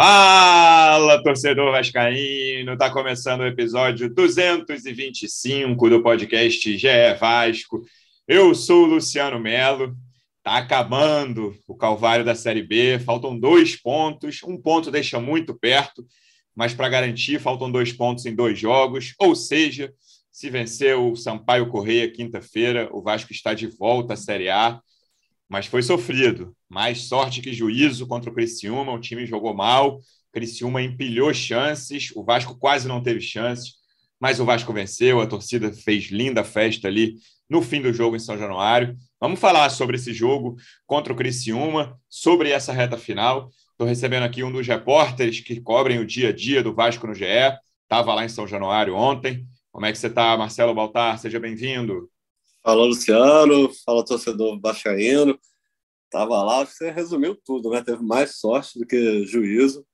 Fala, 0.00 1.20
torcedor 1.24 1.72
vascaíno! 1.72 2.78
Tá 2.78 2.88
começando 2.88 3.40
o 3.40 3.46
episódio 3.46 4.08
225 4.08 5.90
do 5.90 6.00
podcast 6.00 6.78
GE 6.78 7.14
Vasco. 7.18 7.82
Eu 8.28 8.54
sou 8.54 8.84
o 8.84 8.86
Luciano 8.86 9.40
Melo. 9.40 9.96
Tá 10.40 10.56
acabando 10.58 11.52
o 11.66 11.74
calvário 11.74 12.24
da 12.24 12.36
Série 12.36 12.62
B. 12.62 13.00
Faltam 13.00 13.36
dois 13.36 13.74
pontos. 13.74 14.40
Um 14.44 14.56
ponto 14.56 14.88
deixa 14.88 15.18
muito 15.18 15.52
perto, 15.52 16.06
mas 16.54 16.72
para 16.72 16.88
garantir, 16.88 17.40
faltam 17.40 17.68
dois 17.68 17.92
pontos 17.92 18.24
em 18.24 18.36
dois 18.36 18.56
jogos. 18.56 19.14
Ou 19.18 19.34
seja, 19.34 19.92
se 20.30 20.48
vencer 20.48 20.96
o 20.96 21.16
Sampaio 21.16 21.70
Correia 21.70 22.08
quinta-feira, 22.08 22.88
o 22.92 23.02
Vasco 23.02 23.32
está 23.32 23.52
de 23.52 23.66
volta 23.66 24.14
à 24.14 24.16
Série 24.16 24.48
A 24.48 24.80
mas 25.48 25.66
foi 25.66 25.82
sofrido. 25.82 26.54
Mais 26.68 27.02
sorte 27.02 27.40
que 27.40 27.52
juízo 27.52 28.06
contra 28.06 28.30
o 28.30 28.34
Criciúma, 28.34 28.92
o 28.92 29.00
time 29.00 29.26
jogou 29.26 29.54
mal, 29.54 29.98
Criciúma 30.32 30.82
empilhou 30.82 31.32
chances, 31.32 32.10
o 32.14 32.22
Vasco 32.22 32.56
quase 32.58 32.86
não 32.86 33.02
teve 33.02 33.20
chances, 33.20 33.74
mas 34.20 34.40
o 34.40 34.44
Vasco 34.44 34.72
venceu, 34.72 35.20
a 35.20 35.26
torcida 35.26 35.72
fez 35.72 36.06
linda 36.10 36.44
festa 36.44 36.88
ali 36.88 37.14
no 37.48 37.62
fim 37.62 37.80
do 37.80 37.92
jogo 37.92 38.16
em 38.16 38.18
São 38.20 38.36
Januário. 38.36 38.96
Vamos 39.20 39.40
falar 39.40 39.70
sobre 39.70 39.96
esse 39.96 40.12
jogo 40.12 40.56
contra 40.86 41.12
o 41.12 41.16
Criciúma, 41.16 41.98
sobre 42.08 42.50
essa 42.50 42.72
reta 42.72 42.98
final. 42.98 43.50
Estou 43.70 43.86
recebendo 43.86 44.24
aqui 44.24 44.42
um 44.42 44.52
dos 44.52 44.66
repórteres 44.66 45.40
que 45.40 45.60
cobrem 45.60 45.98
o 45.98 46.06
dia 46.06 46.28
a 46.28 46.32
dia 46.32 46.62
do 46.62 46.74
Vasco 46.74 47.06
no 47.06 47.14
GE. 47.14 47.24
Estava 47.84 48.12
lá 48.14 48.24
em 48.24 48.28
São 48.28 48.46
Januário 48.46 48.94
ontem. 48.94 49.46
Como 49.72 49.86
é 49.86 49.92
que 49.92 49.98
você 49.98 50.08
está, 50.08 50.36
Marcelo 50.36 50.74
Baltar? 50.74 51.18
Seja 51.18 51.40
bem-vindo. 51.40 52.10
Fala, 52.68 52.84
Luciano. 52.84 53.72
Fala, 53.82 54.04
torcedor 54.04 54.60
vascaíno. 54.60 55.40
Tava 56.10 56.42
lá, 56.42 56.66
você 56.66 56.90
resumiu 56.90 57.34
tudo, 57.34 57.70
né? 57.70 57.82
Teve 57.82 58.02
mais 58.02 58.36
sorte 58.36 58.78
do 58.78 58.84
que 58.84 59.24
juízo. 59.24 59.86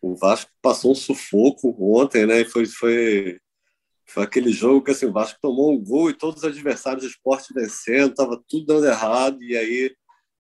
O 0.00 0.14
Vasco 0.14 0.48
passou 0.62 0.92
um 0.92 0.94
sufoco 0.94 1.74
ontem, 1.80 2.24
né? 2.24 2.42
E 2.42 2.44
foi, 2.44 2.64
foi, 2.66 3.40
foi 4.06 4.22
aquele 4.22 4.52
jogo 4.52 4.84
que 4.84 4.92
assim, 4.92 5.06
o 5.06 5.12
Vasco 5.12 5.40
tomou 5.42 5.72
um 5.72 5.82
gol 5.82 6.10
e 6.10 6.14
todos 6.14 6.44
os 6.44 6.48
adversários 6.48 7.02
do 7.02 7.10
esporte 7.10 7.52
vencendo, 7.52 8.14
tava 8.14 8.40
tudo 8.48 8.66
dando 8.66 8.86
errado. 8.86 9.42
E 9.42 9.56
aí, 9.56 9.92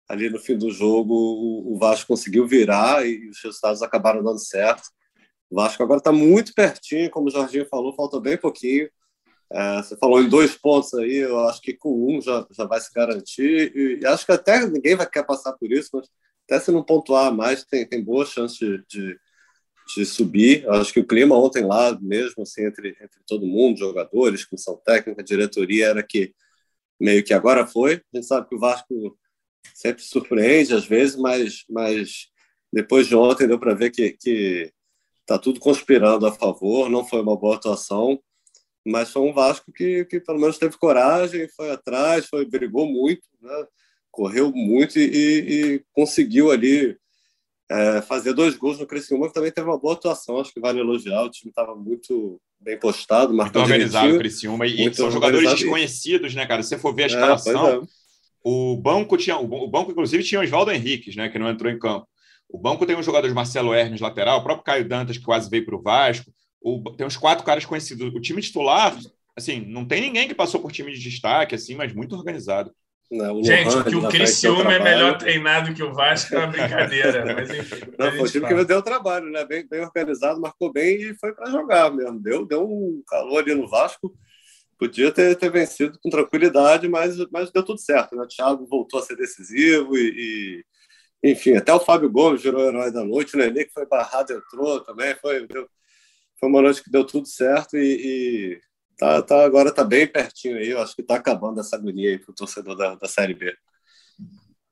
ali 0.09 0.29
no 0.29 0.41
fim 0.41 0.59
do 0.59 0.73
jogo, 0.73 1.15
o, 1.15 1.73
o 1.73 1.79
Vasco 1.79 2.09
conseguiu 2.09 2.49
virar 2.49 3.07
e 3.07 3.29
os 3.29 3.41
resultados 3.45 3.81
acabaram 3.81 4.25
dando 4.25 4.41
certo. 4.41 4.89
O 5.49 5.55
Vasco 5.55 5.81
agora 5.85 5.99
está 5.99 6.11
muito 6.11 6.53
pertinho, 6.53 7.09
como 7.13 7.29
o 7.29 7.31
Jorginho 7.31 7.69
falou, 7.69 7.95
falta 7.95 8.19
bem 8.21 8.37
pouquinho. 8.37 8.91
É, 9.53 9.79
você 9.79 9.97
falou 9.97 10.23
em 10.23 10.29
dois 10.29 10.57
pontos 10.57 10.95
aí, 10.95 11.17
eu 11.17 11.41
acho 11.49 11.61
que 11.61 11.75
com 11.75 12.17
um 12.17 12.21
já, 12.21 12.47
já 12.53 12.65
vai 12.65 12.81
se 12.81 12.93
garantir. 12.95 13.73
E, 13.75 14.07
acho 14.07 14.25
que 14.25 14.33
até 14.33 14.65
ninguém 14.67 14.95
vai 14.95 15.09
querer 15.09 15.27
passar 15.27 15.53
por 15.55 15.71
isso, 15.73 15.91
mas 15.93 16.09
até 16.45 16.61
se 16.61 16.71
não 16.71 16.85
pontuar 16.85 17.35
mais, 17.35 17.65
tem, 17.65 17.87
tem 17.87 18.03
boa 18.03 18.25
chance 18.25 18.59
de, 18.59 18.85
de, 18.89 19.19
de 19.97 20.07
subir. 20.07 20.65
Eu 20.65 20.75
acho 20.75 20.93
que 20.93 21.01
o 21.01 21.07
clima 21.07 21.37
ontem 21.37 21.65
lá, 21.65 21.99
mesmo 22.01 22.43
assim, 22.43 22.65
entre, 22.65 22.91
entre 22.91 23.21
todo 23.27 23.47
mundo, 23.47 23.79
jogadores, 23.79 24.45
comissão 24.45 24.81
técnica, 24.85 25.23
diretoria, 25.23 25.87
era 25.89 26.03
que 26.03 26.33
meio 26.99 27.25
que 27.25 27.35
agora 27.35 27.67
foi. 27.67 28.03
A 28.15 28.17
gente 28.17 28.27
sabe 28.27 28.49
que 28.49 28.55
o 28.55 28.59
Vasco 28.59 29.19
sempre 29.75 30.03
surpreende 30.03 30.75
às 30.75 30.85
vezes, 30.87 31.17
mas, 31.17 31.65
mas 31.69 32.29
depois 32.73 33.07
de 33.09 33.17
ontem 33.17 33.49
deu 33.49 33.59
para 33.59 33.75
ver 33.75 33.91
que, 33.91 34.13
que 34.13 34.73
tá 35.27 35.39
tudo 35.39 35.61
conspirando 35.61 36.27
a 36.27 36.33
favor, 36.33 36.89
não 36.89 37.05
foi 37.05 37.21
uma 37.21 37.37
boa 37.37 37.57
atuação 37.57 38.21
mas 38.87 39.11
foi 39.11 39.23
um 39.23 39.33
Vasco 39.33 39.73
que, 39.73 40.05
que 40.07 40.21
pelo 40.21 40.41
menos 40.41 40.59
teve 40.59 40.77
coragem, 40.79 41.49
foi 41.57 41.71
atrás, 41.71 42.27
foi 42.27 42.45
brigou 42.45 42.87
muito, 42.87 43.23
né? 43.41 43.67
correu 44.11 44.51
muito 44.53 44.99
e, 44.99 45.05
e 45.05 45.85
conseguiu 45.93 46.51
ali 46.51 46.97
é, 47.71 48.03
fazer 48.03 48.33
dois 48.33 48.57
gols 48.57 48.79
no 48.79 48.87
Criciúma, 48.87 49.29
que 49.29 49.35
também 49.35 49.53
teve 49.53 49.69
uma 49.69 49.79
boa 49.79 49.95
atuação, 49.95 50.41
acho 50.41 50.53
que 50.53 50.61
vale 50.61 50.81
elogiar, 50.81 51.23
o 51.23 51.31
time 51.31 51.51
estava 51.51 51.75
muito 51.75 52.41
bem 52.61 52.79
postado, 52.79 53.33
muito 53.33 53.59
organizado 53.59 54.15
o 54.15 54.19
Criciúma, 54.19 54.67
e, 54.67 54.87
e 54.87 54.95
são 54.95 55.11
jogadores 55.11 55.51
desconhecidos, 55.51 56.35
né, 56.35 56.47
cara? 56.47 56.63
Se 56.63 56.71
você 56.71 56.79
for 56.79 56.95
ver 56.95 57.05
a 57.05 57.07
é, 57.07 57.09
escalação, 57.09 57.69
é, 57.69 57.81
o 58.43 58.77
banco 58.77 59.17
tinha, 59.17 59.39
o 59.39 59.69
banco 59.69 59.93
inclusive 59.93 60.25
tinha 60.25 60.41
o 60.41 60.45
Oswaldo 60.45 60.73
Henriques, 60.73 61.15
né, 61.15 61.29
que 61.29 61.39
não 61.39 61.49
entrou 61.49 61.71
em 61.71 61.79
campo. 61.79 62.09
O 62.49 62.59
banco 62.59 62.85
tem 62.85 62.97
um 62.97 63.03
jogador 63.03 63.29
de 63.29 63.35
Marcelo 63.35 63.73
Hermes 63.73 64.01
lateral, 64.01 64.41
o 64.41 64.43
próprio 64.43 64.65
Caio 64.65 64.89
Dantas 64.89 65.17
que 65.17 65.25
quase 65.25 65.49
veio 65.49 65.65
para 65.65 65.77
o 65.77 65.83
Vasco, 65.83 66.33
o, 66.61 66.83
tem 66.97 67.07
uns 67.07 67.17
quatro 67.17 67.45
caras 67.45 67.65
conhecidos. 67.65 68.13
O 68.15 68.21
time 68.21 68.43
titular, 68.43 68.97
assim, 69.37 69.65
não 69.67 69.85
tem 69.85 70.01
ninguém 70.01 70.29
que 70.29 70.35
passou 70.35 70.61
por 70.61 70.73
time 70.73 70.93
de 70.93 71.01
destaque, 71.01 71.55
assim, 71.55 71.75
mas 71.75 71.93
muito 71.93 72.15
organizado. 72.15 72.73
Não, 73.11 73.43
Gente, 73.43 73.83
que 73.83 73.97
o 73.97 74.09
Criciúma 74.09 74.73
é 74.73 74.79
melhor 74.79 75.19
treinado 75.19 75.75
que 75.75 75.83
o 75.83 75.93
Vasco 75.93 76.33
é 76.33 76.39
uma 76.39 76.47
brincadeira. 76.47 77.25
Mas 77.35 77.51
enfim, 77.51 77.93
não, 77.99 78.13
foi 78.13 78.21
o 78.21 78.31
time 78.31 78.47
fala. 78.47 78.61
que 78.61 78.65
deu 78.67 78.81
trabalho, 78.83 79.29
né? 79.33 79.45
Bem, 79.45 79.67
bem 79.67 79.81
organizado, 79.81 80.41
marcou 80.41 80.73
bem 80.73 81.11
e 81.11 81.15
foi 81.19 81.35
para 81.35 81.51
jogar 81.51 81.91
mesmo. 81.91 82.21
Deu, 82.21 82.47
deu 82.47 82.63
um 82.63 83.03
calor 83.09 83.43
ali 83.43 83.53
no 83.53 83.67
Vasco. 83.67 84.15
Podia 84.79 85.11
ter, 85.11 85.35
ter 85.35 85.51
vencido 85.51 85.99
com 86.01 86.09
tranquilidade, 86.09 86.87
mas, 86.87 87.17
mas 87.33 87.51
deu 87.51 87.65
tudo 87.65 87.81
certo. 87.81 88.15
Né? 88.15 88.23
O 88.23 88.29
Thiago 88.29 88.65
voltou 88.65 89.01
a 89.01 89.03
ser 89.03 89.17
decisivo 89.17 89.99
e, 89.99 90.63
e 91.23 91.31
enfim, 91.33 91.57
até 91.57 91.75
o 91.75 91.81
Fábio 91.81 92.09
Gomes 92.09 92.43
virou 92.43 92.63
herói 92.63 92.93
da 92.93 93.05
noite, 93.05 93.37
né? 93.37 93.47
Ele 93.47 93.65
que 93.65 93.73
foi 93.73 93.87
barrado 93.87 94.33
entrou 94.33 94.81
também, 94.81 95.17
foi, 95.17 95.49
deu, 95.49 95.69
foi 96.41 96.49
uma 96.49 96.63
noite 96.63 96.83
que 96.83 96.91
deu 96.91 97.05
tudo 97.05 97.29
certo 97.29 97.77
e, 97.77 97.81
e 97.83 98.61
tá, 98.97 99.21
tá, 99.21 99.45
agora 99.45 99.69
está 99.69 99.85
bem 99.85 100.07
pertinho 100.07 100.57
aí. 100.57 100.71
Eu 100.71 100.81
acho 100.81 100.97
que 100.97 101.03
está 101.03 101.17
acabando 101.17 101.61
essa 101.61 101.77
agonia 101.77 102.09
aí 102.11 102.19
para 102.19 102.33
o 102.33 102.35
torcedor 102.35 102.75
da, 102.75 102.95
da 102.95 103.07
Série 103.07 103.35
B. 103.35 103.55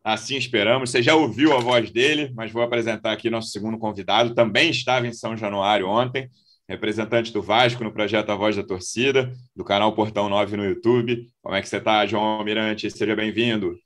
Assim 0.02 0.36
esperamos. 0.36 0.90
Você 0.90 1.02
já 1.02 1.14
ouviu 1.14 1.52
a 1.54 1.60
voz 1.60 1.90
dele, 1.90 2.32
mas 2.34 2.50
vou 2.50 2.62
apresentar 2.62 3.12
aqui 3.12 3.28
nosso 3.28 3.50
segundo 3.50 3.76
convidado. 3.76 4.34
Também 4.34 4.70
estava 4.70 5.06
em 5.06 5.12
São 5.12 5.36
Januário 5.36 5.86
ontem, 5.86 6.30
representante 6.66 7.30
do 7.30 7.42
Vasco 7.42 7.84
no 7.84 7.92
projeto 7.92 8.30
A 8.30 8.34
Voz 8.34 8.56
da 8.56 8.62
Torcida, 8.62 9.30
do 9.54 9.62
canal 9.62 9.94
Portão 9.94 10.26
9 10.30 10.56
no 10.56 10.64
YouTube. 10.64 11.28
Como 11.42 11.54
é 11.54 11.60
que 11.60 11.68
você 11.68 11.76
está, 11.76 12.06
João 12.06 12.22
Almirante? 12.22 12.90
Seja 12.90 13.14
bem-vindo. 13.14 13.78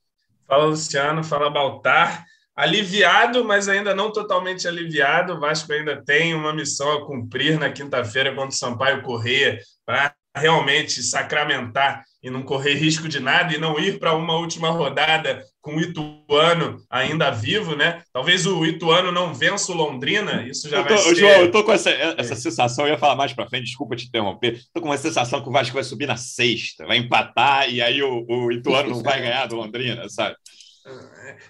Fala, 0.47 0.67
Luciano. 0.67 1.25
Fala, 1.25 1.51
Baltar 1.51 2.25
aliviado, 2.57 3.45
mas 3.45 3.69
ainda 3.69 3.95
não 3.95 4.13
totalmente 4.13 4.69
aliviado. 4.69 5.35
O 5.35 5.41
Vasco 5.41 5.73
ainda 5.73 6.03
tem 6.05 6.35
uma 6.35 6.53
missão 6.53 6.93
a 6.93 7.07
cumprir 7.07 7.59
na 7.59 7.71
quinta-feira 7.71 8.35
contra 8.35 8.51
o 8.51 8.53
Sampaio 8.53 9.03
Correia 9.03 9.59
para 9.87 10.15
realmente 10.35 11.03
sacramentar 11.03 12.05
e 12.23 12.31
não 12.31 12.43
correr 12.43 12.75
risco 12.75 13.09
de 13.09 13.19
nada 13.19 13.53
e 13.55 13.59
não 13.59 13.79
ir 13.79 13.99
para 13.99 14.15
uma 14.15 14.37
última 14.37 14.71
rodada 14.71 15.43
com 15.61 15.77
o 15.77 15.81
Ituano 15.81 16.81
ainda 16.89 17.31
vivo, 17.31 17.77
né? 17.77 18.03
Talvez 18.13 18.47
o 18.47 18.65
Ituano 18.65 19.13
não 19.13 19.35
vença 19.35 19.73
o 19.73 19.75
Londrina, 19.75 20.47
isso 20.47 20.69
já 20.69 20.79
eu 20.79 20.87
tô, 20.87 20.95
vai 20.95 20.99
ser... 20.99 21.15
João, 21.17 21.33
eu 21.33 21.51
tô 21.51 21.65
com 21.65 21.73
essa, 21.73 21.91
essa 21.91 22.37
sensação, 22.37 22.87
eu 22.87 22.93
ia 22.93 22.99
falar 22.99 23.17
mais 23.17 23.33
para 23.33 23.49
frente, 23.49 23.65
desculpa 23.65 23.97
te 23.97 24.07
interromper, 24.07 24.61
tô 24.73 24.81
com 24.81 24.89
uma 24.89 24.97
sensação 24.97 25.43
que 25.43 25.49
o 25.49 25.53
Vasco 25.53 25.75
vai 25.75 25.85
subir 25.85 26.07
na 26.07 26.17
sexta, 26.17 26.87
vai 26.87 26.97
empatar 26.97 27.69
e 27.69 27.83
aí 27.83 28.03
o, 28.03 28.25
o 28.29 28.53
Ituano 28.53 28.91
não 28.91 29.03
vai 29.03 29.21
ganhar 29.21 29.47
do 29.47 29.57
Londrina, 29.57 30.09
sabe? 30.09 30.37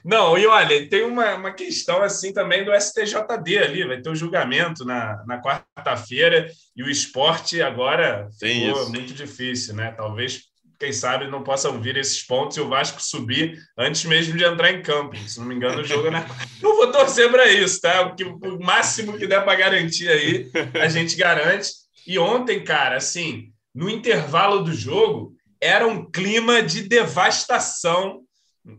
Não, 0.04 0.36
e 0.36 0.46
olha, 0.46 0.88
tem 0.88 1.04
uma, 1.04 1.34
uma 1.34 1.52
questão 1.52 2.02
assim 2.02 2.32
também 2.32 2.64
do 2.64 2.72
STJD 2.74 3.58
ali, 3.58 3.86
vai 3.86 4.00
ter 4.00 4.08
o 4.08 4.12
um 4.12 4.16
julgamento 4.16 4.84
na, 4.84 5.24
na 5.26 5.40
quarta-feira 5.40 6.50
e 6.76 6.82
o 6.82 6.90
esporte 6.90 7.62
agora 7.62 8.28
Tem 8.38 8.66
ficou 8.66 8.82
isso. 8.82 8.90
muito 8.90 9.14
difícil, 9.14 9.74
né? 9.74 9.92
Talvez, 9.92 10.42
quem 10.78 10.92
sabe, 10.92 11.28
não 11.28 11.42
possam 11.42 11.80
vir 11.80 11.96
esses 11.96 12.22
pontos 12.22 12.56
e 12.56 12.60
o 12.60 12.68
Vasco 12.68 13.02
subir 13.02 13.58
antes 13.78 14.04
mesmo 14.04 14.36
de 14.36 14.44
entrar 14.44 14.70
em 14.70 14.82
campo. 14.82 15.16
Se 15.16 15.38
não 15.38 15.46
me 15.46 15.54
engano, 15.54 15.80
o 15.80 15.84
jogo 15.84 16.08
é 16.08 16.10
na. 16.10 16.26
Não 16.60 16.76
vou 16.76 16.92
torcer 16.92 17.30
para 17.30 17.48
isso, 17.48 17.80
tá? 17.80 18.02
O, 18.02 18.14
que, 18.14 18.24
o 18.24 18.60
máximo 18.60 19.16
que 19.16 19.26
der 19.26 19.44
para 19.44 19.54
garantir 19.54 20.08
aí, 20.08 20.50
a 20.80 20.88
gente 20.88 21.16
garante. 21.16 21.70
E 22.06 22.18
ontem, 22.18 22.64
cara, 22.64 22.96
assim, 22.96 23.52
no 23.74 23.88
intervalo 23.88 24.62
do 24.62 24.74
jogo, 24.74 25.34
era 25.60 25.86
um 25.86 26.10
clima 26.10 26.60
de 26.60 26.82
devastação 26.82 28.22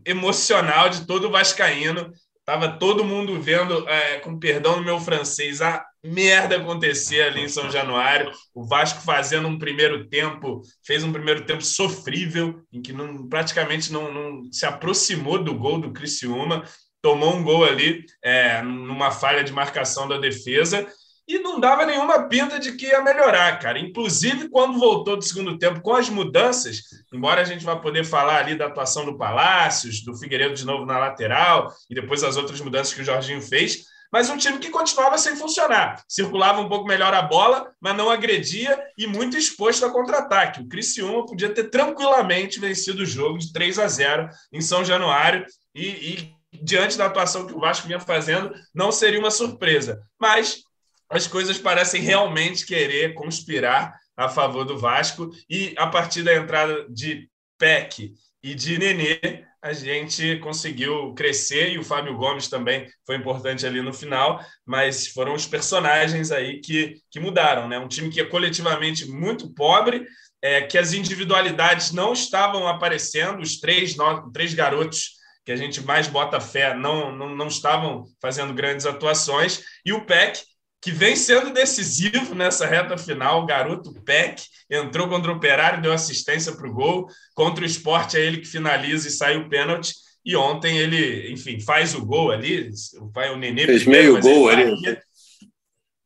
emocional 0.04 0.88
de 0.88 1.06
todo 1.06 1.30
vascaíno. 1.30 2.12
Tava 2.44 2.68
todo 2.68 3.04
mundo 3.04 3.40
vendo, 3.40 3.88
é, 3.88 4.18
com 4.18 4.38
perdão 4.38 4.76
no 4.76 4.84
meu 4.84 5.00
francês, 5.00 5.62
a 5.62 5.82
merda 6.04 6.56
acontecer 6.56 7.22
ali 7.22 7.40
em 7.40 7.48
São 7.48 7.70
Januário. 7.70 8.30
O 8.54 8.66
Vasco 8.66 9.00
fazendo 9.00 9.48
um 9.48 9.58
primeiro 9.58 10.06
tempo, 10.08 10.60
fez 10.84 11.02
um 11.02 11.12
primeiro 11.12 11.46
tempo 11.46 11.64
sofrível, 11.64 12.60
em 12.70 12.82
que 12.82 12.92
não, 12.92 13.26
praticamente 13.28 13.90
não, 13.90 14.12
não 14.12 14.52
se 14.52 14.66
aproximou 14.66 15.42
do 15.42 15.54
gol 15.54 15.78
do 15.78 15.92
Criciúma. 15.92 16.64
Tomou 17.00 17.34
um 17.34 17.42
gol 17.42 17.64
ali 17.64 18.04
é, 18.22 18.60
numa 18.60 19.10
falha 19.10 19.42
de 19.42 19.52
marcação 19.52 20.06
da 20.06 20.18
defesa 20.18 20.86
e 21.26 21.38
não 21.38 21.58
dava 21.58 21.86
nenhuma 21.86 22.28
pinta 22.28 22.58
de 22.58 22.72
que 22.72 22.86
ia 22.86 23.02
melhorar, 23.02 23.58
cara. 23.58 23.78
Inclusive, 23.78 24.48
quando 24.48 24.78
voltou 24.78 25.16
do 25.16 25.24
segundo 25.24 25.58
tempo 25.58 25.80
com 25.80 25.94
as 25.94 26.08
mudanças, 26.08 26.82
embora 27.12 27.40
a 27.40 27.44
gente 27.44 27.64
vá 27.64 27.76
poder 27.76 28.04
falar 28.04 28.40
ali 28.40 28.56
da 28.56 28.66
atuação 28.66 29.04
do 29.04 29.16
Palácios, 29.16 30.04
do 30.04 30.14
Figueiredo 30.16 30.54
de 30.54 30.66
novo 30.66 30.84
na 30.84 30.98
lateral 30.98 31.72
e 31.88 31.94
depois 31.94 32.22
as 32.22 32.36
outras 32.36 32.60
mudanças 32.60 32.92
que 32.92 33.00
o 33.00 33.04
Jorginho 33.04 33.40
fez, 33.40 33.84
mas 34.12 34.30
um 34.30 34.36
time 34.36 34.58
que 34.58 34.70
continuava 34.70 35.18
sem 35.18 35.34
funcionar. 35.34 36.00
Circulava 36.08 36.60
um 36.60 36.68
pouco 36.68 36.86
melhor 36.86 37.12
a 37.12 37.22
bola, 37.22 37.72
mas 37.80 37.96
não 37.96 38.10
agredia 38.10 38.80
e 38.96 39.06
muito 39.06 39.36
exposto 39.36 39.84
a 39.84 39.90
contra-ataque. 39.90 40.60
O 40.60 40.68
Criciúma 40.68 41.26
podia 41.26 41.52
ter 41.52 41.64
tranquilamente 41.64 42.60
vencido 42.60 43.02
o 43.02 43.06
jogo 43.06 43.38
de 43.38 43.52
3 43.52 43.78
a 43.78 43.88
0 43.88 44.28
em 44.52 44.60
São 44.60 44.84
Januário 44.84 45.44
e, 45.74 45.86
e 45.88 46.34
diante 46.62 46.96
da 46.96 47.06
atuação 47.06 47.46
que 47.46 47.54
o 47.54 47.58
Vasco 47.58 47.88
vinha 47.88 47.98
fazendo, 47.98 48.54
não 48.72 48.92
seria 48.92 49.18
uma 49.18 49.30
surpresa. 49.30 50.00
Mas 50.20 50.62
as 51.08 51.26
coisas 51.26 51.58
parecem 51.58 52.00
realmente 52.00 52.66
querer 52.66 53.14
conspirar 53.14 53.98
a 54.16 54.28
favor 54.28 54.64
do 54.64 54.78
Vasco. 54.78 55.30
E 55.48 55.74
a 55.76 55.86
partir 55.86 56.22
da 56.22 56.34
entrada 56.34 56.86
de 56.88 57.28
Peck 57.58 58.12
e 58.42 58.54
de 58.54 58.78
Nenê, 58.78 59.44
a 59.62 59.72
gente 59.72 60.38
conseguiu 60.40 61.14
crescer. 61.14 61.72
E 61.72 61.78
o 61.78 61.84
Fábio 61.84 62.16
Gomes 62.16 62.48
também 62.48 62.86
foi 63.06 63.16
importante 63.16 63.66
ali 63.66 63.80
no 63.80 63.92
final, 63.92 64.44
mas 64.64 65.06
foram 65.08 65.34
os 65.34 65.46
personagens 65.46 66.30
aí 66.30 66.60
que, 66.60 66.96
que 67.10 67.18
mudaram, 67.18 67.66
né? 67.66 67.78
Um 67.78 67.88
time 67.88 68.10
que 68.10 68.20
é 68.20 68.24
coletivamente 68.24 69.06
muito 69.06 69.54
pobre, 69.54 70.06
é, 70.42 70.60
que 70.60 70.76
as 70.76 70.92
individualidades 70.92 71.92
não 71.92 72.12
estavam 72.12 72.68
aparecendo, 72.68 73.40
os 73.40 73.58
três, 73.58 73.96
nove, 73.96 74.30
três 74.32 74.52
garotos 74.52 75.14
que 75.44 75.52
a 75.52 75.56
gente 75.56 75.80
mais 75.82 76.06
bota 76.06 76.40
fé 76.40 76.74
não, 76.74 77.10
não, 77.14 77.34
não 77.34 77.48
estavam 77.48 78.04
fazendo 78.20 78.54
grandes 78.54 78.86
atuações, 78.86 79.62
e 79.84 79.92
o 79.92 80.04
PEC, 80.04 80.42
que 80.84 80.92
vem 80.92 81.16
sendo 81.16 81.50
decisivo 81.50 82.34
nessa 82.34 82.66
reta 82.66 82.98
final. 82.98 83.42
O 83.42 83.46
garoto 83.46 83.90
Peck 84.02 84.42
entrou 84.70 85.08
contra 85.08 85.32
o 85.32 85.36
Operário, 85.36 85.80
deu 85.80 85.94
assistência 85.94 86.52
para 86.52 86.68
o 86.68 86.74
gol. 86.74 87.08
Contra 87.34 87.64
o 87.64 87.66
esporte, 87.66 88.18
é 88.18 88.20
ele 88.20 88.36
que 88.36 88.46
finaliza 88.46 89.08
e 89.08 89.10
sai 89.10 89.38
o 89.38 89.48
pênalti. 89.48 89.94
E 90.22 90.36
ontem 90.36 90.76
ele, 90.76 91.32
enfim, 91.32 91.58
faz 91.58 91.94
o 91.94 92.04
gol 92.04 92.30
ali. 92.30 92.70
Vai 93.14 93.32
o 93.32 93.36
Nenê 93.38 93.64
Fez 93.64 93.86
meio 93.86 94.20
gol 94.20 94.50
ali. 94.50 94.76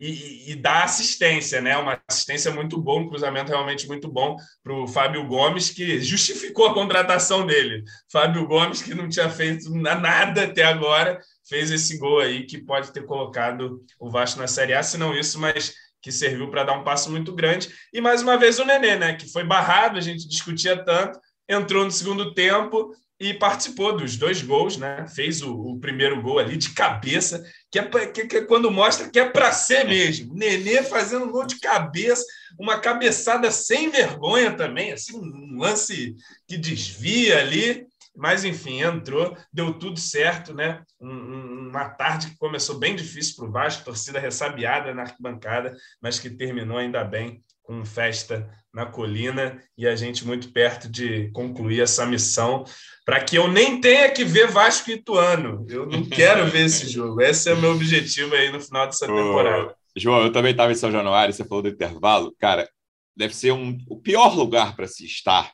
E, 0.01 0.53
e, 0.53 0.55
dá 0.55 0.85
assistência, 0.85 1.61
né? 1.61 1.77
Uma 1.77 2.01
assistência 2.07 2.53
muito 2.53 2.81
boa, 2.81 3.01
um 3.01 3.09
cruzamento 3.09 3.51
realmente 3.51 3.89
muito 3.89 4.07
bom 4.07 4.37
para 4.63 4.73
o 4.73 4.87
Fábio 4.87 5.27
Gomes, 5.27 5.71
que 5.71 6.01
justificou 6.01 6.69
a 6.69 6.75
contratação 6.75 7.45
dele. 7.45 7.83
Fábio 8.13 8.47
Gomes, 8.47 8.81
que 8.81 8.95
não 8.95 9.09
tinha 9.09 9.29
feito 9.29 9.69
nada 9.75 10.45
até 10.45 10.63
agora, 10.63 11.21
fez 11.49 11.71
esse 11.71 11.97
gol 11.99 12.21
aí 12.21 12.45
que 12.45 12.59
pode 12.59 12.93
ter 12.93 13.05
colocado 13.05 13.83
o 13.99 14.11
Vasco 14.11 14.39
na 14.41 14.47
Série 14.47 14.75
A, 14.75 14.83
se 14.83 14.99
não 14.99 15.15
isso, 15.15 15.39
mas 15.41 15.75
que 16.01 16.13
serviu 16.13 16.51
para 16.51 16.65
dar 16.65 16.79
um 16.79 16.85
passo 16.85 17.11
muito 17.11 17.35
grande. 17.35 17.69
E 17.93 18.01
mais 18.01 18.23
uma 18.23 18.37
vez 18.37 18.59
o 18.59 18.65
Nenê, 18.65 18.97
né, 18.97 19.15
que 19.15 19.31
foi 19.31 19.45
barrado, 19.45 19.99
a 19.99 20.01
gente 20.01 20.29
discutia 20.29 20.77
tanto, 20.85 21.19
entrou 21.49 21.85
no 21.85 21.91
segundo 21.91 22.35
tempo 22.35 22.95
e 23.21 23.35
participou 23.35 23.97
dos 23.97 24.17
dois 24.17 24.41
gols, 24.43 24.77
né? 24.77 25.05
Fez 25.09 25.43
o, 25.43 25.53
o 25.53 25.81
primeiro 25.81 26.23
gol 26.23 26.39
ali 26.39 26.57
de 26.57 26.71
cabeça, 26.71 27.45
que 27.69 27.79
é, 27.79 27.83
pra, 27.83 28.07
que, 28.07 28.27
que 28.27 28.37
é 28.37 28.45
quando 28.45 28.71
mostra 28.71 29.11
que 29.11 29.19
é 29.19 29.29
para 29.29 29.51
ser 29.51 29.85
mesmo. 29.85 30.35
Nenê 30.35 30.85
fazendo 30.85 31.29
gol 31.29 31.45
de 31.45 31.59
cabeça, 31.59 32.25
uma 32.59 32.79
cabeçada 32.79 33.51
sem 33.51 33.91
vergonha 33.91 34.53
também, 34.53 34.93
assim, 34.93 35.19
um 35.19 35.59
lance 35.59 36.15
que 36.47 36.57
desvia 36.57 37.39
ali. 37.41 37.87
Mas, 38.19 38.45
enfim, 38.45 38.83
entrou, 38.83 39.37
deu 39.53 39.73
tudo 39.73 40.01
certo, 40.01 40.53
né? 40.53 40.83
Um, 41.01 41.69
uma 41.69 41.89
tarde 41.89 42.31
que 42.31 42.37
começou 42.37 42.77
bem 42.77 42.97
difícil 42.97 43.37
para 43.37 43.47
o 43.47 43.53
Vasco, 43.53 43.85
torcida 43.85 44.19
ressabiada 44.19 44.93
na 44.93 45.03
arquibancada, 45.03 45.77
mas 46.03 46.19
que 46.19 46.29
terminou 46.29 46.79
ainda 46.79 47.05
bem 47.05 47.41
com 47.63 47.85
festa 47.85 48.51
na 48.75 48.87
colina 48.87 49.63
e 49.77 49.87
a 49.87 49.95
gente 49.95 50.27
muito 50.27 50.53
perto 50.53 50.89
de 50.89 51.31
concluir 51.33 51.83
essa 51.83 52.05
missão 52.05 52.65
para 53.05 53.23
que 53.23 53.37
eu 53.37 53.47
nem 53.47 53.81
tenha 53.81 54.11
que 54.11 54.25
ver 54.25 54.49
Vasco 54.49 54.91
e 54.91 54.95
Ituano. 54.95 55.65
Eu 55.69 55.87
não 55.87 56.03
quero 56.09 56.47
ver 56.47 56.67
esse 56.67 56.89
jogo. 56.89 57.21
Esse 57.21 57.51
é 57.51 57.55
o 57.55 57.61
meu 57.61 57.71
objetivo 57.73 58.35
aí 58.35 58.51
no 58.51 58.61
final 58.61 58.87
dessa 58.87 59.07
temporada. 59.07 59.77
João, 59.97 60.23
eu 60.23 60.33
também 60.33 60.53
estava 60.53 60.73
em 60.73 60.77
São 60.77 60.91
Januário, 60.91 61.33
você 61.33 61.45
falou 61.45 61.63
do 61.63 61.69
intervalo. 61.69 62.35
Cara, 62.39 62.69
deve 63.17 63.35
ser 63.35 63.53
um, 63.53 63.79
o 63.89 64.01
pior 64.01 64.35
lugar 64.35 64.75
para 64.75 64.89
se 64.89 65.05
estar 65.05 65.53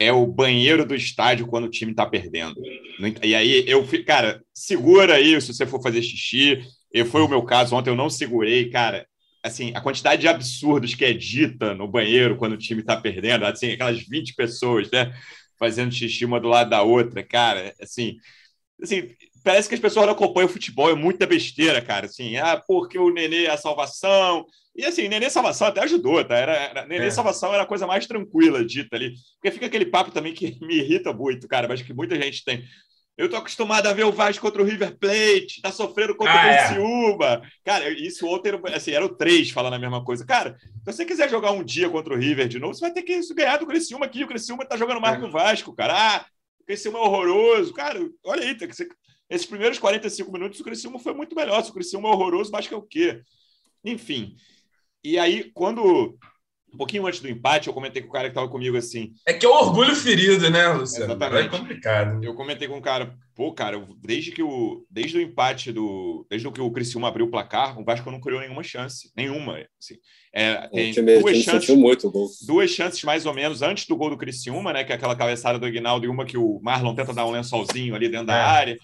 é 0.00 0.10
o 0.10 0.26
banheiro 0.26 0.86
do 0.86 0.94
estádio 0.94 1.46
quando 1.46 1.66
o 1.66 1.70
time 1.70 1.90
está 1.92 2.06
perdendo. 2.06 2.58
E 3.22 3.34
aí 3.34 3.64
eu 3.68 3.86
fico, 3.86 4.06
cara, 4.06 4.42
segura 4.52 5.14
aí 5.16 5.38
se 5.42 5.52
você 5.52 5.66
for 5.66 5.82
fazer 5.82 6.02
xixi. 6.02 6.62
Eu, 6.90 7.04
foi 7.04 7.20
o 7.20 7.28
meu 7.28 7.42
caso, 7.42 7.76
ontem 7.76 7.90
eu 7.90 7.94
não 7.94 8.08
segurei, 8.08 8.70
cara. 8.70 9.06
Assim, 9.42 9.72
a 9.74 9.80
quantidade 9.80 10.22
de 10.22 10.28
absurdos 10.28 10.94
que 10.94 11.04
é 11.04 11.12
dita 11.12 11.74
no 11.74 11.86
banheiro 11.86 12.36
quando 12.36 12.54
o 12.54 12.58
time 12.58 12.80
está 12.80 12.96
perdendo, 12.96 13.44
assim, 13.44 13.72
aquelas 13.72 14.00
20 14.00 14.34
pessoas, 14.34 14.90
né, 14.90 15.14
fazendo 15.58 15.94
xixi 15.94 16.24
uma 16.24 16.40
do 16.40 16.48
lado 16.48 16.70
da 16.70 16.82
outra, 16.82 17.22
cara, 17.22 17.74
assim, 17.80 18.16
assim, 18.82 19.08
parece 19.42 19.68
que 19.68 19.74
as 19.74 19.80
pessoas 19.80 20.06
não 20.06 20.12
acompanham 20.12 20.46
o 20.48 20.52
futebol, 20.52 20.90
é 20.90 20.94
muita 20.94 21.26
besteira, 21.26 21.80
cara, 21.80 22.06
assim, 22.06 22.36
ah, 22.36 22.62
porque 22.66 22.98
o 22.98 23.10
Nenê 23.10 23.44
é 23.44 23.50
a 23.50 23.56
salvação, 23.56 24.44
e 24.74 24.84
assim, 24.84 25.08
Nenê 25.08 25.28
Salvação 25.28 25.66
até 25.66 25.82
ajudou, 25.82 26.24
tá? 26.24 26.36
Era, 26.36 26.52
era 26.52 26.86
Nenê 26.86 27.06
é. 27.06 27.10
Salvação 27.10 27.52
era 27.52 27.64
a 27.64 27.66
coisa 27.66 27.86
mais 27.86 28.06
tranquila 28.06 28.64
dita 28.64 28.96
ali. 28.96 29.14
Porque 29.34 29.50
fica 29.50 29.66
aquele 29.66 29.86
papo 29.86 30.10
também 30.10 30.32
que 30.32 30.58
me 30.64 30.76
irrita 30.76 31.12
muito, 31.12 31.48
cara, 31.48 31.68
mas 31.68 31.82
que 31.82 31.92
muita 31.92 32.20
gente 32.20 32.44
tem. 32.44 32.64
Eu 33.20 33.28
tô 33.28 33.36
acostumado 33.36 33.86
a 33.86 33.92
ver 33.92 34.04
o 34.04 34.12
Vasco 34.12 34.40
contra 34.40 34.62
o 34.62 34.64
River 34.64 34.96
Plate, 34.96 35.60
tá 35.60 35.70
sofrendo 35.70 36.16
contra 36.16 36.32
ah, 36.32 36.46
o 36.46 36.48
é. 36.48 36.66
Criciúma. 36.66 37.26
É. 37.26 37.42
Cara, 37.62 37.90
isso 37.90 38.26
ontem 38.26 38.52
assim, 38.74 38.92
era 38.92 39.04
o 39.04 39.14
três 39.14 39.50
falando 39.50 39.74
a 39.74 39.78
mesma 39.78 40.02
coisa. 40.02 40.24
Cara, 40.24 40.56
se 40.58 40.86
você 40.86 41.04
quiser 41.04 41.28
jogar 41.28 41.50
um 41.50 41.62
dia 41.62 41.90
contra 41.90 42.14
o 42.14 42.16
River 42.16 42.48
de 42.48 42.58
novo, 42.58 42.72
você 42.72 42.80
vai 42.80 42.92
ter 42.92 43.02
que 43.02 43.20
ganhar 43.34 43.58
do 43.58 43.66
Criciúma 43.66 44.06
aqui. 44.06 44.24
O 44.24 44.26
Criciúma 44.26 44.64
tá 44.64 44.76
jogando 44.76 45.02
mais 45.02 45.16
é. 45.16 45.18
que 45.18 45.26
o 45.26 45.30
Vasco, 45.30 45.74
cara. 45.74 45.94
Ah, 45.94 46.24
o 46.60 46.64
Criciúma 46.64 46.98
é 46.98 47.02
horroroso. 47.02 47.74
Cara, 47.74 48.00
olha 48.24 48.42
aí, 48.42 48.56
esses 49.28 49.46
primeiros 49.46 49.78
45 49.78 50.32
minutos 50.32 50.58
o 50.58 50.64
Criciúma 50.64 50.98
foi 50.98 51.12
muito 51.12 51.36
melhor. 51.36 51.62
Se 51.62 51.70
o 51.70 51.74
Criciúma 51.74 52.08
é 52.08 52.12
horroroso, 52.12 52.48
o 52.48 52.52
Vasco 52.52 52.72
é 52.72 52.78
o 52.78 52.82
quê? 52.82 53.20
Enfim, 53.84 54.34
e 55.02 55.18
aí, 55.18 55.50
quando 55.52 56.18
um 56.72 56.76
pouquinho 56.76 57.06
antes 57.06 57.20
do 57.20 57.28
empate, 57.28 57.68
eu 57.68 57.74
comentei 57.74 58.00
com 58.00 58.08
o 58.08 58.12
cara 58.12 58.24
que 58.24 58.30
estava 58.30 58.48
comigo 58.48 58.76
assim. 58.76 59.12
É 59.26 59.32
que 59.32 59.44
é 59.44 59.48
o 59.48 59.52
orgulho 59.52 59.94
ferido, 59.94 60.48
né, 60.50 60.68
Luciano? 60.68 61.12
Exatamente. 61.12 61.46
É 61.46 61.58
complicado. 61.58 62.24
Eu 62.24 62.34
comentei 62.34 62.68
com 62.68 62.78
o 62.78 62.82
cara, 62.82 63.14
pô, 63.34 63.52
cara, 63.52 63.84
desde 63.98 64.30
que 64.30 64.42
o 64.42 64.86
desde 64.88 65.18
o 65.18 65.20
empate 65.20 65.72
do, 65.72 66.26
desde 66.30 66.50
que 66.50 66.60
o 66.60 66.70
Criciúma 66.70 67.08
abriu 67.08 67.26
o 67.26 67.30
placar, 67.30 67.78
o 67.78 67.84
Vasco 67.84 68.10
não 68.10 68.20
criou 68.20 68.40
nenhuma 68.40 68.62
chance, 68.62 69.10
nenhuma, 69.16 69.64
assim. 69.78 69.96
É, 70.32 70.68
tem 70.68 70.92
duas 70.94 71.38
chances, 71.38 71.76
muito 71.76 72.12
duas 72.46 72.70
chances 72.70 73.02
mais 73.02 73.26
ou 73.26 73.34
menos 73.34 73.62
antes 73.62 73.86
do 73.86 73.96
gol 73.96 74.10
do 74.10 74.16
Criciúma, 74.16 74.72
né, 74.72 74.84
que 74.84 74.92
é 74.92 74.94
aquela 74.94 75.16
cabeçada 75.16 75.58
do 75.58 75.66
Aguinaldo 75.66 76.06
e 76.06 76.08
uma 76.08 76.24
que 76.24 76.38
o 76.38 76.60
Marlon 76.62 76.94
tenta 76.94 77.12
dar 77.12 77.26
um 77.26 77.32
lençolzinho 77.32 77.96
ali 77.96 78.08
dentro 78.08 78.30
é. 78.30 78.34
da 78.34 78.46
área. 78.46 78.78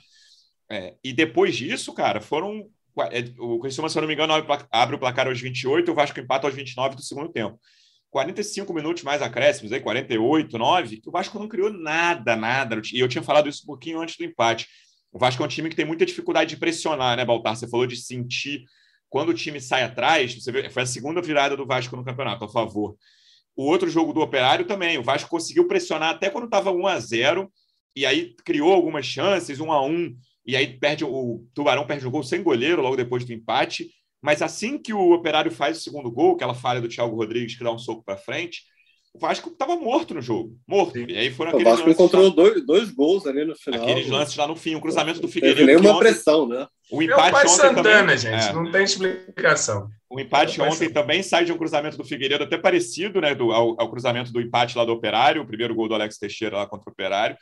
É, 0.69 0.95
e 1.05 1.13
depois 1.13 1.55
disso, 1.55 1.93
cara, 1.93 2.21
foram 2.21 2.69
o 3.39 3.59
Criciúma, 3.61 3.89
se 3.89 3.99
eu 3.99 4.03
não 4.03 4.09
me 4.09 4.15
engano, 4.15 4.33
abre 4.71 4.97
o 4.97 4.99
placar 4.99 5.27
aos 5.27 5.41
28, 5.41 5.91
o 5.91 5.95
Vasco 5.95 6.19
empata 6.19 6.47
aos 6.47 6.55
29 6.55 6.97
do 6.97 7.03
segundo 7.03 7.29
tempo. 7.31 7.59
45 8.11 8.73
minutos 8.73 9.03
mais 9.03 9.21
acréscimos, 9.21 9.73
aí, 9.73 9.81
48, 9.81 10.57
9, 10.57 11.01
que 11.01 11.09
o 11.09 11.13
Vasco 11.13 11.39
não 11.39 11.49
criou 11.49 11.71
nada, 11.71 12.35
nada. 12.35 12.81
E 12.93 12.99
eu 12.99 13.09
tinha 13.09 13.23
falado 13.23 13.49
isso 13.49 13.63
um 13.65 13.67
pouquinho 13.67 14.01
antes 14.01 14.17
do 14.17 14.25
empate. 14.25 14.67
O 15.13 15.19
Vasco 15.19 15.43
é 15.43 15.47
um 15.47 15.49
time 15.49 15.69
que 15.69 15.77
tem 15.77 15.85
muita 15.85 16.07
dificuldade 16.07 16.51
de 16.51 16.57
pressionar, 16.57 17.17
né, 17.17 17.25
Baltar? 17.25 17.57
Você 17.57 17.69
falou 17.69 17.87
de 17.87 17.97
sentir 17.97 18.65
quando 19.11 19.31
o 19.31 19.35
time 19.35 19.61
sai 19.61 19.83
atrás. 19.83 20.35
Você 20.35 20.51
vê, 20.51 20.71
foi 20.71 20.83
a 20.83 20.87
segunda 20.87 21.21
virada 21.21 21.57
do 21.57 21.67
Vasco 21.67 21.97
no 21.97 22.05
campeonato, 22.05 22.45
a 22.45 22.49
favor. 22.49 22.97
O 23.55 23.65
outro 23.65 23.89
jogo 23.89 24.13
do 24.13 24.21
Operário 24.21 24.67
também. 24.67 24.99
O 24.99 25.03
Vasco 25.03 25.29
conseguiu 25.29 25.67
pressionar 25.67 26.11
até 26.11 26.31
quando 26.31 26.45
estava 26.45 26.71
1 26.71 26.87
a 26.87 27.01
0 27.01 27.53
e 27.95 28.05
aí 28.05 28.35
criou 28.45 28.73
algumas 28.73 29.07
chances, 29.07 29.59
1 29.59 29.73
a 29.73 29.85
1 29.85 30.17
e 30.47 30.55
aí 30.55 30.79
perde 30.79 31.05
o 31.05 31.45
Tubarão 31.55 31.87
perde 31.87 32.07
o 32.07 32.11
gol 32.11 32.23
sem 32.23 32.43
goleiro 32.43 32.83
logo 32.83 32.97
depois 32.97 33.25
do 33.25 33.33
empate. 33.33 33.91
Mas 34.23 34.43
assim 34.43 34.79
que 34.79 34.93
o 34.93 35.13
Operário 35.13 35.51
faz 35.51 35.79
o 35.79 35.81
segundo 35.81 36.11
gol, 36.11 36.35
aquela 36.35 36.55
falha 36.55 36.81
do 36.81 36.89
Thiago 36.89 37.17
Rodrigues 37.17 37.57
que 37.57 37.65
dá 37.65 37.71
um 37.71 37.79
soco 37.79 38.03
para 38.05 38.17
frente, 38.17 38.63
o 39.17 39.19
Vasco 39.19 39.49
estava 39.49 39.77
morto 39.77 40.13
no 40.13 40.21
jogo, 40.21 40.55
morto. 40.69 40.99
Sim. 40.99 41.07
E 41.09 41.17
aí 41.17 41.31
foram 41.31 41.57
o 41.57 41.65
Vasco 41.65 41.89
encontrou 41.89 42.31
dois, 42.31 42.65
dois 42.67 42.91
gols 42.91 43.27
ali 43.27 43.45
no 43.45 43.57
final. 43.57 43.83
Aqueles 43.83 44.09
lances 44.09 44.37
lá 44.37 44.47
no 44.47 44.55
fim, 44.55 44.75
o 44.75 44.81
cruzamento 44.81 45.21
do 45.21 45.29
Figueiredo. 45.29 45.61
Teve 45.61 45.73
nenhuma 45.73 45.97
ontem, 45.97 46.11
pressão, 46.11 46.47
né? 46.47 46.67
O 46.91 47.03
empate 47.03 47.47
é 47.47 47.49
Santana, 47.49 47.83
também, 47.83 48.19
gente, 48.19 48.49
é. 48.49 48.53
não 48.53 48.71
tem 48.71 48.85
explicação. 48.85 49.89
O 50.09 50.21
empate 50.21 50.61
ontem 50.61 50.73
Santana. 50.73 50.95
também 50.95 51.23
sai 51.23 51.45
de 51.45 51.53
um 51.53 51.57
cruzamento 51.57 51.97
do 51.97 52.05
Figueiredo 52.05 52.45
até 52.45 52.59
parecido, 52.59 53.21
né, 53.21 53.35
do, 53.35 53.53
ao, 53.53 53.81
ao 53.81 53.91
cruzamento 53.91 54.33
do 54.33 54.41
empate 54.41 54.77
lá 54.77 54.85
do 54.85 54.93
Operário, 54.93 55.43
o 55.43 55.47
primeiro 55.47 55.75
gol 55.75 55.89
do 55.89 55.95
Alex 55.95 56.19
Teixeira 56.19 56.59
lá 56.59 56.67
contra 56.67 56.91
o 56.91 56.93
Operário. 56.93 57.37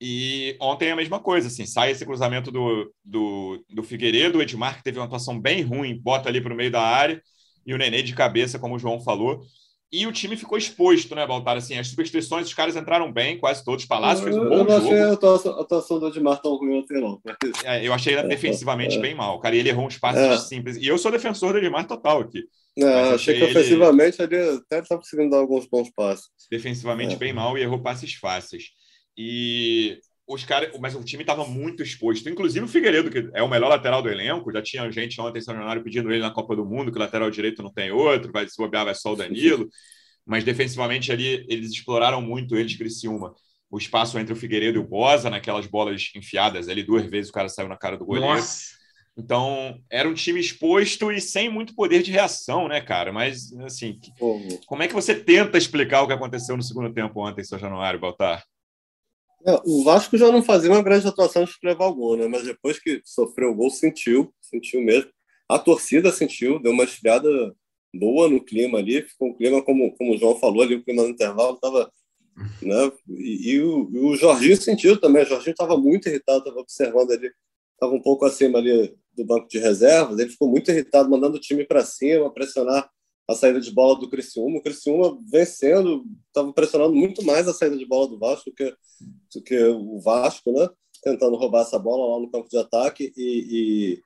E 0.00 0.56
ontem 0.60 0.88
é 0.88 0.92
a 0.92 0.96
mesma 0.96 1.18
coisa, 1.18 1.48
assim, 1.48 1.66
sai 1.66 1.90
esse 1.90 2.06
cruzamento 2.06 2.52
do, 2.52 2.92
do, 3.04 3.64
do 3.68 3.82
Figueiredo, 3.82 4.38
o 4.38 4.42
Edmar, 4.42 4.76
que 4.76 4.84
teve 4.84 4.98
uma 4.98 5.06
atuação 5.06 5.40
bem 5.40 5.62
ruim, 5.62 5.98
bota 6.00 6.28
ali 6.28 6.40
para 6.40 6.54
o 6.54 6.56
meio 6.56 6.70
da 6.70 6.80
área, 6.80 7.20
e 7.66 7.74
o 7.74 7.78
Nenê 7.78 8.02
de 8.02 8.14
cabeça, 8.14 8.58
como 8.58 8.76
o 8.76 8.78
João 8.78 9.00
falou. 9.00 9.40
E 9.90 10.06
o 10.06 10.12
time 10.12 10.36
ficou 10.36 10.58
exposto, 10.58 11.14
né, 11.14 11.26
Baltar? 11.26 11.56
Assim, 11.56 11.78
as 11.78 11.88
substituições, 11.88 12.46
os 12.46 12.52
caras 12.52 12.76
entraram 12.76 13.10
bem, 13.10 13.38
quase 13.38 13.64
todos. 13.64 13.86
Palácio 13.86 14.22
fez 14.22 14.36
um 14.36 14.40
bom 14.40 14.58
jogo. 14.58 14.60
Eu 14.60 14.64
não 14.64 14.76
achei 14.76 15.00
a 15.00 15.12
atuação, 15.12 15.58
a 15.58 15.60
atuação 15.62 15.98
do 15.98 16.08
Edmar 16.08 16.42
tão 16.42 16.56
ruim 16.56 16.78
ontem, 16.78 17.00
não. 17.00 17.18
É, 17.64 17.86
eu 17.86 17.94
achei 17.94 18.12
ele 18.12 18.20
é, 18.20 18.28
defensivamente 18.28 18.98
é. 18.98 19.00
bem 19.00 19.14
mal. 19.14 19.40
Cara, 19.40 19.56
e 19.56 19.58
ele 19.58 19.70
errou 19.70 19.86
uns 19.86 19.96
passos 19.96 20.20
é. 20.20 20.36
simples. 20.36 20.76
E 20.76 20.86
eu 20.86 20.98
sou 20.98 21.10
defensor 21.10 21.52
do 21.52 21.58
Edmar 21.58 21.86
total 21.86 22.20
aqui. 22.20 22.44
É, 22.76 22.84
achei, 22.84 23.14
achei 23.14 23.38
que 23.38 23.44
ofensivamente 23.44 24.22
ele, 24.22 24.36
ele 24.36 24.58
até 24.58 24.80
estava 24.80 25.00
conseguindo 25.00 25.30
dar 25.30 25.38
alguns 25.38 25.66
bons 25.66 25.90
passos. 25.96 26.28
Defensivamente 26.50 27.14
é. 27.14 27.18
bem 27.18 27.32
mal 27.32 27.56
e 27.56 27.62
errou 27.62 27.80
passes 27.80 28.12
fáceis. 28.12 28.64
E 29.20 29.98
os 30.28 30.44
caras, 30.44 30.70
mas 30.78 30.94
o 30.94 31.02
time 31.02 31.24
estava 31.24 31.44
muito 31.44 31.82
exposto. 31.82 32.28
Inclusive 32.28 32.64
o 32.64 32.68
Figueiredo, 32.68 33.10
que 33.10 33.28
é 33.34 33.42
o 33.42 33.48
melhor 33.48 33.68
lateral 33.68 34.00
do 34.00 34.08
elenco, 34.08 34.52
já 34.52 34.62
tinha 34.62 34.88
gente 34.92 35.20
ontem 35.20 35.40
São 35.40 35.54
pedindo 35.82 36.12
ele 36.12 36.22
na 36.22 36.30
Copa 36.30 36.54
do 36.54 36.64
Mundo, 36.64 36.92
que 36.92 36.98
o 36.98 37.00
lateral 37.00 37.28
direito 37.28 37.60
não 37.60 37.72
tem 37.72 37.90
outro, 37.90 38.30
vai 38.30 38.46
se 38.48 38.56
bobear, 38.56 38.84
vai 38.84 38.94
só 38.94 39.12
o 39.12 39.16
Danilo. 39.16 39.68
Mas 40.24 40.44
defensivamente 40.44 41.10
ali 41.10 41.44
eles 41.48 41.72
exploraram 41.72 42.22
muito 42.22 42.54
eles 42.54 42.76
Criciúma. 42.76 43.34
o 43.70 43.78
espaço 43.78 44.18
entre 44.18 44.32
o 44.32 44.36
Figueiredo 44.36 44.78
e 44.78 44.80
o 44.80 44.86
Bosa, 44.86 45.30
naquelas 45.30 45.66
bolas 45.66 46.10
enfiadas 46.14 46.68
ali, 46.68 46.82
duas 46.82 47.06
vezes 47.06 47.30
o 47.30 47.32
cara 47.32 47.48
saiu 47.48 47.68
na 47.68 47.76
cara 47.76 47.96
do 47.96 48.04
goleiro. 48.04 48.28
Nossa. 48.28 48.78
Então, 49.16 49.80
era 49.90 50.08
um 50.08 50.14
time 50.14 50.38
exposto 50.38 51.10
e 51.10 51.20
sem 51.20 51.48
muito 51.48 51.74
poder 51.74 52.04
de 52.04 52.12
reação, 52.12 52.68
né, 52.68 52.80
cara? 52.80 53.12
Mas, 53.12 53.52
assim, 53.62 53.98
como 54.66 54.82
é 54.82 54.86
que 54.86 54.94
você 54.94 55.12
tenta 55.12 55.58
explicar 55.58 56.02
o 56.02 56.06
que 56.06 56.12
aconteceu 56.12 56.56
no 56.56 56.62
segundo 56.62 56.92
tempo 56.92 57.26
ontem, 57.26 57.42
São 57.42 57.58
Januário, 57.58 57.98
Baltar? 57.98 58.44
É, 59.46 59.60
o 59.64 59.84
Vasco 59.84 60.16
já 60.16 60.30
não 60.32 60.42
fazia 60.42 60.70
uma 60.70 60.82
grande 60.82 61.06
atuação 61.06 61.44
de 61.44 61.52
levar 61.62 61.86
o 61.86 61.94
gol, 61.94 62.16
né? 62.16 62.26
Mas 62.26 62.44
depois 62.44 62.78
que 62.78 63.00
sofreu 63.04 63.50
o 63.50 63.54
gol, 63.54 63.70
sentiu, 63.70 64.32
sentiu 64.42 64.82
mesmo. 64.82 65.10
A 65.48 65.58
torcida 65.58 66.12
sentiu, 66.12 66.58
deu 66.58 66.72
uma 66.72 66.84
esfriada 66.84 67.28
boa 67.94 68.28
no 68.28 68.44
clima 68.44 68.78
ali, 68.78 69.02
ficou 69.02 69.28
um 69.28 69.34
clima, 69.34 69.62
como, 69.62 69.96
como 69.96 70.14
o 70.14 70.18
João 70.18 70.36
falou 70.38 70.62
ali, 70.62 70.74
o 70.74 70.84
clima 70.84 71.02
no 71.02 71.08
intervalo 71.08 71.54
estava 71.54 71.90
né? 72.62 72.92
E, 73.08 73.52
e, 73.52 73.62
o, 73.62 73.90
e, 73.92 73.98
o, 73.98 74.16
Jorginho 74.16 74.56
sentiu 74.56 75.00
também. 75.00 75.22
O 75.22 75.26
Jorginho 75.26 75.52
estava 75.52 75.76
muito 75.76 76.08
irritado, 76.08 76.38
estava 76.38 76.60
observando 76.60 77.10
ali, 77.10 77.30
estava 77.74 77.92
um 77.92 78.02
pouco 78.02 78.24
acima 78.24 78.58
ali 78.58 78.94
do 79.16 79.24
banco 79.24 79.48
de 79.48 79.58
reservas. 79.58 80.18
Ele 80.18 80.30
ficou 80.30 80.48
muito 80.48 80.70
irritado, 80.70 81.10
mandando 81.10 81.36
o 81.36 81.40
time 81.40 81.64
para 81.64 81.84
cima, 81.84 82.32
pressionar 82.32 82.88
a 83.28 83.34
saída 83.34 83.60
de 83.60 83.70
bola 83.70 83.98
do 83.98 84.08
Criciúma. 84.08 84.58
O 84.58 84.62
Criciúma 84.62 85.18
vencendo, 85.30 86.04
estava 86.26 86.52
pressionando 86.52 86.94
muito 86.94 87.22
mais 87.22 87.46
a 87.46 87.52
saída 87.52 87.76
de 87.76 87.84
bola 87.84 88.08
do 88.08 88.18
Vasco 88.18 88.50
do 88.50 88.54
que, 88.54 88.74
do 89.34 89.42
que 89.42 89.62
o 89.64 90.00
Vasco, 90.00 90.50
né? 90.50 90.68
Tentando 91.02 91.36
roubar 91.36 91.62
essa 91.62 91.78
bola 91.78 92.14
lá 92.14 92.20
no 92.20 92.30
campo 92.30 92.48
de 92.48 92.56
ataque 92.56 93.12
e, 93.16 94.00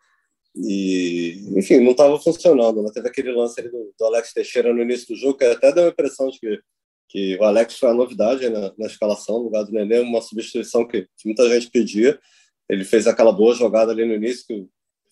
e, 0.57 0.57
e 0.57 1.59
enfim, 1.59 1.81
não 1.81 1.93
estava 1.93 2.19
funcionando. 2.19 2.83
Né? 2.83 2.91
Teve 2.93 3.09
aquele 3.09 3.31
lance 3.31 3.61
ali 3.61 3.71
do, 3.71 3.95
do, 3.97 4.05
Alex 4.05 4.33
Teixeira 4.33 4.75
no 4.75 4.83
início 4.83 5.07
do 5.09 5.17
jogo 5.17 5.39
que 5.39 5.45
até 5.45 5.73
deu 5.73 5.87
a 5.87 5.89
impressão 5.89 6.29
de 6.29 6.39
que 6.41 6.61
que 7.09 7.37
o 7.37 7.45
Alex 7.45 7.79
foi 7.79 7.91
a 7.91 7.95
novidade 7.95 8.49
na, 8.49 8.73
na 8.79 8.87
escalação 8.87 9.37
no 9.37 9.45
lugar 9.45 9.65
do 9.65 9.71
Nenê, 9.71 10.01
uma 10.01 10.23
substituição 10.23 10.89
que, 10.89 11.03
que, 11.03 11.27
muita 11.27 11.47
gente 11.51 11.71
pedia. 11.71 12.19
Ele 12.67 12.85
fez 12.85 13.07
aquela 13.07 13.31
boa 13.31 13.55
jogada 13.55 13.93
ali 13.93 14.03
no 14.07 14.15
início, 14.15 14.47
que 14.47 14.67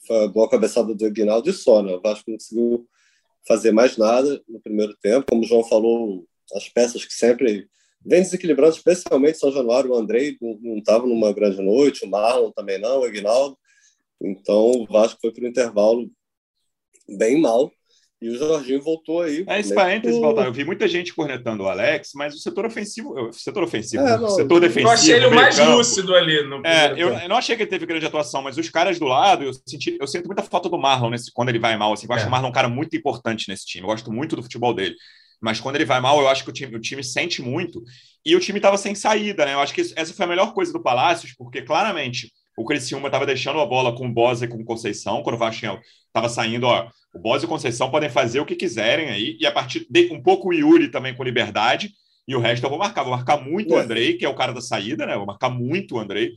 foi 0.07 0.25
a 0.25 0.29
boa 0.29 0.49
cabeçada 0.49 0.95
do 0.95 1.05
Aguinaldo 1.05 1.51
e 1.51 1.53
só, 1.53 1.83
né? 1.83 1.95
O 1.95 2.01
Vasco 2.01 2.31
não 2.31 2.39
conseguiu 2.39 2.89
fazer 3.47 3.73
mais 3.73 3.97
nada 3.97 4.43
no 4.49 4.61
primeiro 4.61 4.97
tempo. 5.01 5.27
Como 5.29 5.43
o 5.43 5.47
João 5.47 5.65
falou, 5.65 6.27
as 6.55 6.69
peças 6.69 7.05
que 7.05 7.13
sempre 7.13 7.69
vem 8.05 8.23
desequilibrando, 8.23 8.77
especialmente 8.77 9.39
São 9.39 9.53
Januário, 9.53 9.91
o 9.91 9.97
Andrei 9.97 10.37
não 10.41 10.79
estava 10.79 11.07
numa 11.07 11.33
grande 11.33 11.61
noite, 11.61 12.05
o 12.05 12.09
Marlon 12.09 12.51
também 12.51 12.79
não, 12.79 13.01
o 13.01 13.05
Aguinaldo. 13.05 13.59
Então 14.21 14.71
o 14.71 14.87
Vasco 14.87 15.19
foi 15.21 15.33
para 15.33 15.45
o 15.45 15.49
intervalo 15.49 16.11
bem 17.09 17.41
mal. 17.41 17.73
E 18.21 18.29
o 18.29 18.37
Jorginho 18.37 18.83
voltou 18.83 19.23
aí. 19.23 19.45
É, 19.47 19.59
esse 19.59 19.75
parênteses, 19.75 20.21
Valtar, 20.21 20.45
eu 20.45 20.53
vi 20.53 20.63
muita 20.63 20.87
gente 20.87 21.15
cornetando 21.15 21.63
o 21.63 21.69
Alex, 21.69 22.11
mas 22.15 22.35
o 22.35 22.39
setor 22.39 22.67
ofensivo, 22.67 23.15
o 23.15 23.33
setor 23.33 23.63
ofensivo, 23.63 24.07
é, 24.07 24.19
não, 24.19 24.27
o 24.27 24.31
setor 24.31 24.61
defensivo. 24.61 24.89
Eu 24.89 24.93
achei 24.93 25.15
ele 25.15 25.27
o 25.27 25.35
mais 25.35 25.57
campo, 25.57 25.71
lúcido 25.71 26.15
ali. 26.15 26.43
No 26.47 26.61
é, 26.67 26.93
eu, 26.93 27.15
eu, 27.15 27.29
não 27.31 27.37
achei 27.37 27.57
que 27.57 27.63
ele 27.63 27.71
teve 27.71 27.87
grande 27.87 28.05
atuação, 28.05 28.43
mas 28.43 28.59
os 28.59 28.69
caras 28.69 28.99
do 28.99 29.07
lado, 29.07 29.45
eu, 29.45 29.53
senti, 29.67 29.97
eu 29.99 30.07
sinto 30.07 30.27
muita 30.27 30.43
falta 30.43 30.69
do 30.69 30.77
Marlon 30.77 31.09
nesse, 31.09 31.33
quando 31.33 31.49
ele 31.49 31.59
vai 31.59 31.79
mal. 31.79 31.95
Assim, 31.95 32.07
eu 32.07 32.15
acho 32.15 32.27
é. 32.27 32.29
o 32.29 32.31
Marlon 32.31 32.51
um 32.51 32.53
cara 32.53 32.69
muito 32.69 32.95
importante 32.95 33.49
nesse 33.49 33.65
time. 33.65 33.85
Eu 33.85 33.89
gosto 33.89 34.13
muito 34.13 34.37
do 34.37 34.43
futebol 34.43 34.75
dele. 34.75 34.95
Mas 35.41 35.59
quando 35.59 35.77
ele 35.77 35.87
vai 35.87 36.01
mal, 36.01 36.21
eu 36.21 36.29
acho 36.29 36.45
que 36.45 36.51
o 36.51 36.53
time, 36.53 36.77
o 36.77 36.81
time 36.81 37.03
sente 37.03 37.41
muito. 37.41 37.83
E 38.23 38.37
o 38.37 38.41
time 38.41 38.59
estava 38.59 38.77
sem 38.77 38.95
saída, 38.95 39.47
né? 39.47 39.55
Eu 39.55 39.61
acho 39.61 39.73
que 39.73 39.81
essa 39.81 40.13
foi 40.13 40.27
a 40.27 40.29
melhor 40.29 40.53
coisa 40.53 40.71
do 40.71 40.83
Palácios, 40.83 41.33
porque 41.33 41.63
claramente 41.63 42.31
o 42.57 42.65
Criciúma 42.65 43.09
estava 43.09 43.27
deixando 43.27 43.61
a 43.61 43.67
bola 43.67 43.95
com 43.95 44.07
o 44.07 44.13
Bosa 44.13 44.45
e 44.45 44.49
com 44.49 44.59
o 44.59 44.65
Conceição, 44.65 45.23
quando 45.23 45.37
o 45.37 45.39
Vasco 45.39 45.67
estava 46.07 46.29
saindo, 46.29 46.67
ó, 46.67 46.89
o 47.15 47.19
Bosa 47.19 47.45
e 47.45 47.47
o 47.47 47.49
Conceição 47.49 47.91
podem 47.91 48.11
fazer 48.11 48.41
o 48.41 48.47
que 48.47 48.57
quiserem 48.57 49.09
aí, 49.09 49.37
e 49.41 49.47
a 49.47 49.53
partir 49.53 49.87
de 49.89 50.13
um 50.13 50.23
pouco 50.23 50.49
o 50.49 50.53
Yuri 50.53 50.89
também 50.89 51.15
com 51.15 51.25
liberdade, 51.25 51.93
e 52.27 52.37
o 52.37 52.39
resto 52.39 52.65
eu 52.65 52.71
vou 52.71 52.79
marcar. 52.79 53.03
Vou 53.03 53.13
marcar 53.13 53.39
muito 53.39 53.75
é. 53.75 53.77
o 53.77 53.81
Andrei, 53.81 54.17
que 54.17 54.25
é 54.25 54.29
o 54.29 54.35
cara 54.37 54.53
da 54.53 54.61
saída, 54.61 55.05
né? 55.05 55.17
Vou 55.17 55.27
marcar 55.27 55.51
muito 55.51 55.97
o 55.97 55.99
Andrei. 55.99 56.33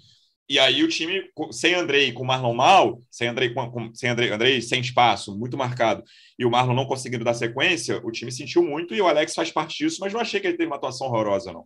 E 0.50 0.60
aí 0.60 0.84
o 0.84 0.88
time, 0.88 1.22
sem 1.52 1.74
Andrei 1.74 2.12
com 2.12 2.24
o 2.24 2.26
Marlon 2.26 2.54
mal, 2.54 3.00
sem 3.10 3.28
Andrei, 3.28 3.54
com, 3.54 3.94
sem 3.94 4.10
Andrei, 4.10 4.32
Andrei 4.32 4.62
sem 4.62 4.82
espaço, 4.82 5.38
muito 5.38 5.56
marcado, 5.58 6.04
e 6.38 6.46
o 6.46 6.52
Marlon 6.52 6.74
não 6.74 6.86
conseguindo 6.86 7.24
dar 7.24 7.34
sequência, 7.34 8.02
o 8.04 8.12
time 8.12 8.32
sentiu 8.32 8.62
muito 8.62 8.94
e 8.94 9.02
o 9.02 9.08
Alex 9.08 9.34
faz 9.34 9.52
parte 9.52 9.78
disso, 9.78 10.00
mas 10.02 10.12
não 10.12 10.20
achei 10.20 10.40
que 10.40 10.48
ele 10.48 10.58
teve 10.58 10.68
uma 10.68 10.76
atuação 10.76 11.08
horrorosa, 11.08 11.54
não. 11.54 11.66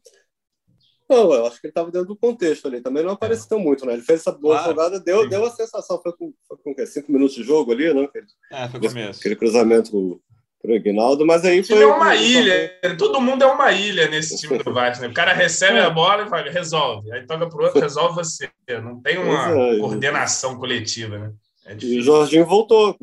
Não, 1.10 1.34
eu 1.34 1.46
acho 1.46 1.62
que 1.62 1.68
ele 1.68 1.72
estava 1.72 1.90
dentro 1.90 2.08
do 2.08 2.18
contexto 2.18 2.68
ali. 2.68 2.82
Também 2.82 3.04
não 3.04 3.14
apareceu 3.14 3.58
é. 3.58 3.62
muito, 3.62 3.86
né? 3.86 3.94
Ele 3.94 4.02
fez 4.02 4.20
essa 4.20 4.32
boa 4.32 4.56
claro. 4.56 4.72
jogada, 4.72 5.00
deu, 5.00 5.28
deu 5.30 5.46
a 5.46 5.52
sensação. 5.52 6.02
Foi 6.02 6.12
com, 6.14 6.34
foi 6.48 6.58
com 6.58 6.86
cinco 6.86 7.12
minutos 7.12 7.36
de 7.36 7.44
jogo 7.44 7.72
ali, 7.72 7.94
né? 7.94 8.04
Aquele, 8.04 8.26
é, 8.52 8.68
foi 8.68 8.80
começo. 8.82 9.20
Aquele 9.20 9.36
cruzamento 9.36 10.22
pro 10.62 10.76
Aguinaldo, 10.76 11.26
mas 11.26 11.46
aí 11.46 11.64
foi. 11.64 11.82
é 11.82 11.86
uma 11.86 12.16
ilha, 12.16 12.78
todo 12.98 13.22
mundo 13.22 13.44
é 13.44 13.46
uma 13.46 13.72
ilha 13.72 14.10
nesse 14.10 14.36
time 14.42 14.58
do 14.58 14.74
Vasco, 14.74 15.02
né? 15.02 15.08
O 15.08 15.14
cara 15.14 15.32
recebe 15.32 15.80
a 15.80 15.90
bola 15.90 16.24
e 16.24 16.30
fala, 16.30 16.50
resolve. 16.50 17.12
Aí 17.14 17.26
toca 17.26 17.48
pro 17.48 17.64
outro, 17.64 17.80
resolve 17.80 18.16
você. 18.16 18.50
Não 18.84 19.02
tem 19.02 19.18
uma 19.18 19.52
é, 19.52 19.78
coordenação 19.80 20.58
coletiva, 20.58 21.18
né? 21.18 21.34
É 21.66 21.78
e 21.82 22.00
o 22.00 22.04
Jorginho 22.04 22.46
voltou, 22.46 22.98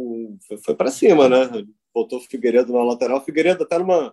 foi 0.63 0.75
para 0.75 0.91
cima, 0.91 1.29
né? 1.29 1.65
Voltou 1.95 2.19
o 2.19 2.23
Figueiredo 2.23 2.73
na 2.73 2.83
lateral. 2.83 3.19
O 3.19 3.25
Figueiredo 3.25 3.63
até 3.63 3.79
numa 3.79 4.13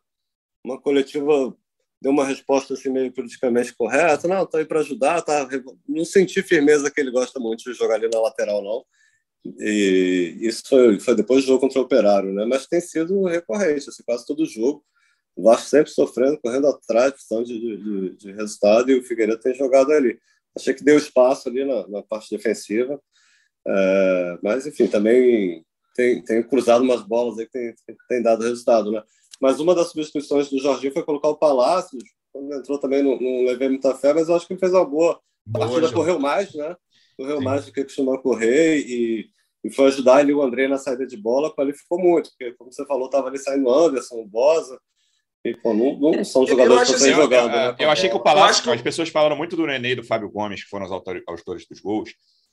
uma 0.63 0.79
coletiva 0.79 1.55
deu 2.01 2.11
uma 2.11 2.25
resposta 2.25 2.73
assim 2.73 2.89
meio 2.89 3.11
politicamente 3.11 3.73
correta, 3.75 4.27
não, 4.27 4.45
tô 4.45 4.57
aí 4.57 4.65
para 4.65 4.79
ajudar, 4.79 5.21
tá? 5.21 5.47
Não 5.87 6.03
senti 6.03 6.41
firmeza 6.41 6.89
que 6.89 6.99
ele 6.99 7.11
gosta 7.11 7.39
muito 7.39 7.63
de 7.63 7.77
jogar 7.77 7.95
ali 7.95 8.09
na 8.11 8.19
lateral, 8.19 8.63
não. 8.63 8.83
E 9.59 10.37
isso 10.41 10.63
foi, 10.67 10.99
foi 10.99 11.15
depois 11.15 11.43
do 11.43 11.47
jogo 11.47 11.61
contra 11.61 11.79
o 11.79 11.83
Operário, 11.83 12.33
né? 12.33 12.45
Mas 12.45 12.67
tem 12.67 12.81
sido 12.81 13.25
recorrente, 13.25 13.89
assim, 13.89 14.03
quase 14.03 14.25
todo 14.25 14.45
jogo. 14.45 14.83
O 15.35 15.43
Vasco 15.43 15.67
sempre 15.67 15.91
sofrendo, 15.91 16.39
correndo 16.39 16.67
atrás, 16.67 17.13
precisando 17.13 17.45
de, 17.45 17.77
de, 17.77 18.17
de, 18.17 18.31
resultado, 18.33 18.91
e 18.91 18.99
o 18.99 19.03
Figueiredo 19.03 19.39
tem 19.39 19.53
jogado 19.53 19.91
ali. 19.91 20.19
Achei 20.55 20.73
que 20.73 20.83
deu 20.83 20.97
espaço 20.97 21.49
ali 21.49 21.63
na, 21.63 21.87
na 21.87 22.03
parte 22.03 22.35
defensiva, 22.35 23.01
é, 23.67 24.39
mas 24.43 24.67
enfim, 24.67 24.87
também 24.87 25.63
tem, 25.95 26.21
tem 26.23 26.43
cruzado 26.43 26.83
umas 26.83 27.01
bolas 27.03 27.39
aí 27.39 27.45
que 27.45 27.51
tem, 27.51 27.75
tem 28.09 28.21
dado 28.21 28.43
resultado, 28.43 28.91
né? 28.91 29.01
Mas 29.41 29.59
uma 29.59 29.73
das 29.73 29.87
substituições 29.87 30.49
do 30.49 30.59
Jorginho 30.59 30.93
foi 30.93 31.03
colocar 31.03 31.29
o 31.29 31.35
Palácios. 31.35 32.03
Quando 32.31 32.53
entrou 32.53 32.77
também 32.77 33.01
não, 33.01 33.19
não 33.19 33.45
levei 33.45 33.67
muita 33.67 33.95
fé, 33.95 34.13
mas 34.13 34.29
eu 34.29 34.35
acho 34.35 34.45
que 34.45 34.53
ele 34.53 34.59
fez 34.59 34.71
uma 34.71 34.85
boa. 34.85 35.19
boa 35.45 35.65
a 35.65 35.69
partida 35.69 35.91
correu 35.91 36.19
mais, 36.19 36.53
né? 36.53 36.75
Correu 37.17 37.39
Sim. 37.39 37.43
mais 37.43 37.65
do 37.65 37.73
que 37.73 37.83
costuma 37.83 38.17
correr 38.19 38.77
e, 38.77 39.25
e 39.63 39.71
foi 39.71 39.87
ajudar 39.87 40.17
ali 40.17 40.33
o 40.33 40.41
André 40.41 40.67
na 40.67 40.77
saída 40.77 41.05
de 41.05 41.17
bola, 41.17 41.53
qualificou 41.53 41.99
muito, 41.99 42.29
porque, 42.29 42.53
como 42.53 42.71
você 42.71 42.85
falou, 42.85 43.05
estava 43.05 43.27
ali 43.27 43.39
saindo 43.39 43.67
o 43.67 43.73
Anderson, 43.73 44.15
o 44.15 44.27
Bosa. 44.27 44.79
E, 45.43 45.55
pô, 45.55 45.73
não, 45.73 45.97
não 45.97 46.23
são 46.23 46.45
jogadores 46.45 46.87
que 46.87 46.95
estão 46.95 47.07
assim, 47.07 47.19
jogando. 47.19 47.51
Eu, 47.51 47.71
né? 47.71 47.75
eu 47.79 47.89
achei 47.89 48.09
que 48.09 48.15
o 48.15 48.19
Palácio, 48.19 48.63
que... 48.63 48.69
as 48.69 48.81
pessoas 48.81 49.09
falaram 49.09 49.35
muito 49.35 49.55
do 49.55 49.65
Nenê 49.65 49.93
e 49.93 49.95
do 49.95 50.03
Fábio 50.03 50.29
Gomes, 50.29 50.63
que 50.63 50.69
foram 50.69 50.85
os 50.85 50.91
autores, 50.91 51.23
autores 51.27 51.67
dos 51.67 51.79
gols. 51.79 52.11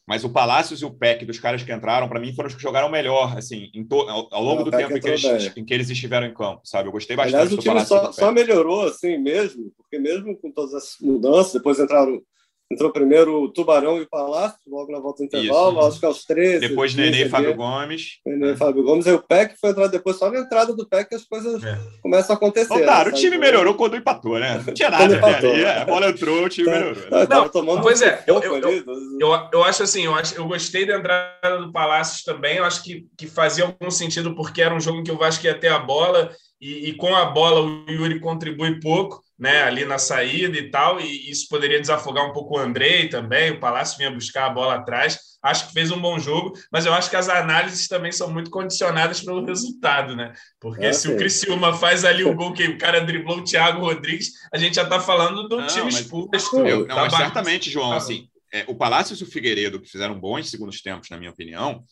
Mas 0.09 0.25
o 0.25 0.31
Palácios 0.31 0.81
e 0.81 0.87
o 0.87 0.91
Peck, 0.91 1.27
dos 1.27 1.39
caras 1.39 1.63
que 1.63 1.71
entraram, 1.71 2.09
para 2.09 2.19
mim, 2.19 2.33
foram 2.33 2.49
os 2.49 2.55
que 2.55 2.63
jogaram 2.63 2.89
melhor, 2.89 3.37
assim, 3.37 3.71
ao, 3.91 4.27
ao, 4.33 4.43
longo 4.43 4.65
do 4.65 4.71
tempo 4.71 4.97
em 4.97 5.01
que, 5.01 5.07
eles, 5.07 5.53
em 5.55 5.63
que, 5.63 5.75
eles, 5.75 5.91
estiveram 5.91 6.27
em 6.27 6.33
campo, 6.33 6.63
sabe? 6.65 6.89
Eu 6.89 6.93
gostei 6.93 7.15
bastante 7.15 7.35
Aliás, 7.35 7.51
do 7.51 7.59
o 7.59 7.59
time 7.59 7.85
só, 7.85 8.11
só 8.11 8.33
melhorou, 8.33 8.87
assim, 8.87 9.19
mesmo, 9.19 9.71
porque 9.77 9.99
mesmo 9.99 10.35
com 10.39 10.51
todas 10.51 10.73
as 10.73 10.97
mudanças, 10.99 11.53
depois 11.53 11.79
entraram 11.79 12.23
Entrou 12.71 12.93
primeiro 12.93 13.45
o 13.45 13.49
Tubarão 13.49 13.97
e 13.97 14.03
o 14.03 14.09
Palácio, 14.09 14.59
logo 14.67 14.93
na 14.93 14.99
volta 14.99 15.23
do 15.23 15.27
intervalo, 15.27 15.79
Isso. 15.79 15.89
acho 15.89 16.01
que 16.01 16.07
aos 16.07 16.25
13. 16.25 16.69
Depois 16.69 16.95
Nenê 16.95 17.25
e 17.25 17.29
Fábio 17.29 17.55
Gomes. 17.55 18.19
Nenê 18.27 18.53
e 18.53 18.57
Fábio 18.57 18.83
Gomes. 18.83 19.07
Aí 19.07 19.15
o 19.15 19.23
PEC 19.23 19.55
foi 19.59 19.71
entrar 19.71 19.87
depois, 19.87 20.19
só 20.19 20.31
na 20.31 20.41
entrada 20.41 20.75
do 20.75 20.87
PEC 20.87 21.09
que 21.09 21.15
as 21.15 21.25
coisas 21.25 21.65
é. 21.65 21.79
começam 22.03 22.35
a 22.35 22.37
acontecer. 22.37 22.83
Claro, 22.83 23.11
né, 23.11 23.17
o 23.17 23.19
time 23.19 23.39
melhorou 23.39 23.75
quando 23.75 23.97
empatou, 23.97 24.39
né? 24.39 24.63
Não 24.67 24.75
tinha 24.75 24.91
nada 24.91 25.17
empatou, 25.17 25.51
ali. 25.51 25.65
É, 25.65 25.79
a 25.79 25.85
bola 25.87 26.11
entrou, 26.11 26.45
o 26.45 26.49
time 26.51 26.67
tá. 26.67 26.73
melhorou. 26.73 27.11
Né? 27.11 27.27
Não, 27.31 27.49
tomando 27.49 27.81
pois 27.81 28.03
é, 28.03 28.23
eu, 28.27 28.39
eu, 28.43 28.59
eu, 28.59 28.85
eu, 29.19 29.49
eu 29.51 29.65
acho 29.65 29.83
assim, 29.83 30.05
eu, 30.05 30.15
acho, 30.15 30.35
eu 30.35 30.47
gostei 30.47 30.85
da 30.85 30.99
entrada 30.99 31.59
do 31.59 31.73
Palácios 31.73 32.23
também, 32.23 32.59
eu 32.59 32.65
acho 32.65 32.83
que, 32.83 33.07
que 33.17 33.27
fazia 33.27 33.65
algum 33.65 33.91
sentido, 33.91 34.35
porque 34.35 34.61
era 34.61 34.75
um 34.75 34.81
jogo 34.81 34.99
em 34.99 35.05
que 35.05 35.13
o 35.13 35.17
Vasco 35.17 35.47
ia 35.47 35.59
ter 35.59 35.69
a 35.69 35.79
bola 35.79 36.31
e, 36.61 36.91
e, 36.91 36.95
com 36.95 37.15
a 37.15 37.25
bola 37.25 37.61
o 37.61 37.91
Yuri 37.91 38.21
contribui 38.21 38.81
pouco, 38.81 39.23
né, 39.39 39.63
ali 39.63 39.85
na 39.85 39.99
saída 39.99 40.59
e 40.59 40.71
tal, 40.71 41.01
e 41.01 41.31
isso 41.31 41.47
poderia 41.49 41.81
desafogar 41.81 42.29
um 42.29 42.33
pouco 42.33 42.57
o 42.57 42.59
Andrei 42.59 43.09
também, 43.09 43.53
o 43.53 43.61
Palácio 43.61 43.97
vinha 43.97 44.11
buscar 44.11 44.47
a 44.47 44.51
bola 44.51 44.75
atrás, 44.75 45.19
acho 45.43 45.69
que 45.69 45.73
fez 45.73 45.93
um 45.93 46.01
bom 46.01 46.19
jogo, 46.19 46.53
mas 46.73 46.87
eu 46.87 46.93
acho 46.93 47.09
que 47.09 47.15
as 47.15 47.29
análises 47.29 47.87
também 47.87 48.11
são 48.11 48.31
muito 48.31 48.51
condicionadas 48.51 49.21
pelo 49.21 49.45
resultado, 49.45 50.17
né, 50.17 50.33
porque 50.59 50.87
é, 50.87 50.93
se 50.93 51.07
sim. 51.07 51.15
o 51.15 51.17
Criciúma 51.17 51.73
faz 51.73 52.05
ali 52.05 52.25
o 52.25 52.35
gol 52.35 52.53
que 52.53 52.67
o 52.67 52.79
cara 52.79 53.01
driblou 53.01 53.39
o 53.39 53.45
Thiago 53.45 53.83
Rodrigues, 53.83 54.33
a 54.53 54.59
gente 54.59 54.75
já 54.75 54.83
está 54.83 54.99
falando 54.99 55.49
do 55.49 55.59
não, 55.59 55.67
time. 55.69 55.93
Eu, 56.69 56.87
não, 56.87 56.97
mas 56.97 57.15
certamente, 57.15 57.71
João, 57.71 57.93
assim, 57.93 58.29
é, 58.53 58.65
o 58.67 58.75
Palácio 58.75 59.17
e 59.19 59.23
o 59.23 59.27
Figueiredo, 59.27 59.81
que 59.81 59.89
fizeram 59.89 60.19
bons 60.19 60.51
segundos 60.51 60.81
tempos, 60.81 61.11
na 61.11 61.19
minha 61.19 61.31
opinião, 61.31 61.85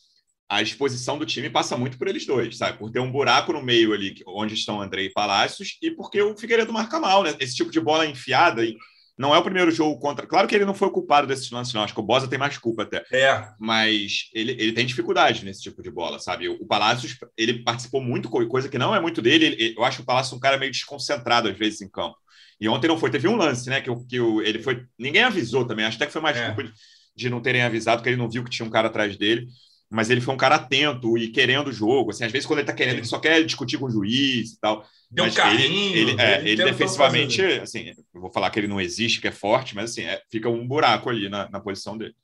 a 0.48 0.62
exposição 0.62 1.18
do 1.18 1.26
time 1.26 1.50
passa 1.50 1.76
muito 1.76 1.98
por 1.98 2.06
eles 2.06 2.24
dois, 2.24 2.56
sabe? 2.56 2.78
Por 2.78 2.90
ter 2.90 3.00
um 3.00 3.10
buraco 3.10 3.52
no 3.52 3.62
meio 3.62 3.92
ali, 3.92 4.14
onde 4.26 4.54
estão 4.54 4.80
André 4.80 5.02
e 5.02 5.12
Palácios, 5.12 5.76
e 5.82 5.90
porque 5.90 6.22
o 6.22 6.36
Figueiredo 6.36 6.72
marca 6.72 7.00
mal, 7.00 7.24
né? 7.24 7.34
Esse 7.40 7.56
tipo 7.56 7.70
de 7.70 7.80
bola 7.80 8.06
enfiada, 8.06 8.64
e 8.64 8.76
não 9.18 9.34
é 9.34 9.38
o 9.38 9.42
primeiro 9.42 9.70
jogo 9.70 9.98
contra. 9.98 10.26
Claro 10.26 10.46
que 10.46 10.54
ele 10.54 10.64
não 10.64 10.74
foi 10.74 10.88
o 10.88 10.92
culpado 10.92 11.26
desse 11.26 11.52
lance, 11.52 11.74
não. 11.74 11.82
Acho 11.82 11.94
que 11.94 12.00
o 12.00 12.02
Bosa 12.02 12.28
tem 12.28 12.38
mais 12.38 12.58
culpa 12.58 12.82
até. 12.82 13.04
É. 13.10 13.48
Mas 13.58 14.28
ele, 14.32 14.52
ele 14.52 14.72
tem 14.72 14.86
dificuldade 14.86 15.44
nesse 15.44 15.62
tipo 15.62 15.82
de 15.82 15.90
bola, 15.90 16.18
sabe? 16.18 16.48
O 16.48 16.66
Palácios, 16.66 17.16
ele 17.36 17.64
participou 17.64 18.00
muito, 18.00 18.28
coisa 18.28 18.68
que 18.68 18.78
não 18.78 18.94
é 18.94 19.00
muito 19.00 19.22
dele. 19.22 19.46
Ele, 19.46 19.74
eu 19.76 19.84
acho 19.84 20.02
o 20.02 20.04
Palácio 20.04 20.36
um 20.36 20.40
cara 20.40 20.58
meio 20.58 20.70
desconcentrado 20.70 21.48
às 21.48 21.56
vezes 21.56 21.80
em 21.80 21.88
campo. 21.88 22.16
E 22.60 22.68
ontem 22.68 22.88
não 22.88 22.98
foi. 22.98 23.10
Teve 23.10 23.26
um 23.26 23.36
lance, 23.36 23.68
né? 23.68 23.80
Que, 23.80 23.90
que 24.06 24.20
o, 24.20 24.42
ele 24.42 24.62
foi. 24.62 24.84
Ninguém 24.98 25.22
avisou 25.24 25.66
também. 25.66 25.86
Acho 25.86 25.96
até 25.96 26.06
que 26.06 26.12
foi 26.12 26.22
mais 26.22 26.36
é. 26.36 26.46
culpa 26.46 26.64
de, 26.64 26.72
de 27.16 27.30
não 27.30 27.40
terem 27.40 27.62
avisado, 27.62 27.98
porque 27.98 28.10
ele 28.10 28.16
não 28.18 28.30
viu 28.30 28.44
que 28.44 28.50
tinha 28.50 28.66
um 28.66 28.70
cara 28.70 28.88
atrás 28.88 29.16
dele 29.16 29.48
mas 29.90 30.10
ele 30.10 30.20
foi 30.20 30.34
um 30.34 30.38
cara 30.38 30.56
atento 30.56 31.16
e 31.16 31.28
querendo 31.28 31.68
o 31.68 31.72
jogo. 31.72 32.10
Assim, 32.10 32.24
às 32.24 32.32
vezes, 32.32 32.46
quando 32.46 32.58
ele 32.58 32.66
tá 32.66 32.72
querendo, 32.72 32.98
ele 32.98 33.06
só 33.06 33.18
quer 33.18 33.44
discutir 33.44 33.78
com 33.78 33.86
o 33.86 33.90
juiz 33.90 34.52
e 34.52 34.60
tal. 34.60 34.84
Deu 35.10 35.24
mas 35.24 35.34
um 35.34 35.36
carrinho, 35.36 35.96
ele, 35.96 36.10
ele, 36.10 36.20
é, 36.20 36.40
ele, 36.40 36.50
ele 36.50 36.64
defensivamente, 36.64 37.42
assim, 37.42 37.92
eu 38.12 38.20
vou 38.20 38.30
falar 38.30 38.50
que 38.50 38.58
ele 38.58 38.66
não 38.66 38.80
existe, 38.80 39.20
que 39.20 39.28
é 39.28 39.32
forte, 39.32 39.74
mas 39.74 39.90
assim, 39.92 40.02
é, 40.02 40.20
fica 40.30 40.48
um 40.48 40.66
buraco 40.66 41.08
ali 41.08 41.28
na, 41.28 41.48
na 41.48 41.60
posição 41.60 41.96
dele. 41.96 42.14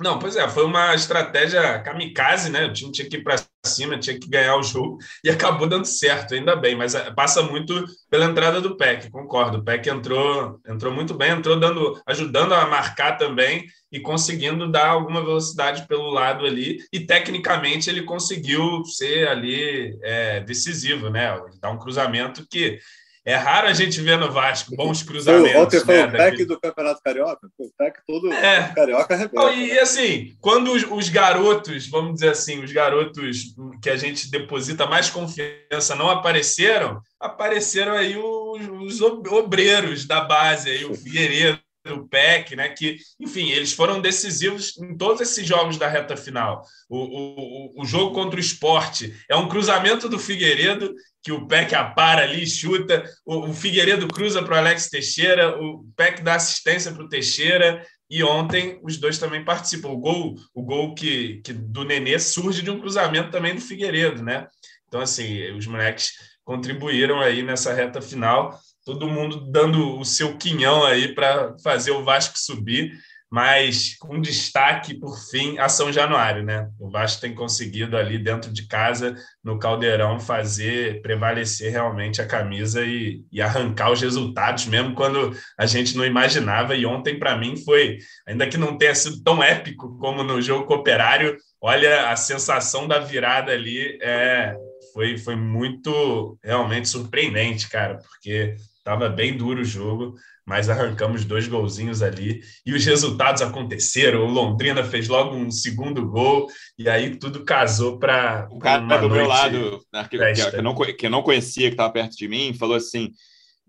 Não, 0.00 0.18
pois 0.18 0.34
é, 0.34 0.48
foi 0.48 0.64
uma 0.64 0.94
estratégia 0.94 1.78
kamikaze, 1.80 2.50
né? 2.50 2.64
O 2.64 2.72
time 2.72 2.90
tinha 2.90 3.06
que 3.06 3.16
ir 3.16 3.22
para 3.22 3.36
cima, 3.66 3.98
tinha 3.98 4.18
que 4.18 4.28
ganhar 4.28 4.56
o 4.56 4.62
jogo 4.62 4.96
e 5.22 5.28
acabou 5.28 5.68
dando 5.68 5.84
certo, 5.84 6.34
ainda 6.34 6.56
bem, 6.56 6.74
mas 6.74 6.94
eh, 6.94 7.10
passa 7.10 7.42
muito 7.42 7.84
pela 8.08 8.24
entrada 8.24 8.62
do 8.62 8.78
PEC, 8.78 9.10
concordo. 9.10 9.58
O 9.58 9.62
PEC 9.62 9.90
entrou, 9.90 10.58
entrou 10.66 10.90
muito 10.90 11.12
bem, 11.12 11.32
entrou 11.32 11.60
dando, 11.60 12.00
ajudando 12.06 12.54
a 12.54 12.66
marcar 12.66 13.18
também 13.18 13.66
e 13.92 14.00
conseguindo 14.00 14.70
dar 14.70 14.88
alguma 14.88 15.20
velocidade 15.20 15.86
pelo 15.86 16.08
lado 16.08 16.46
ali, 16.46 16.78
e 16.90 17.00
tecnicamente 17.00 17.90
ele 17.90 18.02
conseguiu 18.02 18.82
ser 18.86 19.28
ali 19.28 19.98
é, 20.02 20.40
decisivo, 20.40 21.10
né? 21.10 21.38
Dar 21.60 21.70
um 21.70 21.78
cruzamento 21.78 22.46
que 22.48 22.78
é 23.24 23.36
raro 23.36 23.66
a 23.66 23.72
gente 23.74 24.00
ver 24.00 24.18
no 24.18 24.32
Vasco 24.32 24.74
bons 24.74 25.02
cruzamentos. 25.02 25.60
Ontem 25.60 25.80
foi 25.80 25.96
né, 25.96 26.06
o 26.06 26.12
PEC 26.12 26.44
do 26.46 26.58
Campeonato 26.58 27.02
Carioca. 27.02 27.46
O 27.58 27.70
PEC 27.76 27.98
todo 28.06 28.32
é. 28.32 28.72
Carioca 28.74 29.14
arrebenta. 29.14 29.52
E 29.52 29.78
assim, 29.78 30.34
quando 30.40 30.72
os, 30.72 30.84
os, 30.84 31.08
garotos, 31.10 31.86
vamos 31.86 32.14
dizer 32.14 32.30
assim, 32.30 32.62
os 32.62 32.72
garotos 32.72 33.54
que 33.82 33.90
a 33.90 33.96
gente 33.96 34.30
deposita 34.30 34.86
mais 34.86 35.10
confiança 35.10 35.94
não 35.94 36.08
apareceram, 36.08 37.00
apareceram 37.18 37.92
aí 37.92 38.16
os, 38.16 39.00
os 39.00 39.00
obreiros 39.02 40.06
da 40.06 40.22
base, 40.22 40.70
aí, 40.70 40.84
o 40.86 40.94
Figueiredo, 40.94 41.60
o 41.88 42.06
PEC, 42.06 42.56
né? 42.56 42.68
Que, 42.68 42.98
enfim, 43.18 43.50
eles 43.50 43.72
foram 43.72 44.00
decisivos 44.00 44.76
em 44.78 44.96
todos 44.96 45.20
esses 45.20 45.46
jogos 45.46 45.78
da 45.78 45.88
reta 45.88 46.16
final. 46.16 46.64
O, 46.88 46.98
o, 46.98 47.82
o 47.82 47.84
jogo 47.84 48.14
contra 48.14 48.36
o 48.36 48.40
esporte 48.40 49.14
é 49.28 49.36
um 49.36 49.48
cruzamento 49.48 50.08
do 50.08 50.18
Figueiredo, 50.18 50.94
que 51.22 51.32
o 51.32 51.46
PEC 51.46 51.74
apara 51.74 52.22
ali, 52.22 52.46
chuta, 52.46 53.04
o, 53.26 53.50
o 53.50 53.54
Figueiredo 53.54 54.08
cruza 54.08 54.42
para 54.42 54.54
o 54.54 54.58
Alex 54.58 54.88
Teixeira, 54.88 55.60
o 55.60 55.84
PEC 55.96 56.22
dá 56.22 56.34
assistência 56.34 56.92
para 56.92 57.04
o 57.04 57.08
Teixeira, 57.08 57.84
e 58.08 58.24
ontem 58.24 58.80
os 58.82 58.96
dois 58.96 59.18
também 59.18 59.44
participam. 59.44 59.88
O 59.88 59.98
gol, 59.98 60.34
o 60.54 60.62
gol 60.62 60.94
que, 60.94 61.40
que 61.44 61.52
do 61.52 61.84
Nenê 61.84 62.18
surge 62.18 62.62
de 62.62 62.70
um 62.70 62.80
cruzamento 62.80 63.30
também 63.30 63.54
do 63.54 63.60
Figueiredo, 63.60 64.22
né? 64.22 64.48
Então, 64.88 65.00
assim, 65.00 65.52
os 65.52 65.66
moleques 65.66 66.12
contribuíram 66.44 67.20
aí 67.20 67.42
nessa 67.42 67.72
reta 67.72 68.00
final 68.00 68.58
todo 68.84 69.08
mundo 69.08 69.50
dando 69.50 69.98
o 69.98 70.04
seu 70.04 70.36
quinhão 70.36 70.84
aí 70.84 71.14
para 71.14 71.56
fazer 71.62 71.90
o 71.90 72.04
Vasco 72.04 72.38
subir, 72.38 72.92
mas 73.30 73.94
com 73.96 74.20
destaque, 74.20 74.92
por 74.92 75.16
fim, 75.30 75.56
a 75.58 75.68
São 75.68 75.92
Januário, 75.92 76.42
né? 76.42 76.68
O 76.80 76.90
Vasco 76.90 77.20
tem 77.20 77.32
conseguido 77.32 77.96
ali 77.96 78.18
dentro 78.18 78.52
de 78.52 78.66
casa, 78.66 79.14
no 79.42 79.56
Caldeirão, 79.56 80.18
fazer 80.18 81.00
prevalecer 81.00 81.70
realmente 81.70 82.20
a 82.20 82.26
camisa 82.26 82.84
e, 82.84 83.24
e 83.30 83.40
arrancar 83.40 83.92
os 83.92 84.00
resultados, 84.00 84.66
mesmo 84.66 84.96
quando 84.96 85.32
a 85.56 85.64
gente 85.64 85.96
não 85.96 86.04
imaginava. 86.04 86.74
E 86.74 86.84
ontem, 86.84 87.20
para 87.20 87.36
mim, 87.36 87.56
foi, 87.56 87.98
ainda 88.26 88.48
que 88.48 88.56
não 88.56 88.76
tenha 88.76 88.94
sido 88.96 89.22
tão 89.22 89.40
épico 89.40 89.96
como 89.98 90.24
no 90.24 90.42
jogo 90.42 90.66
cooperário, 90.66 91.36
olha, 91.60 92.10
a 92.10 92.16
sensação 92.16 92.88
da 92.88 92.98
virada 92.98 93.52
ali 93.52 93.96
é, 94.02 94.56
foi, 94.92 95.16
foi 95.16 95.36
muito 95.36 96.36
realmente 96.42 96.88
surpreendente, 96.88 97.68
cara, 97.68 97.96
porque 97.98 98.56
Estava 98.80 99.10
bem 99.10 99.36
duro 99.36 99.60
o 99.60 99.64
jogo, 99.64 100.14
mas 100.50 100.68
arrancamos 100.68 101.24
dois 101.24 101.46
golzinhos 101.46 102.02
ali 102.02 102.42
e 102.66 102.74
os 102.74 102.84
resultados 102.84 103.40
aconteceram. 103.40 104.26
O 104.26 104.28
Londrina 104.28 104.82
fez 104.82 105.06
logo 105.06 105.32
um 105.32 105.48
segundo 105.48 106.04
gol 106.04 106.48
e 106.76 106.88
aí 106.88 107.14
tudo 107.14 107.44
casou 107.44 108.00
para. 108.00 108.48
O 108.50 108.58
cara 108.58 108.80
do 108.98 109.08
meu 109.08 109.28
lado, 109.28 109.80
né, 109.92 110.08
que, 110.10 110.18
que, 110.18 110.56
eu 110.56 110.62
não, 110.62 110.74
que 110.74 111.06
eu 111.06 111.10
não 111.10 111.22
conhecia, 111.22 111.68
que 111.68 111.74
estava 111.74 111.92
perto 111.92 112.16
de 112.16 112.26
mim, 112.26 112.52
falou 112.52 112.74
assim: 112.74 113.12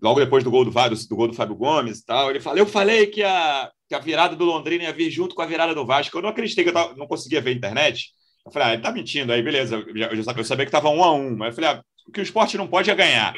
logo 0.02 0.18
depois 0.18 0.42
do 0.42 0.50
gol 0.50 0.64
do, 0.64 0.72
do, 0.72 1.08
do 1.08 1.16
gol 1.16 1.28
do 1.28 1.34
Fábio 1.34 1.54
Gomes 1.54 2.00
e 2.00 2.04
tal, 2.04 2.30
ele 2.30 2.40
falou: 2.40 2.58
Eu 2.58 2.66
falei 2.66 3.06
que 3.06 3.22
a, 3.22 3.70
que 3.88 3.94
a 3.94 4.00
virada 4.00 4.34
do 4.34 4.44
Londrina 4.44 4.82
ia 4.82 4.92
vir 4.92 5.08
junto 5.08 5.36
com 5.36 5.42
a 5.42 5.46
virada 5.46 5.76
do 5.76 5.86
Vasco. 5.86 6.18
Eu 6.18 6.22
não 6.22 6.30
acreditei 6.30 6.64
que 6.64 6.70
eu 6.70 6.74
tava, 6.74 6.96
não 6.96 7.06
conseguia 7.06 7.40
ver 7.40 7.50
a 7.50 7.54
internet. 7.54 8.08
Eu 8.44 8.50
falei: 8.50 8.68
Ah, 8.68 8.72
ele 8.72 8.82
tá 8.82 8.90
mentindo. 8.90 9.32
Aí, 9.32 9.40
beleza, 9.40 9.76
eu, 9.76 9.96
eu, 9.96 10.24
eu 10.36 10.44
sabia 10.44 10.66
que 10.66 10.68
estava 10.68 10.88
um 10.88 11.04
a 11.04 11.14
um, 11.14 11.36
mas 11.36 11.50
eu 11.50 11.62
falei: 11.62 11.70
ah, 11.78 11.84
o 12.08 12.10
que 12.10 12.18
o 12.18 12.24
esporte 12.24 12.58
não 12.58 12.66
pode 12.66 12.90
é 12.90 12.94
ganhar. 12.96 13.32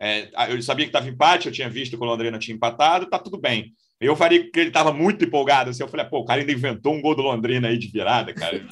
É, 0.00 0.30
eu 0.52 0.62
sabia 0.62 0.84
que 0.84 0.90
estava 0.90 1.08
empate, 1.08 1.46
eu 1.46 1.52
tinha 1.52 1.68
visto 1.68 1.96
que 1.96 2.02
o 2.02 2.06
Londrina 2.06 2.38
tinha 2.38 2.54
empatado, 2.54 3.08
tá 3.08 3.18
tudo 3.18 3.38
bem. 3.38 3.72
Eu 4.00 4.14
faria 4.14 4.48
que 4.48 4.60
ele 4.60 4.68
estava 4.68 4.92
muito 4.92 5.24
empolgado, 5.24 5.70
assim, 5.70 5.82
eu 5.82 5.88
falei, 5.88 6.06
pô, 6.06 6.20
o 6.20 6.24
cara 6.24 6.40
ainda 6.40 6.52
inventou 6.52 6.94
um 6.94 7.02
gol 7.02 7.16
do 7.16 7.22
Londrina 7.22 7.66
aí 7.66 7.76
de 7.76 7.88
virada, 7.88 8.32
cara. 8.32 8.64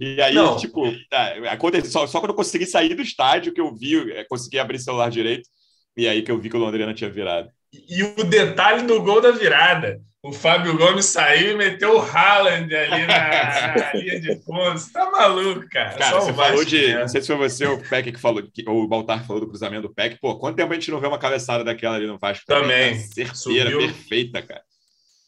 E 0.00 0.20
aí, 0.20 0.34
Não. 0.34 0.56
tipo, 0.56 0.82
tá, 1.08 1.34
aconteceu, 1.52 1.90
só, 1.90 2.06
só 2.06 2.18
quando 2.18 2.30
eu 2.30 2.36
consegui 2.36 2.66
sair 2.66 2.94
do 2.94 3.02
estádio 3.02 3.52
que 3.52 3.60
eu 3.60 3.72
vi, 3.72 4.10
é, 4.10 4.24
consegui 4.24 4.58
abrir 4.58 4.78
o 4.78 4.80
celular 4.80 5.08
direito, 5.08 5.48
e 5.96 6.08
aí 6.08 6.20
que 6.20 6.32
eu 6.32 6.38
vi 6.40 6.50
que 6.50 6.56
o 6.56 6.60
Londrina 6.60 6.92
tinha 6.92 7.08
virado. 7.08 7.48
E 7.88 8.02
o 8.02 8.24
detalhe 8.24 8.82
do 8.82 9.02
gol 9.02 9.20
da 9.20 9.30
virada. 9.30 10.00
O 10.26 10.32
Fábio 10.32 10.76
Gomes 10.76 11.04
saiu 11.04 11.52
e 11.52 11.56
meteu 11.56 11.96
o 11.96 12.00
Haaland 12.00 12.74
ali 12.74 13.06
na, 13.06 13.76
na 13.76 13.92
linha 13.94 14.20
de 14.20 14.34
fundo. 14.42 14.72
Você 14.72 14.92
tá 14.92 15.08
maluco, 15.08 15.64
cara. 15.70 15.96
Cara, 15.96 16.10
Só 16.10 16.20
você 16.20 16.32
falou 16.32 16.64
de. 16.64 16.94
Não 16.94 17.06
sei 17.06 17.20
se 17.20 17.26
foi 17.28 17.36
você 17.36 17.64
ou 17.64 17.76
o 17.76 17.88
Peck 17.88 18.10
que 18.10 18.18
falou, 18.18 18.42
que, 18.42 18.68
ou 18.68 18.82
o 18.82 18.88
Baltar 18.88 19.24
falou 19.24 19.40
do 19.40 19.48
cruzamento 19.48 19.82
do 19.82 19.94
Peck. 19.94 20.18
Pô, 20.20 20.36
quanto 20.36 20.56
tempo 20.56 20.72
a 20.72 20.74
gente 20.74 20.90
não 20.90 20.98
vê 20.98 21.06
uma 21.06 21.18
cabeçada 21.18 21.62
daquela 21.62 21.94
ali 21.94 22.08
no 22.08 22.18
Vasco? 22.18 22.44
Também. 22.44 22.96
Né? 22.96 22.98
Certeira, 22.98 23.70
perfeita, 23.70 24.42
cara. 24.42 24.62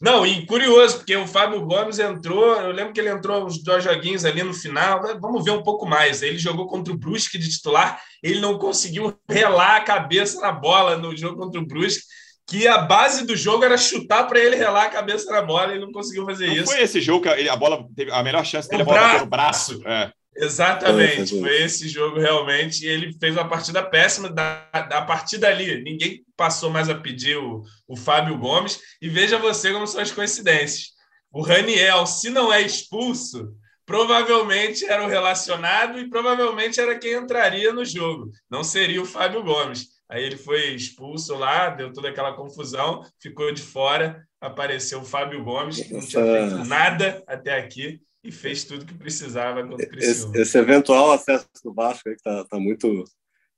Não, 0.00 0.26
e 0.26 0.46
curioso, 0.46 0.98
porque 0.98 1.16
o 1.16 1.26
Fábio 1.26 1.64
Gomes 1.64 1.98
entrou, 1.98 2.54
eu 2.54 2.70
lembro 2.70 2.92
que 2.92 3.00
ele 3.00 3.10
entrou 3.10 3.44
uns 3.44 3.62
dois 3.62 3.82
joguinhos 3.82 4.24
ali 4.24 4.44
no 4.44 4.54
final, 4.54 5.00
vamos 5.20 5.44
ver 5.44 5.50
um 5.50 5.62
pouco 5.62 5.86
mais. 5.86 6.22
Ele 6.22 6.38
jogou 6.38 6.68
contra 6.68 6.92
o 6.92 6.96
Brusque 6.96 7.36
de 7.36 7.48
titular, 7.48 8.00
ele 8.22 8.40
não 8.40 8.58
conseguiu 8.58 9.16
relar 9.28 9.76
a 9.76 9.80
cabeça 9.80 10.40
na 10.40 10.52
bola 10.52 10.96
no 10.96 11.16
jogo 11.16 11.36
contra 11.36 11.60
o 11.60 11.66
Brusque 11.66 12.04
que 12.48 12.66
a 12.66 12.78
base 12.78 13.26
do 13.26 13.36
jogo 13.36 13.62
era 13.62 13.76
chutar 13.76 14.26
para 14.26 14.40
ele 14.40 14.56
relar 14.56 14.86
a 14.86 14.90
cabeça 14.90 15.30
na 15.30 15.42
bola 15.42 15.68
e 15.68 15.76
ele 15.76 15.84
não 15.84 15.92
conseguiu 15.92 16.24
fazer 16.24 16.46
não 16.46 16.54
isso. 16.54 16.72
Foi 16.72 16.80
esse 16.80 16.98
jogo 16.98 17.22
que 17.22 17.48
a, 17.48 17.56
bola 17.56 17.86
teve 17.94 18.10
a 18.10 18.22
melhor 18.22 18.44
chance 18.44 18.66
dele, 18.66 18.82
a 18.82 18.84
bola 18.86 19.18
no 19.18 19.26
braço. 19.26 19.82
É. 19.86 20.10
Exatamente, 20.34 21.38
foi 21.38 21.62
esse 21.62 21.88
jogo 21.88 22.18
realmente. 22.18 22.86
E 22.86 22.88
ele 22.88 23.12
fez 23.20 23.34
uma 23.36 23.46
partida 23.46 23.82
péssima 23.82 24.30
da, 24.30 24.66
da 24.72 25.02
partida 25.02 25.48
ali. 25.48 25.82
Ninguém 25.82 26.24
passou 26.36 26.70
mais 26.70 26.88
a 26.88 26.94
pedir 26.94 27.36
o, 27.36 27.62
o 27.86 27.96
Fábio 27.96 28.38
Gomes. 28.38 28.80
E 29.02 29.10
veja 29.10 29.36
você 29.36 29.70
como 29.70 29.86
são 29.86 30.00
as 30.00 30.10
coincidências. 30.10 30.92
O 31.30 31.42
Raniel, 31.42 32.06
se 32.06 32.30
não 32.30 32.50
é 32.50 32.62
expulso, 32.62 33.52
provavelmente 33.84 34.86
era 34.86 35.04
o 35.04 35.08
relacionado 35.08 35.98
e 35.98 36.08
provavelmente 36.08 36.80
era 36.80 36.98
quem 36.98 37.12
entraria 37.12 37.74
no 37.74 37.84
jogo. 37.84 38.30
Não 38.48 38.64
seria 38.64 39.02
o 39.02 39.06
Fábio 39.06 39.42
Gomes. 39.42 39.97
Aí 40.08 40.24
ele 40.24 40.36
foi 40.36 40.74
expulso 40.74 41.34
lá, 41.34 41.68
deu 41.68 41.92
toda 41.92 42.08
aquela 42.08 42.32
confusão, 42.32 43.04
ficou 43.20 43.52
de 43.52 43.62
fora. 43.62 44.26
Apareceu 44.40 45.00
o 45.00 45.04
Fábio 45.04 45.42
Gomes, 45.44 45.80
que 45.80 45.92
não 45.92 46.00
tinha 46.00 46.22
feito 46.22 46.64
nada 46.64 47.22
até 47.26 47.58
aqui 47.58 48.00
e 48.22 48.32
fez 48.32 48.64
tudo 48.64 48.86
que 48.86 48.94
precisava 48.94 49.66
contra 49.66 49.88
o 49.88 49.98
esse, 49.98 50.30
esse, 50.38 50.58
eventual 50.58 51.12
acesso 51.12 51.46
do 51.64 51.74
Vasco 51.74 52.08
aí 52.08 52.14
que 52.14 52.20
está 52.20 52.44
tá 52.44 52.58
muito 52.58 53.04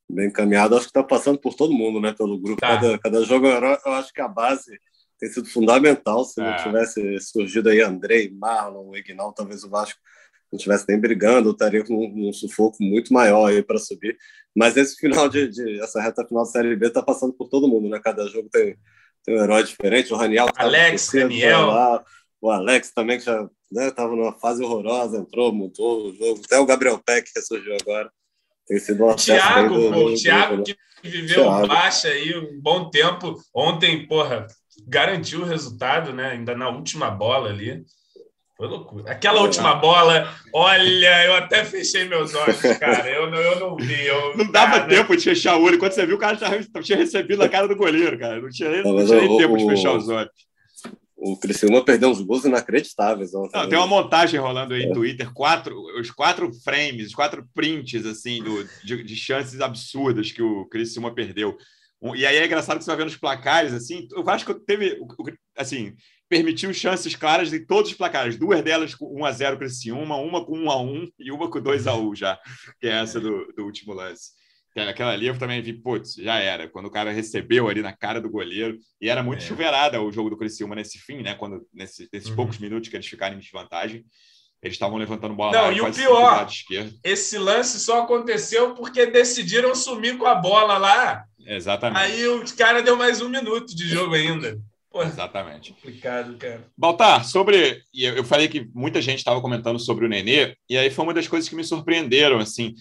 bem 0.08 0.28
encaminhado, 0.28 0.74
acho 0.74 0.86
que 0.86 0.90
está 0.90 1.02
passando 1.02 1.38
por 1.38 1.54
todo 1.54 1.72
mundo, 1.72 2.00
né? 2.00 2.12
Pelo 2.12 2.38
grupo. 2.38 2.60
Tá. 2.60 2.76
Cada, 2.80 2.98
cada 2.98 3.24
jogo, 3.24 3.46
eu 3.46 3.92
acho 3.92 4.12
que 4.12 4.20
a 4.20 4.28
base 4.28 4.78
tem 5.18 5.28
sido 5.28 5.48
fundamental. 5.48 6.24
Se 6.24 6.40
não 6.40 6.48
é. 6.48 6.62
tivesse 6.62 7.20
surgido 7.20 7.68
aí 7.68 7.80
Andrei, 7.80 8.30
Marlon, 8.30 8.96
Ignal, 8.96 9.32
talvez 9.32 9.62
o 9.62 9.70
Vasco 9.70 10.00
não 10.52 10.56
estivesse 10.56 10.84
nem 10.88 10.98
brigando, 10.98 11.50
estaria 11.50 11.84
com 11.84 11.94
um, 11.94 12.28
um 12.28 12.32
sufoco 12.32 12.76
muito 12.80 13.12
maior 13.12 13.46
aí 13.46 13.62
para 13.62 13.78
subir. 13.78 14.16
Mas 14.54 14.76
esse 14.76 14.96
final 14.96 15.28
de, 15.28 15.48
de, 15.48 15.80
essa 15.80 16.00
reta 16.00 16.26
final 16.26 16.44
da 16.44 16.50
Série 16.50 16.74
B 16.74 16.88
está 16.88 17.02
passando 17.02 17.32
por 17.32 17.48
todo 17.48 17.68
mundo, 17.68 17.88
né? 17.88 18.00
Cada 18.02 18.26
jogo 18.26 18.48
tem, 18.50 18.76
tem 19.24 19.36
um 19.36 19.42
herói 19.42 19.62
diferente. 19.62 20.12
O 20.12 20.16
Raniel, 20.16 20.48
Alex, 20.56 21.10
Daniel, 21.12 21.66
lá, 21.66 22.04
o 22.40 22.50
Alex 22.50 22.90
também 22.92 23.18
que 23.18 23.24
já 23.24 23.48
estava 23.70 24.10
né, 24.10 24.16
numa 24.16 24.32
fase 24.32 24.64
horrorosa, 24.64 25.18
entrou, 25.18 25.52
mudou 25.52 26.08
o 26.08 26.14
jogo. 26.14 26.40
Até 26.44 26.58
o 26.58 26.66
Gabriel 26.66 26.98
Peck 26.98 27.32
que 27.32 27.42
surgiu 27.42 27.76
agora. 27.80 28.10
Tem 28.66 28.78
sido 28.78 29.04
uma 29.04 29.14
Thiago, 29.14 29.74
do, 29.74 29.92
pô, 29.92 30.04
o 30.06 30.14
Thiago 30.14 30.56
né? 30.58 30.62
que 30.64 30.76
viveu 31.08 31.44
Thiago. 31.44 31.66
baixa 31.68 32.08
aí 32.08 32.36
um 32.36 32.60
bom 32.60 32.90
tempo. 32.90 33.36
Ontem, 33.54 34.06
porra, 34.06 34.46
garantiu 34.86 35.42
o 35.42 35.44
resultado, 35.44 36.12
né? 36.12 36.30
Ainda 36.30 36.56
na 36.56 36.68
última 36.68 37.10
bola 37.10 37.50
ali. 37.50 37.84
Foi 38.60 38.68
loucura. 38.68 39.10
Aquela 39.10 39.40
última 39.40 39.74
bola, 39.74 40.30
olha, 40.52 41.24
eu 41.24 41.34
até 41.34 41.64
fechei 41.64 42.04
meus 42.04 42.34
olhos, 42.34 42.60
cara. 42.78 43.08
Eu 43.08 43.30
não, 43.30 43.38
eu 43.38 43.58
não 43.58 43.74
vi. 43.74 44.04
Eu, 44.04 44.36
não 44.36 44.52
dava 44.52 44.86
tempo 44.86 45.16
de 45.16 45.24
fechar 45.24 45.56
o 45.56 45.62
olho. 45.62 45.78
Quando 45.78 45.92
você 45.92 46.04
viu, 46.04 46.16
o 46.16 46.18
cara 46.18 46.36
já 46.36 46.82
tinha 46.82 46.98
recebido 46.98 47.42
a 47.42 47.48
cara 47.48 47.66
do 47.66 47.74
goleiro, 47.74 48.18
cara. 48.18 48.38
Não 48.38 48.50
tinha 48.50 48.68
nem, 48.68 48.82
não, 48.82 49.06
tinha 49.06 49.18
nem 49.18 49.30
o, 49.30 49.38
tempo 49.38 49.56
de 49.56 49.64
fechar 49.64 49.96
os 49.96 50.10
olhos. 50.10 50.30
O 51.16 51.38
Criciúma 51.38 51.82
perdeu 51.82 52.10
uns 52.10 52.20
gols 52.20 52.44
inacreditáveis. 52.44 53.34
Ontem, 53.34 53.58
não, 53.58 53.66
tem 53.66 53.78
uma 53.78 53.86
montagem 53.86 54.38
rolando 54.38 54.74
aí 54.74 54.82
é. 54.82 54.86
no 54.88 54.92
Twitter, 54.92 55.32
quatro, 55.32 55.74
os 55.98 56.10
quatro 56.10 56.52
frames, 56.62 57.06
os 57.06 57.14
quatro 57.14 57.48
prints 57.54 58.04
assim, 58.04 58.42
do, 58.42 58.68
de, 58.84 59.02
de 59.02 59.16
chances 59.16 59.58
absurdas 59.62 60.32
que 60.32 60.42
o 60.42 60.66
Criciúma 60.66 61.14
perdeu. 61.14 61.56
e 62.14 62.26
aí 62.26 62.36
é 62.36 62.44
engraçado 62.44 62.76
que 62.76 62.84
você 62.84 62.90
vai 62.90 62.98
vendo 62.98 63.08
os 63.08 63.16
placares, 63.16 63.72
assim, 63.72 64.06
o 64.14 64.22
Vasco 64.22 64.52
teve, 64.52 64.98
assim, 65.56 65.94
permitiu 66.30 66.72
chances 66.72 67.16
claras 67.16 67.50
de 67.50 67.58
todos 67.58 67.90
os 67.90 67.96
placares, 67.96 68.38
duas 68.38 68.62
delas 68.62 68.94
com 68.94 69.20
1 69.20 69.24
a 69.24 69.32
0 69.32 69.56
para 69.56 69.66
esse 69.66 69.90
uma, 69.90 70.16
uma 70.16 70.44
com 70.44 70.56
1 70.56 70.70
a 70.70 70.80
1 70.80 71.08
e 71.18 71.32
uma 71.32 71.50
com 71.50 71.60
2 71.60 71.88
a 71.88 71.96
1 71.96 72.14
já, 72.14 72.38
que 72.80 72.86
é 72.86 72.92
essa 72.92 73.20
do, 73.20 73.52
do 73.52 73.64
último 73.64 73.92
lance. 73.92 74.30
Aquela 74.76 75.10
ali 75.10 75.26
eu 75.26 75.36
também 75.36 75.60
vi, 75.60 75.72
putz, 75.72 76.14
já 76.14 76.38
era. 76.38 76.68
Quando 76.68 76.86
o 76.86 76.90
cara 76.90 77.10
recebeu 77.10 77.68
ali 77.68 77.82
na 77.82 77.92
cara 77.92 78.20
do 78.20 78.30
goleiro, 78.30 78.78
e 79.00 79.08
era 79.08 79.20
muito 79.20 79.42
é. 79.42 79.46
chuveirada 79.46 80.00
o 80.00 80.12
jogo 80.12 80.30
do 80.30 80.36
Criciúma 80.36 80.76
nesse 80.76 80.96
fim, 80.96 81.22
né? 81.22 81.34
Quando, 81.34 81.66
nesse, 81.74 82.08
nesses 82.12 82.30
uhum. 82.30 82.36
poucos 82.36 82.58
minutos 82.58 82.88
que 82.88 82.94
eles 82.94 83.06
ficaram 83.06 83.34
em 83.34 83.40
desvantagem, 83.40 84.06
eles 84.62 84.76
estavam 84.76 84.96
levantando 84.96 85.34
bola. 85.34 85.50
Não, 85.50 85.72
e 85.72 85.80
o 85.80 85.92
pior, 85.92 86.46
esse 87.02 87.36
lance 87.36 87.80
só 87.80 88.02
aconteceu 88.02 88.74
porque 88.74 89.06
decidiram 89.06 89.74
sumir 89.74 90.16
com 90.16 90.26
a 90.26 90.36
bola 90.36 90.78
lá. 90.78 91.24
Exatamente. 91.44 92.00
Aí 92.00 92.28
o 92.28 92.44
cara 92.56 92.80
deu 92.80 92.96
mais 92.96 93.20
um 93.20 93.28
minuto 93.28 93.74
de 93.74 93.88
jogo 93.88 94.14
ainda. 94.14 94.56
Pô, 94.90 95.02
Exatamente. 95.02 95.72
Complicado, 95.72 96.36
cara. 96.36 96.66
Baltar, 96.76 97.24
sobre. 97.24 97.82
Eu 97.94 98.24
falei 98.24 98.48
que 98.48 98.68
muita 98.74 99.00
gente 99.00 99.18
estava 99.18 99.40
comentando 99.40 99.78
sobre 99.78 100.04
o 100.04 100.08
Nenê, 100.08 100.56
e 100.68 100.76
aí 100.76 100.90
foi 100.90 101.04
uma 101.04 101.14
das 101.14 101.28
coisas 101.28 101.48
que 101.48 101.54
me 101.54 101.64
surpreenderam, 101.64 102.38
assim 102.38 102.74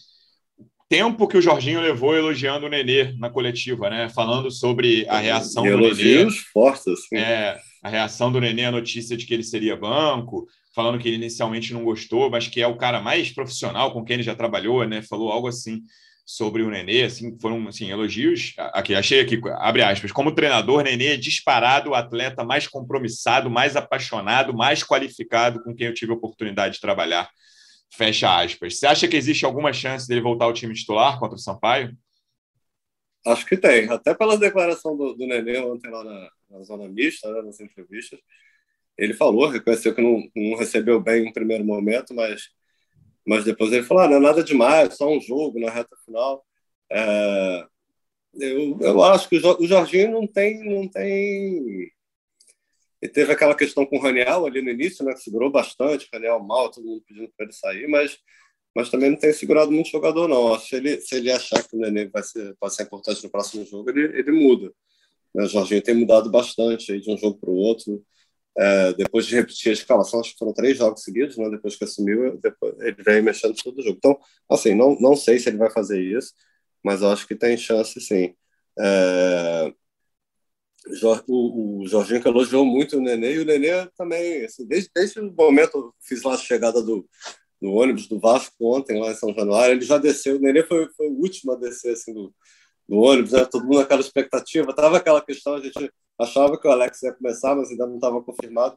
tempo 0.90 1.28
que 1.28 1.38
o 1.38 1.42
Jorginho 1.42 1.80
levou 1.80 2.18
elogiando 2.18 2.66
o 2.66 2.70
Nenê 2.70 3.14
na 3.20 3.30
coletiva, 3.30 3.92
né? 3.92 4.10
Falando 4.10 4.50
sobre 4.50 5.08
a 5.08 5.20
reação 5.20 5.66
e 5.66 5.70
do 5.70 5.78
Nenê. 5.78 6.32
fortes, 6.52 6.88
assim. 6.88 7.16
É, 7.16 7.60
a 7.84 7.90
reação 7.90 8.32
do 8.32 8.42
Nenê 8.42 8.66
à 8.66 8.72
notícia 8.72 9.16
de 9.16 9.26
que 9.28 9.34
ele 9.34 9.44
seria 9.44 9.78
banco, 9.78 10.48
falando 10.74 10.98
que 10.98 11.08
ele 11.08 11.18
inicialmente 11.18 11.74
não 11.74 11.84
gostou, 11.84 12.30
mas 12.32 12.48
que 12.48 12.60
é 12.60 12.68
o 12.68 12.76
cara 12.76 13.00
mais 13.00 13.32
profissional 13.32 13.94
com 13.94 14.04
quem 14.04 14.16
ele 14.16 14.24
já 14.24 14.36
trabalhou, 14.36 14.84
né? 14.86 15.04
Falou 15.04 15.32
algo 15.32 15.48
assim 15.48 15.84
sobre 16.32 16.62
o 16.62 16.70
Nenê, 16.70 17.06
assim, 17.06 17.36
foram 17.40 17.68
assim, 17.68 17.90
elogios. 17.90 18.54
Aqui, 18.56 18.94
achei 18.94 19.20
aqui, 19.20 19.42
abre 19.56 19.82
aspas, 19.82 20.12
como 20.12 20.36
treinador, 20.36 20.84
Nenê 20.84 21.14
é 21.14 21.18
disparado 21.18 21.90
o 21.90 21.96
atleta 21.96 22.44
mais 22.44 22.68
compromissado, 22.68 23.50
mais 23.50 23.76
apaixonado, 23.76 24.54
mais 24.54 24.84
qualificado 24.84 25.60
com 25.64 25.74
quem 25.74 25.88
eu 25.88 25.94
tive 25.94 26.12
a 26.12 26.16
oportunidade 26.16 26.76
de 26.76 26.82
trabalhar. 26.82 27.28
Fecha 27.92 28.40
aspas. 28.40 28.78
Você 28.78 28.86
acha 28.86 29.08
que 29.08 29.18
existe 29.18 29.44
alguma 29.44 29.74
chance 29.74 30.08
dele 30.08 30.22
voltar 30.22 30.46
ao 30.46 30.54
time 30.54 30.76
titular 30.76 31.18
contra 31.20 31.36
o 31.36 31.40
Sampaio? 31.40 31.98
Acho 33.26 33.44
que 33.48 33.58
tem. 33.58 33.90
Até 33.90 34.14
pela 34.14 34.38
declaração 34.38 34.96
do, 34.96 35.16
do 35.16 35.26
Nenê 35.26 35.58
ontem 35.58 35.90
lá 35.90 36.04
na, 36.04 36.30
na 36.52 36.62
zona 36.62 36.88
mista, 36.88 37.28
né, 37.34 37.42
nas 37.42 37.60
entrevistas. 37.60 38.20
Ele 38.96 39.16
falou, 39.16 39.48
reconheceu 39.48 39.96
que 39.96 40.02
não, 40.02 40.22
não 40.36 40.60
recebeu 40.60 41.02
bem 41.02 41.26
no 41.26 41.34
primeiro 41.34 41.66
momento, 41.66 42.14
mas, 42.14 42.50
mas 43.30 43.46
depois 43.46 43.72
ele 43.72 43.84
falou: 43.84 44.04
ah, 44.04 44.08
não 44.08 44.18
é 44.18 44.20
nada 44.20 44.44
demais, 44.44 44.96
só 44.98 45.08
um 45.08 45.22
jogo 45.22 45.60
na 45.60 45.70
reta 45.70 45.96
final. 46.04 46.44
É, 46.92 47.66
eu, 48.34 48.80
eu 48.82 49.04
acho 49.04 49.30
que 49.30 49.38
o 49.38 49.68
Jorginho 49.68 50.12
não 50.12 50.26
tem, 50.26 50.64
não 50.64 50.88
tem 50.88 51.92
e 53.02 53.08
teve 53.08 53.32
aquela 53.32 53.56
questão 53.56 53.86
com 53.86 53.98
o 53.98 54.02
Raniel 54.02 54.46
ali 54.46 54.62
no 54.62 54.72
início, 54.72 55.06
né, 55.06 55.14
que 55.14 55.22
segurou 55.22 55.52
bastante, 55.52 56.06
o 56.06 56.10
Raniel 56.12 56.40
mal, 56.40 56.70
todo 56.72 56.86
mundo 56.86 57.04
pedindo 57.08 57.32
para 57.38 57.46
ele 57.46 57.54
sair, 57.54 57.88
mas, 57.88 58.18
mas 58.76 58.90
também 58.90 59.12
não 59.12 59.18
tem 59.18 59.32
segurado 59.32 59.72
muito 59.72 59.90
jogador, 59.90 60.28
não. 60.28 60.60
Que 60.60 60.76
ele, 60.76 61.00
se 61.00 61.16
ele 61.16 61.32
achar 61.32 61.64
que 61.64 61.76
o 61.78 61.80
Nenê 61.80 62.08
vai 62.08 62.24
ser, 62.24 62.56
vai 62.60 62.70
ser 62.70 62.84
importante 62.84 63.24
no 63.24 63.30
próximo 63.30 63.64
jogo, 63.66 63.90
ele, 63.92 64.20
ele 64.20 64.32
muda. 64.32 64.74
Né? 65.34 65.44
O 65.44 65.48
Jorginho 65.48 65.82
tem 65.82 65.96
mudado 65.96 66.30
bastante 66.30 66.92
aí 66.92 67.00
de 67.00 67.10
um 67.10 67.18
jogo 67.18 67.38
para 67.40 67.50
o 67.50 67.56
outro. 67.56 68.04
É, 68.62 68.94
depois 68.94 69.26
de 69.26 69.36
repetir 69.36 69.70
a 69.70 69.74
escalação, 69.74 70.20
acho 70.20 70.34
que 70.34 70.38
foram 70.38 70.54
três 70.54 70.78
jogos 70.78 71.02
seguidos, 71.02 71.38
né? 71.38 71.50
depois 71.50 71.78
que 71.78 71.86
assumiu, 71.86 72.38
depois, 72.40 72.78
ele 72.80 73.02
vem 73.04 73.22
mexendo 73.22 73.56
todo 73.56 73.80
o 73.80 73.82
jogo. 73.82 73.96
Então, 73.98 74.20
assim, 74.50 74.76
não, 74.76 74.98
não 75.00 75.16
sei 75.16 75.40
se 75.40 75.48
ele 75.48 75.58
vai 75.58 75.70
fazer 75.72 76.02
isso, 76.02 76.34
mas 76.84 77.02
acho 77.02 77.26
que 77.26 77.36
tem 77.36 77.56
chance, 77.58 78.02
sim. 78.02 78.36
É, 78.78 79.74
o, 81.28 81.84
o 81.84 81.88
Jorginho 81.88 82.22
que 82.22 82.28
elogiou 82.28 82.66
muito 82.66 82.98
o 82.98 83.02
Nenê, 83.02 83.36
e 83.36 83.40
o 83.40 83.46
Nenê 83.46 83.86
também, 83.98 84.44
assim, 84.44 84.68
desde, 84.68 84.90
desde 84.94 85.22
o 85.22 85.34
momento 85.34 85.96
fiz 86.02 86.22
lá 86.24 86.34
a 86.34 86.38
chegada 86.38 86.82
do, 86.82 87.08
do 87.62 87.72
ônibus 87.72 88.08
do 88.10 88.20
Vasco 88.20 88.54
ontem, 88.60 89.00
lá 89.00 89.12
em 89.12 89.16
São 89.16 89.34
Januário, 89.34 89.76
ele 89.76 89.86
já 89.86 89.98
desceu, 89.98 90.36
o 90.36 90.40
Nenê 90.40 90.64
foi, 90.64 90.90
foi 90.98 91.08
o 91.08 91.14
último 91.14 91.54
a 91.54 91.56
descer 91.56 91.94
assim, 91.94 92.14
do, 92.14 92.34
do 92.90 92.98
ônibus, 92.98 93.34
né? 93.34 93.46
todo 93.46 93.64
mundo 93.66 93.80
naquela 93.80 94.02
expectativa, 94.02 94.74
tava 94.74 94.98
aquela 94.98 95.22
questão, 95.22 95.54
a 95.54 95.62
gente 95.62 95.92
achava 96.18 96.60
que 96.60 96.68
o 96.68 96.72
Alex 96.72 97.04
ia 97.04 97.14
começar, 97.14 97.56
mas 97.56 97.70
ainda 97.70 97.86
não 97.86 97.96
estava 97.96 98.22
confirmado, 98.22 98.76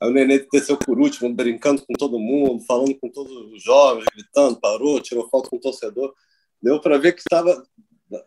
aí 0.00 0.10
o 0.10 0.12
Nenê 0.12 0.46
desceu 0.52 0.76
por 0.76 1.00
último, 1.00 1.34
brincando 1.34 1.82
com 1.86 1.94
todo 1.94 2.18
mundo, 2.18 2.62
falando 2.66 2.94
com 3.00 3.08
todos 3.08 3.32
os 3.52 3.62
jovens, 3.62 4.04
gritando, 4.14 4.60
parou, 4.60 5.00
tirou 5.00 5.28
foto 5.30 5.48
com 5.48 5.56
o 5.56 5.60
torcedor, 5.60 6.14
deu 6.62 6.78
para 6.78 6.98
ver 6.98 7.14
que 7.14 7.20
estava 7.20 7.64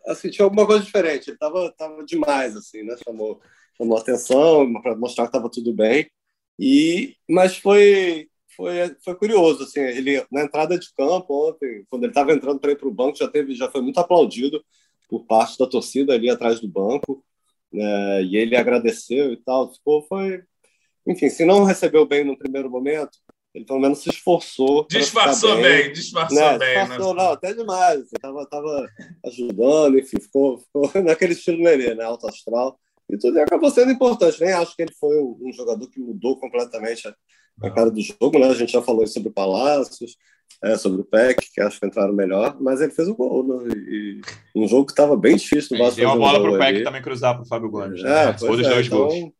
assim, 0.06 0.30
tinha 0.30 0.44
alguma 0.44 0.66
coisa 0.66 0.84
diferente. 0.84 1.28
Ele 1.28 1.36
estava 1.36 1.70
tava 1.72 2.04
demais, 2.04 2.56
assim, 2.56 2.82
né? 2.82 2.96
Chamou, 3.04 3.40
chamou 3.76 3.98
atenção 3.98 4.72
para 4.82 4.96
mostrar 4.96 5.24
que 5.24 5.28
estava 5.28 5.50
tudo 5.50 5.72
bem. 5.72 6.10
E, 6.58 7.16
mas 7.28 7.56
foi, 7.56 8.28
foi, 8.56 8.96
foi 9.04 9.14
curioso, 9.14 9.62
assim, 9.64 9.80
ele 9.80 10.24
na 10.30 10.42
entrada 10.42 10.78
de 10.78 10.92
campo 10.94 11.48
ontem, 11.48 11.84
quando 11.88 12.04
ele 12.04 12.10
estava 12.10 12.32
entrando 12.32 12.58
para 12.58 12.72
ir 12.72 12.76
para 12.76 12.88
o 12.88 12.94
banco, 12.94 13.16
já 13.16 13.28
teve, 13.28 13.54
já 13.54 13.70
foi 13.70 13.80
muito 13.80 13.98
aplaudido 14.00 14.62
por 15.08 15.24
parte 15.24 15.58
da 15.58 15.66
torcida 15.66 16.12
ali 16.14 16.28
atrás 16.28 16.60
do 16.60 16.68
banco, 16.68 17.24
né? 17.72 18.22
E 18.22 18.36
ele 18.36 18.56
agradeceu 18.56 19.32
e 19.32 19.36
tal. 19.36 19.72
Ficou, 19.72 20.02
foi, 20.02 20.42
enfim, 21.06 21.28
se 21.28 21.44
não 21.44 21.64
recebeu 21.64 22.06
bem 22.06 22.24
no 22.24 22.38
primeiro 22.38 22.70
momento, 22.70 23.18
ele 23.54 23.64
pelo 23.64 23.80
menos 23.80 24.00
se 24.00 24.10
esforçou. 24.10 24.86
Disfarçou 24.88 25.56
bem, 25.56 25.84
bem, 25.84 25.92
disfarçou 25.92 26.38
né? 26.38 26.58
bem. 26.58 26.78
Disfarçou, 26.78 27.14
né? 27.14 27.22
não, 27.22 27.32
até 27.32 27.54
demais. 27.54 28.12
Estava 28.12 28.46
tava 28.46 28.88
ajudando, 29.24 29.98
enfim, 29.98 30.20
ficou, 30.20 30.58
ficou 30.58 30.90
naquele 31.02 31.32
estilo 31.32 31.62
Nenê, 31.62 31.94
né? 31.94 32.04
Alto 32.04 32.28
astral. 32.28 32.78
E 33.10 33.16
tudo 33.16 33.40
acabou 33.40 33.70
sendo 33.70 33.90
importante. 33.90 34.40
Nem 34.40 34.52
acho 34.52 34.76
que 34.76 34.82
ele 34.82 34.94
foi 35.00 35.18
um, 35.18 35.50
jogador 35.52 35.88
que 35.88 35.98
mudou 35.98 36.38
completamente 36.38 37.08
a, 37.08 37.14
a, 37.62 37.70
cara 37.70 37.90
do 37.90 38.00
jogo, 38.00 38.38
né? 38.38 38.48
A 38.48 38.54
gente 38.54 38.72
já 38.72 38.82
falou 38.82 39.06
sobre 39.06 39.30
o 39.30 39.32
Palácios, 39.32 40.16
é, 40.62 40.76
sobre 40.76 41.00
o 41.00 41.04
Peck, 41.04 41.48
que 41.52 41.60
acho 41.60 41.78
que 41.78 41.86
entraram 41.86 42.12
melhor, 42.12 42.56
mas 42.60 42.80
ele 42.80 42.90
fez 42.90 43.08
o 43.08 43.14
gol, 43.14 43.46
né? 43.46 43.72
E, 43.74 44.20
um 44.54 44.66
jogo 44.66 44.86
que 44.86 44.92
estava 44.92 45.16
bem 45.16 45.36
difícil. 45.36 45.76
E 45.76 45.90
deu 45.92 46.08
uma 46.08 46.16
bola 46.16 46.40
para 46.40 46.50
o 46.50 46.58
Peck 46.58 46.82
também 46.82 47.02
cruzar 47.02 47.34
para 47.34 47.44
o 47.44 47.46
Fábio 47.46 47.70
Gomes. 47.70 48.02
Né? 48.02 48.30
É, 48.30 48.38
Foi 48.38 48.56
dos 48.56 48.66
é, 48.66 48.70
dois 48.70 48.86
então, 48.86 48.98
gols. 48.98 49.32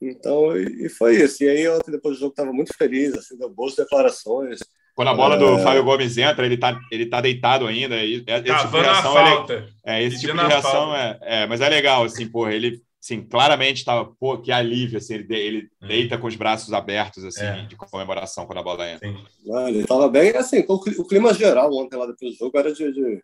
Então, 0.00 0.56
e 0.56 0.88
foi 0.88 1.22
isso. 1.22 1.44
E 1.44 1.48
aí, 1.48 1.68
ontem, 1.68 1.92
depois 1.92 2.16
do 2.16 2.20
jogo, 2.20 2.32
estava 2.32 2.52
muito 2.52 2.76
feliz, 2.76 3.14
assim, 3.14 3.38
deu 3.38 3.48
boas 3.48 3.76
declarações. 3.76 4.58
Quando 4.94 5.08
a 5.08 5.14
bola 5.14 5.38
do 5.38 5.58
é... 5.58 5.62
Fábio 5.62 5.84
Gomes 5.84 6.18
entra, 6.18 6.44
ele 6.44 6.58
tá, 6.58 6.78
ele 6.90 7.06
tá 7.06 7.20
deitado 7.20 7.66
ainda. 7.66 7.96
E, 7.96 8.16
esse 8.16 8.24
tipo 8.24 8.76
de 8.76 8.82
reação, 8.82 9.14
falta. 9.14 9.68
É, 9.86 10.02
esse 10.02 10.20
tipo 10.20 10.36
de 10.36 10.46
reação 10.46 10.94
é, 10.94 11.18
é, 11.22 11.46
Mas 11.46 11.60
é 11.60 11.68
legal, 11.68 12.04
assim, 12.04 12.28
porra, 12.28 12.52
ele 12.52 12.82
sim, 13.02 13.20
claramente 13.20 13.78
estava, 13.78 14.04
pô, 14.18 14.38
que 14.38 14.52
alívio, 14.52 14.98
assim, 14.98 15.14
ele, 15.14 15.26
ele 15.34 15.68
hum. 15.82 15.88
deita 15.88 16.16
com 16.16 16.28
os 16.28 16.36
braços 16.36 16.72
abertos, 16.72 17.24
assim, 17.24 17.44
é. 17.44 17.66
de 17.66 17.74
comemoração 17.74 18.46
quando 18.46 18.58
a 18.58 18.62
bola 18.62 18.88
entra. 18.88 19.08
Sim. 19.08 19.18
ele 19.68 19.80
estava 19.80 20.08
bem, 20.08 20.30
assim, 20.36 20.64
o 20.68 21.04
clima 21.04 21.34
geral 21.34 21.74
ontem 21.74 21.96
lá 21.96 22.06
depois 22.06 22.32
do 22.32 22.38
jogo 22.38 22.56
era 22.56 22.72
de, 22.72 22.92
de, 22.92 23.22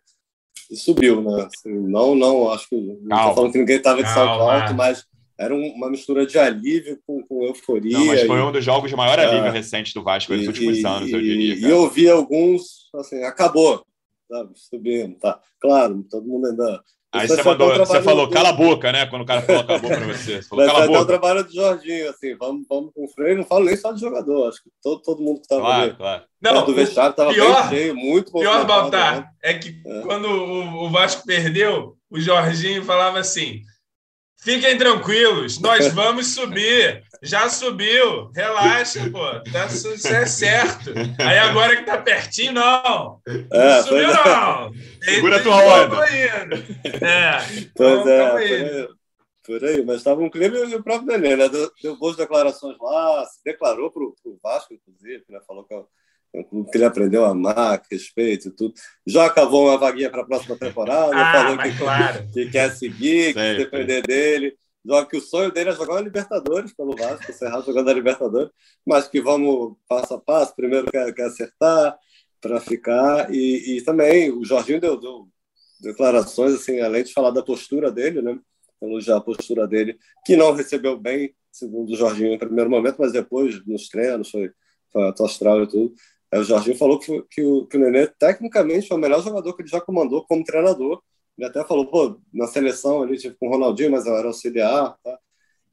de 0.69 0.75
subiu, 0.75 1.21
né? 1.21 1.47
Assim, 1.47 1.73
não, 1.73 2.13
não, 2.13 2.51
acho 2.51 2.67
que 2.67 2.75
não 2.75 3.29
tô 3.29 3.35
falando 3.35 3.51
que 3.53 3.57
ninguém 3.57 3.77
estava 3.77 4.03
de 4.03 4.09
salto 4.09 4.43
alto, 4.43 4.73
mas 4.75 5.05
era 5.39 5.55
uma 5.55 5.89
mistura 5.89 6.25
de 6.25 6.37
alívio 6.37 6.99
com, 7.07 7.23
com 7.23 7.45
euforia. 7.45 7.97
Não, 7.97 8.07
mas 8.07 8.23
foi 8.23 8.37
e, 8.37 8.41
um 8.41 8.51
dos 8.51 8.65
jogos 8.65 8.89
de 8.89 8.97
maior 8.97 9.17
alívio 9.17 9.45
é, 9.45 9.51
recente 9.51 9.93
do 9.93 10.03
Vasco 10.03 10.33
nos 10.35 10.45
últimos 10.45 10.83
anos, 10.83 11.09
eu 11.09 11.21
diria. 11.21 11.55
Cara. 11.55 11.67
E 11.67 11.71
eu 11.71 11.89
vi 11.89 12.09
alguns, 12.09 12.89
assim, 12.95 13.23
acabou, 13.23 13.81
sabe, 14.29 14.51
subindo, 14.55 15.17
tá. 15.17 15.39
Claro, 15.61 16.05
todo 16.11 16.27
mundo 16.27 16.47
ainda. 16.47 16.83
Aí 17.11 17.27
você, 17.27 17.41
mandou, 17.41 17.75
você 17.75 18.01
falou, 18.03 18.27
do... 18.27 18.33
cala 18.33 18.49
a 18.49 18.53
boca, 18.53 18.91
né? 18.91 19.07
Quando 19.07 19.23
o 19.23 19.25
cara 19.25 19.41
falou 19.41 19.61
acabou 19.61 19.89
para 19.89 20.05
você. 20.05 20.43
você 20.43 20.47
falou, 20.47 20.65
cala 20.67 20.83
a 20.83 20.87
boca. 20.87 20.99
o 20.99 21.05
trabalho 21.05 21.43
do 21.43 21.51
Jorginho, 21.51 22.07
assim, 22.07 22.35
vamos, 22.35 22.67
vamos 22.69 22.93
com 22.93 23.07
freio. 23.07 23.37
Não 23.37 23.43
falo 23.43 23.65
nem 23.65 23.75
só 23.75 23.91
de 23.91 23.99
jogador, 23.99 24.47
acho 24.47 24.61
que 24.61 24.69
todo, 24.81 25.01
todo 25.01 25.21
mundo 25.21 25.37
que 25.37 25.45
estava 25.45 25.61
claro, 25.61 25.81
ali. 25.81 25.95
Claro. 25.95 26.23
Não, 26.39 26.65
do 26.65 26.75
vestiário 26.75 27.11
estava 27.11 27.33
bem 27.33 27.69
cheio, 27.69 27.95
muito 27.95 28.31
bom. 28.31 28.41
Pior, 28.41 28.63
Baltar, 28.63 29.21
né? 29.21 29.29
é 29.41 29.53
que 29.55 29.81
é. 29.83 30.01
quando 30.01 30.27
o, 30.27 30.85
o 30.85 30.89
Vasco 30.91 31.25
perdeu, 31.25 31.97
o 32.11 32.19
Jorginho 32.19 32.85
falava 32.85 33.17
assim: 33.17 33.61
Fiquem 34.41 34.77
tranquilos, 34.77 35.59
nós 35.59 35.87
vamos 35.93 36.33
subir. 36.33 37.03
Já 37.21 37.49
subiu, 37.49 38.31
relaxa, 38.33 39.09
pô. 39.11 39.51
Tá, 39.51 39.65
isso 39.65 40.07
é 40.07 40.25
certo. 40.25 40.93
Aí 41.19 41.37
agora 41.37 41.75
que 41.75 41.83
tá 41.83 41.97
pertinho, 41.97 42.53
não. 42.53 43.21
É, 43.27 43.75
não 43.75 43.83
subiu, 43.83 44.09
é. 44.09 44.25
não. 44.25 44.71
Segura 45.03 45.37
a 45.37 45.43
tua 45.43 45.57
onda. 45.57 46.05
É. 46.05 47.37
Pois 47.75 47.99
então, 47.99 48.07
é, 48.07 48.37
aí. 48.37 48.87
Por 49.43 49.65
aí, 49.65 49.83
mas 49.83 49.97
estava 49.97 50.21
um 50.21 50.29
clima 50.29 50.57
e 50.57 50.75
o 50.75 50.83
próprio 50.83 51.07
Nenê, 51.07 51.35
né? 51.35 51.49
Deu, 51.49 51.71
deu 51.81 51.97
boas 51.97 52.15
declarações 52.15 52.77
lá, 52.79 53.25
se 53.25 53.43
declarou 53.43 53.91
para 53.91 54.03
o 54.03 54.39
Vasco, 54.43 54.73
inclusive, 54.73 55.23
né? 55.27 55.39
Falou 55.45 55.63
que 55.63 55.73
é 56.33 56.39
um 56.39 56.43
clube 56.43 56.69
que 56.71 56.77
ele 56.77 56.85
aprendeu 56.85 57.25
a 57.25 57.29
amar, 57.29 57.81
respeito 57.89 58.49
e 58.49 58.51
tudo. 58.51 58.73
Já 59.05 59.29
cavou 59.29 59.67
uma 59.67 59.77
vaguinha 59.77 60.09
para 60.09 60.21
a 60.21 60.25
próxima 60.25 60.55
temporada, 60.55 61.15
ah, 61.15 61.31
falou 61.33 61.57
que, 61.57 61.77
claro. 61.77 62.27
que, 62.31 62.49
quer 62.49 62.71
seguir, 62.71 63.33
que 63.33 63.57
depender 63.57 64.01
dele. 64.03 64.55
Só 64.85 65.05
que 65.05 65.17
o 65.17 65.21
sonho 65.21 65.51
dele 65.51 65.71
é 65.71 65.73
jogar 65.73 65.97
a 65.97 66.01
Libertadores 66.01 66.73
pelo 66.73 66.95
Vasco, 66.95 67.29
encerrar 67.29 67.61
jogando 67.61 67.89
a 67.89 67.93
Libertadores, 67.93 68.51
mas 68.85 69.07
que 69.07 69.21
vamos 69.21 69.75
passo 69.87 70.13
a 70.13 70.19
passo, 70.19 70.55
primeiro 70.55 70.89
quer, 70.89 71.13
quer 71.13 71.25
acertar 71.25 71.97
para 72.39 72.59
ficar. 72.61 73.33
E, 73.33 73.77
e, 73.77 73.81
também 73.81 74.31
o 74.31 74.45
Jorginho 74.45 74.79
deu, 74.79 74.97
deu 74.97 75.27
declarações, 75.81 76.53
assim, 76.53 76.79
além 76.79 77.03
de 77.03 77.13
falar 77.13 77.31
da 77.31 77.43
postura 77.43 77.91
dele, 77.91 78.21
né? 78.21 78.39
Elogiar 78.81 79.17
a 79.17 79.21
postura 79.21 79.67
dele, 79.67 79.97
que 80.25 80.37
não 80.37 80.53
recebeu 80.53 80.97
bem, 80.97 81.35
segundo 81.51 81.91
o 81.91 81.95
Jorginho, 81.95 82.33
em 82.33 82.39
primeiro 82.39 82.69
momento, 82.69 82.97
mas 82.99 83.11
depois, 83.11 83.65
nos 83.65 83.89
treinos, 83.89 84.29
foi, 84.29 84.51
foi 84.91 85.09
e 85.09 85.67
tudo. 85.67 85.93
Aí 86.31 86.39
o 86.39 86.43
Jorginho 86.43 86.77
falou 86.77 86.99
que, 86.99 87.23
que, 87.29 87.41
o, 87.41 87.65
que 87.65 87.77
o 87.77 87.79
Nenê, 87.79 88.07
tecnicamente, 88.07 88.87
foi 88.87 88.97
o 88.97 88.99
melhor 88.99 89.21
jogador 89.23 89.53
que 89.55 89.63
ele 89.63 89.69
já 89.69 89.81
comandou 89.81 90.25
como 90.27 90.43
treinador. 90.43 91.01
Ele 91.37 91.47
até 91.47 91.63
falou, 91.63 91.87
pô, 91.87 92.19
na 92.33 92.47
seleção 92.47 93.01
ali 93.01 93.17
tive 93.17 93.35
com 93.39 93.47
o 93.47 93.51
Ronaldinho, 93.51 93.91
mas 93.91 94.05
eu 94.05 94.15
era 94.15 94.27
auxiliar, 94.27 94.95
tá? 95.03 95.17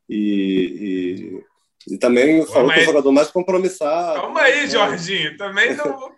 E, 0.09 1.43
e, 1.89 1.95
e 1.95 1.99
também 1.99 2.45
Pô, 2.45 2.53
falou 2.53 2.69
mas... 2.69 2.75
que 2.77 2.81
é 2.81 2.83
o 2.85 2.87
jogador 2.87 3.13
mais 3.13 3.31
compromissado. 3.31 4.21
Calma 4.21 4.41
aí, 4.43 4.63
né? 4.63 4.67
Jorginho, 4.69 5.37
também 5.37 5.75
não. 5.75 6.15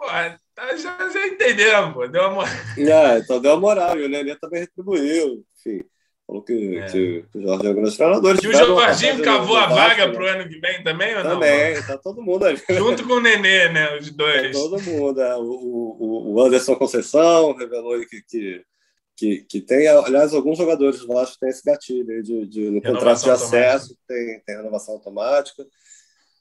Tá, 0.54 0.76
já, 0.76 1.08
já 1.08 1.26
entendemos, 1.26 1.94
pô. 1.94 2.06
Deu 2.06 2.22
uma 2.22 2.30
moral. 2.30 2.54
É, 2.76 3.18
então 3.18 3.40
deu 3.40 3.52
uma 3.52 3.60
moral, 3.60 3.98
e 3.98 4.04
o 4.04 4.08
Nenê 4.08 4.36
também 4.36 4.60
retribuiu, 4.60 5.44
enfim. 5.56 5.82
Falou 6.28 6.42
que, 6.42 6.76
é. 6.76 6.86
que, 6.88 7.24
que 7.32 7.38
o 7.38 7.40
Jorginho 7.40 7.68
é 7.68 7.72
um 7.72 7.74
grande 7.74 7.96
treinador. 7.96 8.36
E 8.42 8.46
o 8.46 8.52
Jorginho 8.52 9.22
cavou 9.22 9.56
a 9.56 9.66
vaga 9.66 10.12
para 10.12 10.22
o 10.22 10.26
ano 10.26 10.46
que 10.46 10.60
vem 10.60 10.84
também, 10.84 11.16
ou 11.16 11.24
não? 11.24 11.30
Também, 11.30 11.82
tá 11.82 11.96
todo 11.96 12.22
mundo 12.22 12.44
ali. 12.44 12.60
Junto 12.68 13.08
com 13.08 13.14
o 13.14 13.20
Nenê, 13.20 13.70
né? 13.70 13.96
Os 13.96 14.10
dois. 14.10 14.54
Tá 14.54 14.62
todo 14.62 14.82
mundo. 14.82 15.22
É. 15.22 15.36
O, 15.36 15.42
o, 15.42 16.34
o 16.34 16.42
Anderson 16.42 16.76
Conceição 16.76 17.56
revelou 17.56 17.98
que, 18.00 18.22
que, 18.28 18.62
que, 19.16 19.38
que 19.48 19.60
tem, 19.62 19.88
aliás, 19.88 20.34
alguns 20.34 20.58
jogadores 20.58 21.00
do 21.00 21.06
Vasco 21.06 21.38
têm 21.40 21.48
esse 21.48 21.64
gatilho 21.64 22.22
de, 22.22 22.46
de, 22.46 22.70
no 22.72 22.82
contrato 22.82 23.24
de 23.24 23.30
acesso, 23.30 23.96
tem, 24.06 24.42
tem 24.44 24.56
renovação 24.56 24.96
automática. 24.96 25.64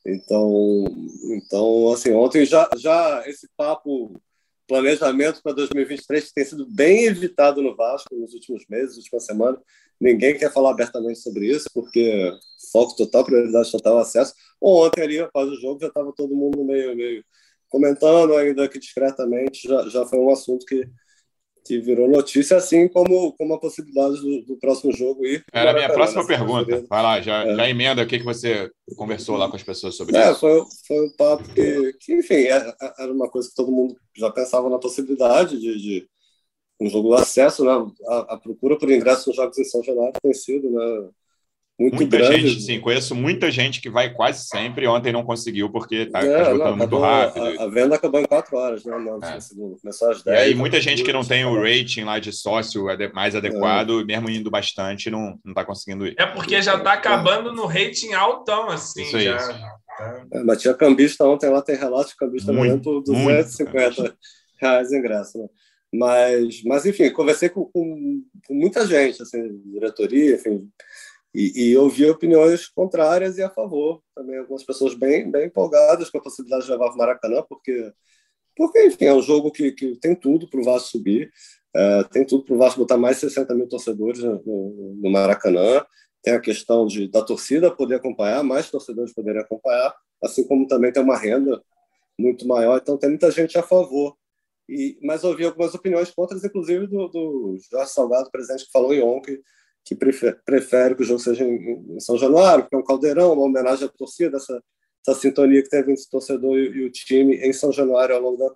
Então, 0.06 0.84
então, 1.32 1.94
assim, 1.94 2.12
ontem 2.12 2.46
já, 2.46 2.70
já 2.76 3.24
esse 3.26 3.48
papo 3.56 4.20
planejamento 4.68 5.42
para 5.42 5.54
2023 5.54 6.32
tem 6.32 6.46
sido 6.46 6.68
bem 6.68 7.06
evitado 7.06 7.62
no 7.62 7.76
Vasco 7.76 8.14
nos 8.16 8.34
últimos 8.34 8.66
meses, 8.68 8.98
última 8.98 9.20
semana. 9.20 9.62
Ninguém 10.00 10.38
quer 10.38 10.52
falar 10.52 10.72
abertamente 10.72 11.20
sobre 11.20 11.48
isso, 11.48 11.70
porque 11.74 12.32
foco 12.72 12.96
total, 12.96 13.26
prioridade 13.26 13.72
total, 13.72 13.98
acesso. 13.98 14.34
Ontem 14.62 15.02
ali, 15.02 15.20
após 15.20 15.50
o 15.50 15.60
jogo, 15.60 15.80
já 15.80 15.88
estava 15.88 16.14
todo 16.14 16.36
mundo 16.36 16.64
meio, 16.64 16.96
meio 16.96 17.24
comentando, 17.70 18.36
ainda 18.36 18.68
que 18.68 18.80
discretamente, 18.80 19.68
já, 19.68 19.88
já 19.90 20.06
foi 20.06 20.20
um 20.20 20.32
assunto 20.32 20.66
que, 20.66 20.88
que 21.68 21.80
virou 21.80 22.08
notícia, 22.08 22.58
assim 22.58 22.88
como, 22.88 23.34
como 23.34 23.54
a 23.54 23.60
possibilidade 23.60 24.16
do, 24.22 24.46
do 24.46 24.58
próximo 24.58 24.94
jogo 24.94 25.26
ir. 25.26 25.44
Era 25.52 25.72
a 25.72 25.74
minha 25.74 25.92
próxima 25.92 26.26
pergunta. 26.26 26.86
Vai 26.90 27.04
lá, 27.04 27.22
já, 27.22 27.46
é. 27.46 27.56
já 27.56 27.70
emenda 27.70 28.04
o 28.04 28.08
que, 28.08 28.20
que 28.20 28.26
você 28.26 28.72
conversou 28.96 29.36
lá 29.36 29.50
com 29.50 29.56
as 29.56 29.64
pessoas 29.64 29.96
sobre 29.96 30.16
é, 30.16 30.32
isso. 30.32 30.40
Foi, 30.40 30.64
foi 30.88 31.06
um 31.06 31.12
papo 31.18 31.44
que, 31.54 31.94
que, 32.00 32.14
enfim, 32.16 32.36
é, 32.36 32.58
é, 32.58 32.94
era 33.00 33.12
uma 33.12 33.30
coisa 33.30 33.50
que 33.50 33.56
todo 33.56 33.72
mundo 33.72 33.96
já 34.16 34.32
pensava 34.32 34.70
na 34.70 34.80
possibilidade 34.80 35.60
de, 35.60 35.78
de 35.78 36.10
um 36.80 36.90
jogo 36.90 37.10
do 37.10 37.16
acesso, 37.16 37.66
né? 37.66 37.72
A, 38.08 38.36
a, 38.36 38.38
procura 38.38 38.78
por 38.78 38.90
ingresso 38.90 39.30
nos 39.30 39.36
jogos 39.36 39.58
em 39.58 39.64
São 39.66 39.84
Januário 39.84 40.14
tem 40.22 40.34
sido, 40.34 40.70
né? 40.70 41.10
Muito 41.80 41.96
muita 41.96 42.18
grande. 42.18 42.50
gente, 42.50 42.62
sim, 42.62 42.80
conheço 42.80 43.14
muita 43.14 43.52
gente 43.52 43.80
que 43.80 43.90
vai 43.90 44.12
quase 44.12 44.48
sempre. 44.48 44.88
Ontem 44.88 45.12
não 45.12 45.24
conseguiu 45.24 45.70
porque 45.70 45.96
está 45.96 46.26
é, 46.26 46.42
esgotando 46.42 46.78
muito 46.78 46.98
rápido. 46.98 47.46
A, 47.46 47.64
a, 47.64 47.68
venda 47.68 47.96
acabou 47.96 48.20
em 48.20 48.26
quatro 48.26 48.58
horas, 48.58 48.84
né? 48.84 48.98
Não, 48.98 49.18
é. 49.18 49.38
Começou 49.80 50.10
às 50.10 50.24
10. 50.24 50.26
E 50.26 50.42
aí 50.42 50.56
muita 50.56 50.82
gente 50.82 51.04
que 51.04 51.14
não 51.14 51.24
tem 51.24 51.46
o 51.46 51.62
rating 51.62 52.04
lá 52.04 52.18
de 52.18 52.32
sócio 52.32 52.86
mais 53.14 53.36
adequado, 53.36 54.02
é. 54.02 54.04
mesmo 54.06 54.28
indo 54.28 54.50
bastante, 54.50 55.12
não 55.12 55.40
está 55.46 55.64
conseguindo 55.64 56.08
ir. 56.08 56.16
É 56.18 56.26
porque 56.26 56.60
já 56.64 56.76
está 56.76 56.94
acabando 56.94 57.54
no 57.54 57.68
rating 57.68 58.14
altão, 58.14 58.70
assim. 58.70 59.04
Isso 59.04 59.20
já. 59.20 59.38
Isso. 59.38 59.52
É, 60.32 60.44
mas 60.44 60.62
tinha 60.62 60.74
cambista 60.74 61.26
ontem 61.26 61.50
lá, 61.50 61.62
tem 61.62 61.76
relato 61.76 62.10
de 62.10 62.16
cambista 62.16 62.52
muito, 62.54 62.84
por 62.84 63.04
250 63.04 64.02
muito. 64.02 64.18
reais 64.60 64.92
ingresso, 64.92 65.38
né? 65.38 65.48
Mas, 65.94 66.64
mas, 66.64 66.86
enfim, 66.86 67.10
conversei 67.10 67.50
com, 67.50 67.66
com, 67.66 68.22
com 68.46 68.54
muita 68.54 68.86
gente, 68.86 69.22
assim, 69.22 69.62
diretoria, 69.66 70.36
enfim, 70.36 70.68
e, 71.34 71.72
e 71.72 71.78
opiniões 71.78 72.68
contrárias 72.68 73.38
e 73.38 73.44
a 73.44 73.50
favor. 73.50 74.02
Também 74.16 74.38
algumas 74.38 74.64
pessoas 74.64 74.94
bem, 74.94 75.30
bem 75.30 75.48
empolgadas 75.48 76.10
com 76.10 76.18
a 76.18 76.22
possibilidade 76.22 76.66
de 76.66 76.72
levar 76.72 76.92
o 76.92 76.98
Maracanã, 76.98 77.44
porque, 77.48 77.92
porque 78.56 78.86
enfim, 78.86 79.06
é 79.06 79.14
um 79.14 79.22
jogo 79.22 79.52
que, 79.52 79.72
que 79.72 79.96
tem 79.98 80.16
tudo 80.16 80.50
para 80.50 80.60
o 80.60 80.64
Vasco 80.64 80.90
subir, 80.90 81.32
é, 81.76 82.04
tem 82.06 82.26
tudo 82.26 82.44
para 82.44 82.56
o 82.56 82.58
Vasco 82.58 82.80
botar 82.80 82.98
mais 82.98 83.18
60 83.18 83.54
mil 83.54 83.68
torcedores 83.68 84.24
no, 84.24 84.96
no 85.00 85.12
Maracanã. 85.12 85.86
Tem 86.24 86.34
a 86.34 86.42
questão 86.42 86.88
de, 86.88 87.08
da 87.08 87.22
torcida 87.22 87.70
poder 87.70 87.96
acompanhar, 87.96 88.44
mais 88.44 88.70
torcedores 88.70 89.14
poderem 89.14 89.42
acompanhar, 89.42 89.96
assim 90.24 90.46
como 90.48 90.68
também 90.68 90.92
tem 90.92 91.04
uma 91.04 91.18
renda 91.18 91.62
muito 92.20 92.48
maior. 92.48 92.80
Então, 92.82 92.98
tem 92.98 93.10
muita 93.10 93.30
gente 93.30 93.58
a 93.58 93.64
favor. 93.64 94.18
E, 94.68 94.98
mas 95.04 95.24
ouvi 95.24 95.46
algumas 95.46 95.74
opiniões 95.74 96.12
contra, 96.12 96.38
inclusive 96.38 96.88
do, 96.88 97.08
do 97.08 97.58
Jorge 97.72 97.92
Salgado, 97.92 98.32
presidente, 98.32 98.66
que 98.66 98.72
falou 98.72 98.94
em 98.94 99.02
ontem 99.02 99.40
que 99.88 99.96
prefere, 99.96 100.36
prefere 100.46 100.96
que 100.96 101.02
o 101.02 101.06
jogo 101.06 101.20
seja 101.20 101.46
em, 101.46 101.96
em, 101.96 102.00
São 102.02 102.18
Januário, 102.18 102.64
porque 102.64 102.76
é 102.76 102.78
um 102.78 102.84
caldeirão, 102.84 103.32
uma 103.32 103.44
homenagem 103.44 103.86
à 103.86 103.90
torcida, 103.90 104.36
essa, 104.36 104.62
essa 105.08 105.18
sintonia 105.18 105.64
que 105.64 105.70
teve 105.70 105.94
entre 105.94 106.04
o 106.04 106.10
torcedor 106.10 106.58
e, 106.58 106.68
e, 106.78 106.86
o 106.86 106.92
time 106.92 107.38
em 107.38 107.54
São 107.54 107.72
Januário 107.72 108.14
ao 108.14 108.22
longo 108.22 108.38
da, 108.38 108.56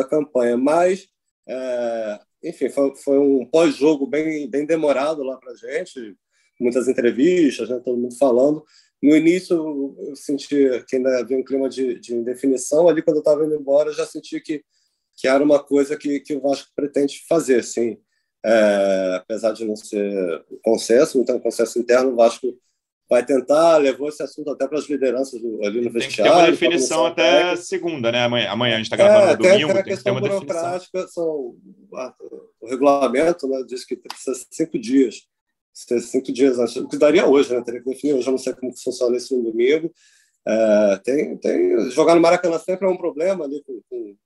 da 0.00 0.04
campanha. 0.04 0.56
Mas, 0.56 1.06
é, 1.46 2.20
enfim, 2.42 2.68
foi, 2.68 2.96
foi 2.96 3.16
um 3.16 3.46
pós-jogo 3.46 4.08
bem, 4.08 4.50
bem 4.50 4.66
demorado 4.66 5.22
lá 5.22 5.36
para 5.36 5.52
a 5.52 5.54
gente, 5.54 6.16
muitas 6.60 6.88
entrevistas, 6.88 7.68
né, 7.68 7.80
todo 7.84 7.96
mundo 7.96 8.16
falando. 8.18 8.64
No 9.00 9.16
início, 9.16 9.54
eu 10.00 10.16
senti 10.16 10.68
que 10.88 10.96
ainda 10.96 11.20
havia 11.20 11.38
um 11.38 11.44
clima 11.44 11.68
de, 11.68 11.98
de 12.00 12.12
indefinição. 12.12 12.88
Ali, 12.88 13.02
quando 13.02 13.18
eu 13.18 13.22
estava 13.22 13.44
indo 13.44 13.54
embora, 13.54 13.90
eu 13.90 13.94
já 13.94 14.06
senti 14.06 14.40
que, 14.40 14.64
que 15.16 15.28
era 15.28 15.42
uma 15.42 15.62
coisa 15.62 15.96
que, 15.96 16.18
que 16.18 16.34
o 16.34 16.40
Vasco 16.40 16.70
pretende 16.74 17.24
fazer, 17.28 17.60
assim 17.60 17.98
é, 18.44 19.14
apesar 19.16 19.52
de 19.52 19.64
não 19.64 19.76
ser 19.76 20.44
consenso, 20.62 21.20
então 21.20 21.38
consenso 21.38 21.78
interno, 21.78 22.12
o 22.12 22.16
Vasco 22.16 22.54
vai 23.08 23.24
tentar, 23.24 23.76
levou 23.76 24.08
esse 24.08 24.22
assunto 24.22 24.50
até 24.50 24.66
para 24.66 24.78
as 24.78 24.88
lideranças 24.88 25.38
do, 25.40 25.62
ali 25.62 25.82
no 25.82 25.84
tem 25.84 25.92
vestiário. 25.92 26.32
Tem 26.32 26.42
uma 26.42 26.50
definição 26.50 27.04
até 27.04 27.40
técnica. 27.40 27.56
segunda, 27.58 28.10
né? 28.10 28.24
Amanhã, 28.24 28.50
amanhã 28.50 28.74
a 28.74 28.76
gente 28.78 28.86
está 28.86 28.96
gravando 28.96 29.24
é, 29.24 29.30
no 29.32 29.36
domingo. 29.36 29.58
Tem, 29.58 29.66
tem 29.66 29.80
a 29.80 29.84
questão 29.84 30.14
tem 30.14 30.22
burocrática, 30.22 31.08
são, 31.08 31.54
o 32.60 32.66
regulamento 32.66 33.46
né, 33.46 33.62
diz 33.66 33.84
que 33.84 33.96
precisa 33.96 34.34
ser 34.34 34.46
cinco 34.50 34.78
dias. 34.78 35.26
Cinco 35.74 36.32
dias 36.32 36.58
antes, 36.58 36.76
o 36.76 36.88
que 36.88 36.96
daria 36.98 37.26
hoje, 37.26 37.54
né? 37.54 37.62
Teria 37.62 37.82
que 37.82 37.90
definir, 37.90 38.18
eu 38.18 38.30
não 38.30 38.38
sei 38.38 38.54
como 38.54 38.74
funciona 38.76 39.16
isso 39.16 39.36
no 39.36 39.50
domingo. 39.50 39.92
É, 40.46 41.00
tem, 41.04 41.36
tem, 41.36 41.90
jogar 41.90 42.14
no 42.14 42.20
Maracanã 42.20 42.58
sempre 42.58 42.86
é 42.86 42.90
um 42.90 42.96
problema 42.96 43.44
ali 43.44 43.62
com, 43.62 43.80
com, 43.88 44.16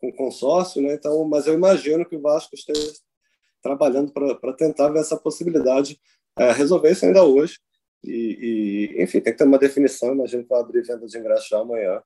com 0.00 0.08
o 0.08 0.12
consórcio, 0.12 0.80
né? 0.80 0.94
Então, 0.94 1.24
mas 1.24 1.46
eu 1.46 1.54
imagino 1.54 2.08
que 2.08 2.16
o 2.16 2.20
Vasco 2.20 2.54
esteja 2.54 2.92
trabalhando 3.66 4.12
para 4.12 4.52
tentar 4.52 4.88
ver 4.90 5.00
essa 5.00 5.16
possibilidade, 5.16 5.98
é, 6.38 6.52
resolver 6.52 6.92
isso 6.92 7.04
ainda 7.04 7.24
hoje. 7.24 7.58
E, 8.04 8.92
e, 8.96 9.02
enfim, 9.02 9.20
tem 9.20 9.32
que 9.32 9.38
ter 9.38 9.44
uma 9.44 9.58
definição. 9.58 10.14
Imagino 10.14 10.44
que 10.44 10.48
vai 10.48 10.60
abrir 10.60 10.82
venda 10.82 11.06
de 11.06 11.18
ingresso 11.18 11.48
já 11.50 11.58
amanhã. 11.58 12.00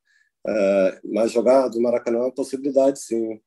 É, 0.46 1.00
mas 1.04 1.32
jogar 1.32 1.68
do 1.68 1.80
Maracanã 1.82 2.18
é 2.18 2.22
uma 2.22 2.34
possibilidade, 2.34 2.98
sim, 3.00 3.38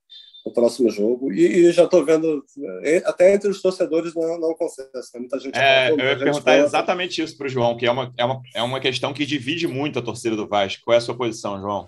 no 0.46 0.54
próximo 0.54 0.92
jogo. 0.92 1.34
E, 1.34 1.42
e 1.42 1.72
já 1.72 1.86
estou 1.86 2.06
vendo, 2.06 2.46
é, 2.84 2.98
até 3.06 3.34
entre 3.34 3.50
os 3.50 3.62
torcedores 3.62 4.14
não, 4.14 4.40
não 4.40 4.54
consenso. 4.54 4.92
Né? 4.94 5.20
Muita 5.20 5.40
gente. 5.40 5.58
É, 5.58 5.90
eu 5.90 5.98
ia 5.98 6.18
perguntar 6.18 6.58
exatamente 6.60 7.24
isso 7.24 7.36
para 7.36 7.48
o 7.48 7.50
João, 7.50 7.76
que 7.76 7.88
é 7.88 7.92
uma, 7.92 8.14
é, 8.16 8.26
uma, 8.26 8.42
é 8.56 8.62
uma 8.62 8.80
questão 8.80 9.14
que 9.14 9.26
divide 9.26 9.68
muito 9.68 9.98
a 9.98 10.04
torcida 10.04 10.36
do 10.36 10.48
Vasco. 10.48 10.84
Qual 10.86 10.94
é 10.94 10.98
a 10.98 11.02
sua 11.02 11.18
posição, 11.18 11.60
João? 11.60 11.88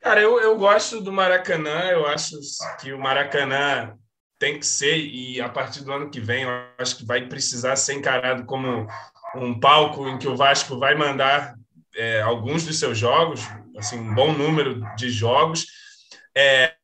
Cara, 0.00 0.20
eu, 0.20 0.38
eu 0.38 0.56
gosto 0.58 1.00
do 1.00 1.10
Maracanã. 1.10 1.88
Eu 1.90 2.06
acho 2.06 2.36
que 2.80 2.92
o 2.92 2.98
Maracanã 2.98 3.96
tem 4.38 4.58
que 4.58 4.66
ser, 4.66 4.96
e 4.96 5.40
a 5.40 5.48
partir 5.48 5.82
do 5.82 5.92
ano 5.92 6.10
que 6.10 6.20
vem, 6.20 6.42
eu 6.42 6.50
acho 6.78 6.96
que 6.96 7.06
vai 7.06 7.26
precisar 7.26 7.76
ser 7.76 7.94
encarado 7.94 8.44
como 8.44 8.86
um 9.34 9.58
palco 9.58 10.08
em 10.08 10.18
que 10.18 10.28
o 10.28 10.36
Vasco 10.36 10.78
vai 10.78 10.94
mandar 10.94 11.54
é, 11.94 12.20
alguns 12.20 12.64
dos 12.64 12.78
seus 12.78 12.98
jogos, 12.98 13.40
assim, 13.76 13.98
um 13.98 14.14
bom 14.14 14.32
número 14.32 14.82
de 14.96 15.08
jogos. 15.10 15.66
É, 16.36 16.74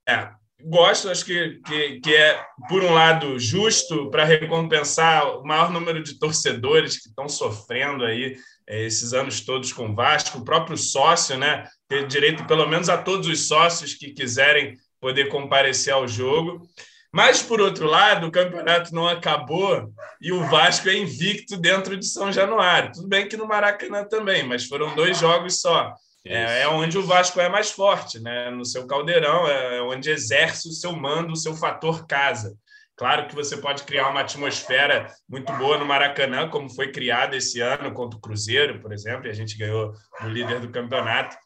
gosto, 0.65 1.11
acho 1.11 1.25
que, 1.25 1.61
que, 1.67 2.01
que, 2.01 2.15
é, 2.15 2.43
por 2.69 2.83
um 2.83 2.93
lado, 2.93 3.39
justo 3.39 4.11
para 4.11 4.25
recompensar 4.25 5.39
o 5.39 5.45
maior 5.45 5.71
número 5.71 6.03
de 6.03 6.19
torcedores 6.19 7.01
que 7.01 7.09
estão 7.09 7.29
sofrendo 7.29 8.05
aí 8.05 8.37
é, 8.67 8.85
esses 8.85 9.13
anos 9.13 9.41
todos 9.41 9.73
com 9.73 9.91
o 9.91 9.95
Vasco, 9.95 10.39
o 10.39 10.45
próprio 10.45 10.77
sócio, 10.77 11.37
né, 11.37 11.69
ter 11.89 12.07
direito, 12.07 12.47
pelo 12.47 12.67
menos, 12.67 12.89
a 12.89 12.97
todos 12.97 13.27
os 13.27 13.47
sócios 13.47 13.95
que 13.95 14.13
quiserem 14.13 14.77
poder 15.01 15.29
comparecer 15.29 15.93
ao 15.93 16.07
jogo. 16.07 16.67
Mas, 17.13 17.43
por 17.43 17.61
outro 17.61 17.87
lado, 17.87 18.27
o 18.27 18.33
campeonato 18.33 18.95
não 18.95 19.07
acabou 19.07 19.93
e 20.19 20.33
o 20.33 20.45
Vasco 20.47 20.89
é 20.89 20.97
invicto 20.97 21.59
dentro 21.59 21.97
de 21.97 22.07
São 22.07 22.33
Januário. 22.33 22.93
Tudo 22.93 23.07
bem 23.07 23.29
que 23.29 23.37
no 23.37 23.47
Maracanã 23.47 24.03
também, 24.05 24.43
mas 24.43 24.65
foram 24.65 24.95
dois 24.95 25.19
jogos 25.19 25.61
só. 25.61 25.95
É, 26.25 26.63
é, 26.63 26.69
onde 26.69 26.97
o 26.97 27.03
Vasco 27.03 27.39
é 27.41 27.49
mais 27.49 27.71
forte, 27.71 28.19
né? 28.21 28.49
no 28.51 28.65
seu 28.65 28.87
caldeirão, 28.87 29.47
é 29.47 29.83
onde 29.83 30.09
exerce 30.09 30.69
o 30.69 30.73
seu 30.73 30.93
mando, 30.93 31.33
o 31.33 31.37
seu 31.37 31.55
fator 31.55 32.07
casa. 32.07 32.57
Claro 32.97 33.27
que 33.27 33.35
você 33.35 33.57
pode 33.57 33.83
criar 33.83 34.09
uma 34.09 34.21
atmosfera 34.21 35.13
muito 35.29 35.53
boa 35.55 35.77
no 35.77 35.85
Maracanã, 35.85 36.49
como 36.49 36.71
foi 36.71 36.93
criada 36.93 37.37
esse 37.37 37.61
ano 37.61 37.93
contra 37.93 38.17
o 38.17 38.21
Cruzeiro, 38.21 38.81
por 38.81 38.93
exemplo, 38.93 39.27
e 39.27 39.31
a 39.31 39.35
gente 39.35 39.59
ganhou 39.59 39.93
o 40.23 40.29
líder 40.29 40.61
do 40.61 40.71
campeonato. 40.71 41.37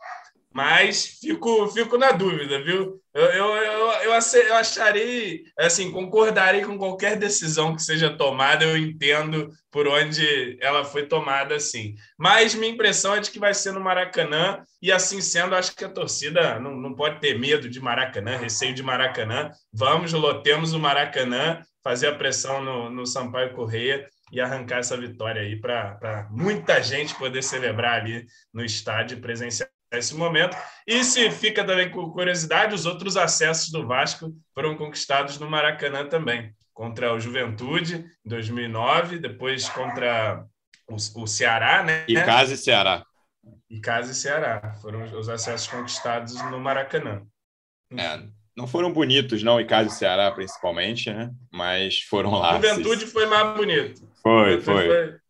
Mas 0.53 1.19
fico, 1.21 1.67
fico 1.69 1.97
na 1.97 2.13
dúvida, 2.13 2.63
viu? 2.63 3.01
Eu, 3.17 3.25
eu, 3.31 3.57
eu, 3.57 3.93
eu, 4.03 4.11
eu 4.11 4.55
acharei, 4.57 5.45
assim, 5.59 5.91
concordarei 5.91 6.63
com 6.67 6.77
qualquer 6.77 7.17
decisão 7.17 7.75
que 7.75 7.83
seja 7.83 8.15
tomada, 8.15 8.63
eu 8.63 8.77
entendo 8.77 9.51
por 9.71 9.89
onde 9.89 10.59
ela 10.61 10.85
foi 10.85 11.07
tomada, 11.07 11.55
assim. 11.55 11.95
Mas 12.19 12.55
minha 12.55 12.71
impressão 12.71 13.15
é 13.15 13.21
de 13.21 13.31
que 13.31 13.39
vai 13.39 13.55
ser 13.55 13.73
no 13.73 13.81
Maracanã, 13.81 14.63
e 14.83 14.93
assim 14.93 15.23
sendo, 15.23 15.55
acho 15.55 15.75
que 15.75 15.83
a 15.83 15.89
torcida 15.89 16.61
não, 16.61 16.77
não 16.77 16.95
pode 16.95 17.19
ter 17.19 17.39
medo 17.39 17.71
de 17.71 17.81
Maracanã, 17.81 18.37
receio 18.37 18.75
de 18.75 18.83
Maracanã. 18.83 19.51
Vamos, 19.73 20.13
lotemos 20.13 20.75
o 20.75 20.79
Maracanã, 20.79 21.63
fazer 21.83 22.09
a 22.09 22.15
pressão 22.15 22.63
no, 22.63 22.91
no 22.91 23.07
Sampaio 23.07 23.55
Correia 23.55 24.07
e 24.31 24.43
arrancar 24.43 24.81
essa 24.81 24.95
vitória 24.95 25.41
aí 25.41 25.59
para 25.59 26.29
muita 26.31 26.83
gente 26.83 27.15
poder 27.15 27.43
celebrar 27.43 28.03
ali 28.03 28.27
no 28.53 28.63
estádio 28.63 29.23
presencial 29.23 29.71
nesse 29.93 30.15
momento. 30.15 30.57
E 30.87 31.03
se 31.05 31.31
fica 31.31 31.65
também 31.65 31.91
com 31.91 32.11
curiosidade, 32.11 32.75
os 32.75 32.87
outros 32.87 33.17
acessos 33.17 33.71
do 33.71 33.87
Vasco 33.87 34.35
foram 34.55 34.77
conquistados 34.77 35.39
no 35.39 35.49
Maracanã 35.49 36.07
também, 36.07 36.55
contra 36.73 37.13
o 37.13 37.21
Juventude 37.21 38.05
em 38.25 38.29
2009, 38.29 39.19
depois 39.19 39.69
contra 39.69 40.45
o, 40.89 41.23
o 41.23 41.27
Ceará, 41.27 41.83
né? 41.83 42.05
E 42.09 42.15
Casa 42.15 42.55
e 42.55 42.57
Ceará. 42.57 43.05
E 43.69 43.81
Casa 43.81 44.13
e 44.13 44.15
Ceará 44.15 44.75
foram 44.81 45.03
os 45.19 45.29
acessos 45.29 45.67
conquistados 45.67 46.35
no 46.51 46.61
Maracanã. 46.61 47.23
É, 47.97 48.23
não 48.57 48.67
foram 48.67 48.93
bonitos, 48.93 49.43
não, 49.43 49.61
e 49.61 49.65
Casa 49.65 49.89
e 49.89 49.93
Ceará 49.93 50.31
principalmente, 50.31 51.13
né? 51.13 51.31
Mas 51.53 52.01
foram 52.01 52.33
lá. 52.33 52.55
Juventude 52.55 53.07
foi 53.07 53.27
mais 53.27 53.57
bonito. 53.57 54.09
Foi, 54.23 54.61
foi. 54.61 54.87
foi 54.87 55.26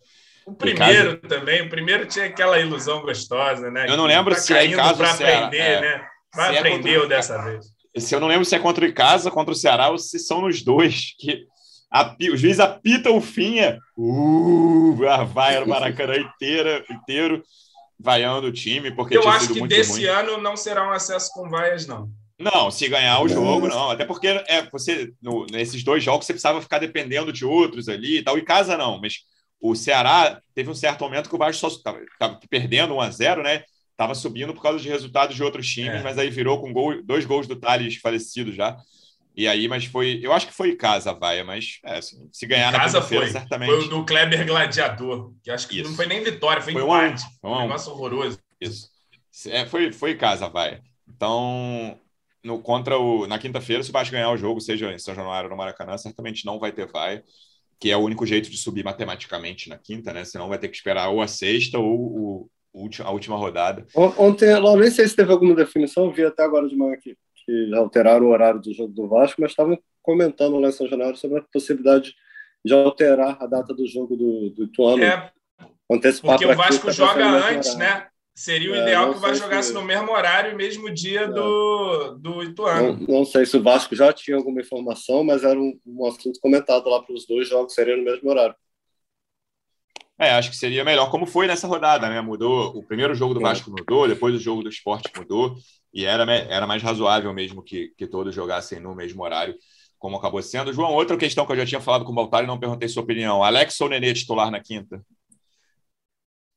o 0.47 0.55
primeiro 0.55 1.17
também, 1.17 1.63
o 1.63 1.69
primeiro 1.69 2.07
tinha 2.07 2.27
aquela 2.27 2.61
ilusão 2.61 3.03
gostosa, 3.03 3.69
né? 3.69 3.87
Eu 3.89 3.97
não 3.97 4.07
lembro 4.07 4.33
tá 4.33 4.41
se 4.41 4.55
é 4.55 4.65
em 4.65 4.77
casa 4.77 4.95
para 4.95 5.11
aprender, 5.11 5.59
é. 5.59 5.81
né? 5.81 6.07
Vai 6.33 6.53
se 6.53 6.59
aprendeu 6.59 7.05
é 7.05 7.09
dessa 7.09 7.43
vez. 7.43 7.67
Se 7.99 8.15
eu 8.15 8.21
não 8.21 8.29
lembro 8.29 8.45
se 8.45 8.55
é 8.55 8.59
contra 8.61 8.85
o 8.85 8.89
Icasa, 8.89 9.29
contra 9.29 9.53
o 9.53 9.57
Ceará, 9.57 9.89
ou 9.89 9.99
se 9.99 10.21
são 10.21 10.43
nos 10.43 10.63
dois. 10.63 11.17
Que 11.19 11.45
a, 11.91 12.15
o 12.33 12.37
juiz 12.37 12.61
apita 12.61 13.11
o 13.11 13.21
fim, 13.21 13.59
é, 13.59 13.77
uh, 13.97 14.95
vai 15.33 15.59
no 15.59 15.67
Maracanã 15.67 16.15
inteira, 16.21 16.85
inteiro, 16.91 17.43
vaiando 17.99 18.47
o 18.47 18.53
time. 18.53 18.93
Porque 18.93 19.17
eu 19.17 19.29
acho 19.29 19.53
que 19.53 19.67
desse 19.67 19.93
ruim. 19.93 20.05
ano 20.05 20.39
não 20.39 20.57
será 20.57 20.87
um 20.87 20.93
acesso 20.93 21.33
com 21.35 21.49
vaias, 21.49 21.89
não. 21.89 22.09
Não, 22.39 22.71
se 22.71 22.87
ganhar 22.87 23.21
o 23.21 23.29
jogo, 23.29 23.67
não. 23.67 23.91
Até 23.91 24.05
porque 24.05 24.29
é, 24.29 24.69
você, 24.71 25.11
no, 25.21 25.45
nesses 25.47 25.83
dois 25.83 26.05
jogos 26.05 26.27
você 26.27 26.35
precisava 26.35 26.61
ficar 26.61 26.79
dependendo 26.79 27.33
de 27.33 27.45
outros 27.45 27.89
ali 27.89 28.19
e 28.19 28.23
tal. 28.23 28.39
E 28.39 28.43
casa 28.43 28.77
não, 28.77 29.01
mas 29.01 29.25
o 29.61 29.75
Ceará 29.75 30.41
teve 30.55 30.71
um 30.71 30.75
certo 30.75 31.03
momento 31.03 31.29
que 31.29 31.35
o 31.35 31.39
Vasco 31.39 31.61
só 31.61 31.69
estava 31.69 32.41
perdendo 32.49 32.95
1 32.95 33.01
a 33.01 33.11
0 33.11 33.43
né? 33.43 33.63
Estava 33.91 34.15
subindo 34.15 34.53
por 34.53 34.63
causa 34.63 34.79
de 34.79 34.89
resultados 34.89 35.35
de 35.35 35.43
outros 35.43 35.67
times, 35.67 36.01
é. 36.01 36.03
mas 36.03 36.19
aí 36.19 36.29
virou 36.29 36.61
com 36.61 36.73
gol, 36.73 37.03
dois 37.03 37.25
gols 37.25 37.47
do 37.47 37.57
Thales 37.57 37.97
falecido 37.97 38.53
já. 38.53 38.77
E 39.35 39.47
aí, 39.47 39.69
mas 39.69 39.85
foi. 39.85 40.21
Eu 40.23 40.33
acho 40.33 40.47
que 40.47 40.53
foi 40.53 40.77
casa, 40.77 41.13
vai, 41.13 41.43
mas 41.43 41.79
é, 41.85 41.99
assim, 41.99 42.29
se 42.33 42.47
ganhar 42.47 42.73
na 42.73 42.79
casa 42.79 43.03
foi. 43.03 43.27
certamente. 43.29 43.69
Foi 43.69 43.85
o 43.85 43.89
do 43.89 44.05
Kleber 44.05 44.47
Gladiador, 44.47 45.33
que 45.43 45.51
acho 45.51 45.69
que 45.69 45.81
Isso. 45.81 45.91
não 45.91 45.97
foi 45.97 46.07
nem 46.07 46.23
vitória, 46.23 46.63
foi, 46.63 46.73
foi 46.73 46.83
empate. 46.83 47.25
Um, 47.25 47.29
foi 47.41 47.51
um, 47.51 47.55
um 47.55 47.63
negócio 47.63 47.93
horroroso. 47.93 48.39
Isso. 48.61 48.89
É, 49.49 49.67
foi, 49.67 49.93
foi 49.93 50.15
casa, 50.15 50.49
vai. 50.49 50.81
Então, 51.07 51.99
no, 52.43 52.61
contra 52.61 52.99
o, 52.99 53.27
na 53.27 53.39
quinta-feira, 53.39 53.83
se 53.83 53.91
o 53.91 53.93
Vasco 53.93 54.13
ganhar 54.13 54.31
o 54.31 54.39
jogo, 54.39 54.61
seja 54.61 54.91
em 54.91 54.99
São 54.99 55.15
Januário 55.15 55.49
ou 55.49 55.51
no 55.51 55.57
Maracanã, 55.57 55.99
certamente 55.99 56.47
não 56.47 56.59
vai 56.59 56.73
ter 56.73 56.87
vai 56.87 57.23
que 57.79 57.91
é 57.91 57.97
o 57.97 58.01
único 58.01 58.25
jeito 58.27 58.51
de 58.51 58.57
subir 58.57 58.85
matematicamente 58.85 59.69
na 59.69 59.77
quinta, 59.77 60.13
né? 60.13 60.25
Senão 60.25 60.49
vai 60.49 60.59
ter 60.59 60.69
que 60.69 60.77
esperar 60.77 61.09
ou 61.09 61.21
a 61.21 61.29
sexta 61.29 61.79
ou 61.79 62.49
o, 62.75 62.91
a 63.05 63.11
última 63.11 63.37
rodada. 63.37 63.87
Ontem, 63.95 64.51
eu 64.51 64.77
nem 64.77 64.91
sei 64.91 65.07
se 65.09 65.17
teve 65.17 65.33
alguma 65.33 65.55
definição, 65.55 66.05
eu 66.07 66.13
vi 66.13 66.25
até 66.25 66.43
agora 66.43 66.69
de 66.69 66.77
manhã 66.77 66.97
que, 66.97 67.17
que 67.45 67.75
alteraram 67.75 68.27
o 68.27 68.31
horário 68.31 68.61
do 68.61 68.73
jogo 68.73 68.93
do 68.93 69.09
Vasco, 69.09 69.41
mas 69.41 69.51
estavam 69.51 69.79
comentando 70.03 70.59
lá 70.59 70.69
em 70.69 70.73
São 70.73 70.87
Januário 70.87 71.17
sobre 71.17 71.39
a 71.39 71.43
possibilidade 71.43 72.15
de 72.65 72.73
alterar 72.73 73.37
a 73.41 73.47
data 73.47 73.75
do 73.75 73.87
jogo 73.87 74.17
do, 74.17 74.51
do 74.51 74.65
Ituano. 74.65 75.03
É, 75.03 75.31
porque 76.23 76.47
o 76.47 76.57
Vasco 76.57 76.91
joga 76.91 77.25
antes, 77.27 77.77
né? 77.77 78.09
Seria 78.39 78.71
o 78.71 78.75
é, 78.75 78.83
ideal 78.83 79.11
que 79.13 79.17
o 79.17 79.21
Vasco 79.21 79.45
jogasse 79.45 79.69
se... 79.69 79.75
no 79.75 79.83
mesmo 79.83 80.13
horário 80.13 80.53
e 80.53 80.55
mesmo 80.55 80.93
dia 80.93 81.23
é. 81.23 81.27
do, 81.27 82.19
do 82.19 82.43
Ituano. 82.43 82.93
Não, 82.93 83.21
não, 83.21 83.25
sei 83.25 83.47
se 83.47 83.57
o 83.57 83.63
Vasco 83.63 83.97
já 83.97 84.13
tinha 84.13 84.37
alguma 84.37 84.61
informação, 84.61 85.25
mas 85.25 85.43
era 85.43 85.59
um, 85.59 85.81
um 85.87 86.07
assunto 86.07 86.39
comentado 86.39 86.87
lá 86.91 87.03
para 87.03 87.15
os 87.15 87.27
dois 87.27 87.49
jogos 87.49 87.73
seriam 87.73 87.97
no 87.97 88.05
mesmo 88.05 88.29
horário. 88.29 88.55
É, 90.19 90.33
acho 90.33 90.51
que 90.51 90.57
seria 90.57 90.85
melhor, 90.85 91.11
como 91.11 91.27
foi 91.27 91.47
nessa 91.47 91.67
rodada, 91.67 92.11
né? 92.11 92.21
Mudou, 92.21 92.77
o 92.77 92.83
primeiro 92.83 93.15
jogo 93.15 93.33
do 93.33 93.41
é. 93.41 93.43
Vasco 93.43 93.71
mudou, 93.71 94.07
depois 94.07 94.35
o 94.35 94.39
jogo 94.39 94.63
do 94.63 94.69
esporte 94.69 95.11
mudou, 95.17 95.57
e 95.93 96.05
era, 96.05 96.31
era 96.31 96.67
mais 96.67 96.83
razoável 96.83 97.33
mesmo 97.33 97.63
que, 97.63 97.95
que 97.97 98.07
todos 98.07 98.35
jogassem 98.35 98.79
no 98.79 98.95
mesmo 98.95 99.23
horário, 99.23 99.55
como 99.99 100.17
acabou 100.17 100.43
sendo. 100.43 100.75
João, 100.75 100.93
outra 100.93 101.17
questão 101.17 101.47
que 101.47 101.53
eu 101.53 101.57
já 101.57 101.65
tinha 101.65 101.81
falado 101.81 102.05
com 102.05 102.13
o 102.13 102.15
Baltar 102.15 102.45
e 102.45 102.47
não 102.47 102.61
perguntei 102.61 102.87
sua 102.87 103.03
opinião. 103.03 103.43
Alex 103.43 103.81
ou 103.81 103.89
Nenê 103.89 104.13
titular 104.13 104.51
na 104.51 104.61
quinta? 104.61 105.03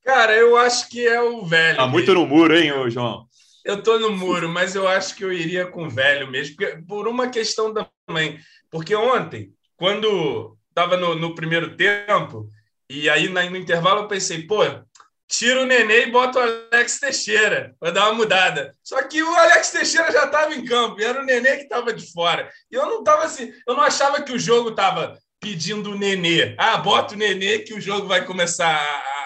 Cara, 0.04 0.36
eu 0.36 0.58
acho 0.58 0.90
que 0.90 1.06
é 1.06 1.22
o 1.22 1.46
velho. 1.46 1.78
Tá 1.78 1.88
muito 1.88 2.14
no 2.14 2.26
muro, 2.26 2.56
hein, 2.56 2.72
João? 2.90 3.28
Eu 3.64 3.84
tô 3.84 4.00
no 4.00 4.12
muro, 4.12 4.50
mas 4.50 4.74
eu 4.74 4.88
acho 4.88 5.16
que 5.16 5.24
eu 5.24 5.32
iria 5.32 5.66
com 5.66 5.86
o 5.86 5.90
velho 5.90 6.30
mesmo, 6.30 6.56
por 6.88 7.08
uma 7.08 7.30
questão 7.30 7.74
também. 8.08 8.40
Porque 8.72 8.96
ontem, 8.96 9.54
quando 9.76 10.58
estava 10.70 10.98
no, 10.98 11.16
no, 11.16 11.36
primeiro 11.36 11.76
tempo, 11.76 12.48
e 12.90 13.10
aí 13.10 13.28
no 13.28 13.58
intervalo 13.58 14.02
eu 14.02 14.08
pensei, 14.08 14.48
pô, 14.48 14.64
tira 15.28 15.62
o 15.62 15.66
Nenê 15.66 16.08
e 16.08 16.12
bota 16.12 16.40
o 16.40 16.42
Alex 16.42 17.00
Teixeira 17.00 17.76
para 17.80 17.92
dar 17.92 18.06
uma 18.06 18.16
mudada. 18.16 18.76
Só 18.84 19.02
que 19.04 19.22
o 19.22 19.36
Alex 19.36 19.70
Teixeira 19.70 20.12
já 20.12 20.26
estava 20.26 20.56
em 20.56 20.66
campo, 20.66 21.00
e 21.00 21.04
era 21.04 21.22
o 21.22 21.26
Nenê 21.26 21.58
que 21.58 21.64
estava 21.64 21.94
de 21.94 22.12
fora. 22.12 22.50
E 22.72 22.76
eu 22.76 22.86
não 22.86 23.04
tava 23.04 23.26
assim, 23.26 23.54
eu 23.68 23.76
não 23.76 23.84
achava 23.84 24.22
que 24.24 24.32
o 24.32 24.40
jogo 24.40 24.70
estava 24.70 25.18
pedindo 25.40 25.92
o 25.92 25.98
Nenê. 25.98 26.56
Ah, 26.58 26.78
bota 26.78 27.14
o 27.14 27.18
Nenê 27.18 27.60
que 27.60 27.74
o 27.74 27.82
jogo 27.82 28.08
vai 28.08 28.26
começar 28.26 28.76
a, 28.76 29.19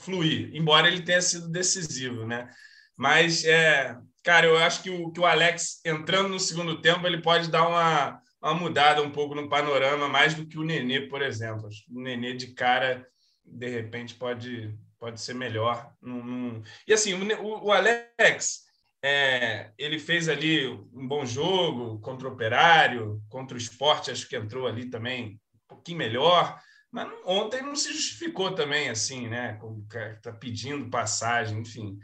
fluir, 0.00 0.50
embora 0.54 0.88
ele 0.88 1.02
tenha 1.02 1.20
sido 1.22 1.48
decisivo, 1.48 2.26
né? 2.26 2.48
Mas, 2.96 3.44
é, 3.44 3.96
cara, 4.22 4.46
eu 4.46 4.58
acho 4.58 4.82
que 4.82 4.90
o, 4.90 5.10
que 5.10 5.20
o 5.20 5.26
Alex, 5.26 5.80
entrando 5.84 6.28
no 6.28 6.40
segundo 6.40 6.80
tempo, 6.80 7.06
ele 7.06 7.22
pode 7.22 7.50
dar 7.50 7.66
uma, 7.66 8.20
uma 8.42 8.54
mudada 8.54 9.02
um 9.02 9.10
pouco 9.10 9.34
no 9.34 9.48
panorama, 9.48 10.08
mais 10.08 10.34
do 10.34 10.46
que 10.46 10.58
o 10.58 10.64
Nenê, 10.64 11.02
por 11.08 11.22
exemplo. 11.22 11.68
O 11.90 12.00
Nenê 12.00 12.34
de 12.34 12.54
cara, 12.54 13.06
de 13.44 13.68
repente, 13.68 14.14
pode, 14.14 14.74
pode 14.98 15.20
ser 15.20 15.34
melhor. 15.34 15.92
Num, 16.02 16.22
num... 16.24 16.62
E 16.86 16.92
assim, 16.92 17.14
o, 17.14 17.64
o 17.66 17.72
Alex, 17.72 18.60
é, 19.02 19.70
ele 19.78 19.98
fez 19.98 20.28
ali 20.28 20.68
um 20.92 21.08
bom 21.08 21.24
jogo 21.24 22.00
contra 22.00 22.28
o 22.28 22.32
Operário, 22.32 23.22
contra 23.28 23.54
o 23.54 23.58
Esporte, 23.58 24.10
acho 24.10 24.28
que 24.28 24.36
entrou 24.36 24.66
ali 24.66 24.90
também 24.90 25.40
um 25.54 25.74
pouquinho 25.74 25.98
melhor. 25.98 26.58
Mas 26.90 27.08
ontem 27.24 27.62
não 27.62 27.76
se 27.76 27.92
justificou 27.92 28.52
também, 28.52 28.88
assim, 28.88 29.28
né? 29.28 29.56
Como 29.60 29.86
está 29.92 30.32
pedindo 30.32 30.90
passagem, 30.90 31.60
enfim. 31.60 31.98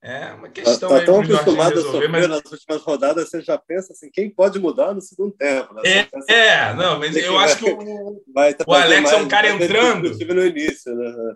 É 0.00 0.32
uma 0.32 0.48
questão 0.48 0.88
tá, 0.88 0.98
tá 0.98 1.04
tão 1.04 1.20
acostumado 1.20 1.78
a 1.78 1.82
sofrer 1.82 2.08
mas... 2.08 2.28
nas 2.28 2.42
últimas 2.50 2.82
rodadas, 2.82 3.30
você 3.30 3.40
já 3.40 3.56
pensa 3.56 3.92
assim, 3.92 4.10
quem 4.10 4.28
pode 4.28 4.58
mudar 4.58 4.92
no 4.92 5.00
segundo 5.00 5.32
tempo? 5.32 5.74
Né? 5.74 5.82
É, 5.84 6.02
pensa, 6.02 6.32
é, 6.32 6.74
não, 6.74 6.98
mas 6.98 7.16
eu 7.16 7.38
acho 7.38 7.58
que 7.58 7.70
o, 7.70 7.78
o 8.66 8.74
Alex 8.74 9.12
é 9.12 9.16
um 9.16 9.28
cara 9.28 9.48
entrando. 9.48 10.10
No 10.10 10.46
início, 10.46 10.92
né? 10.94 11.34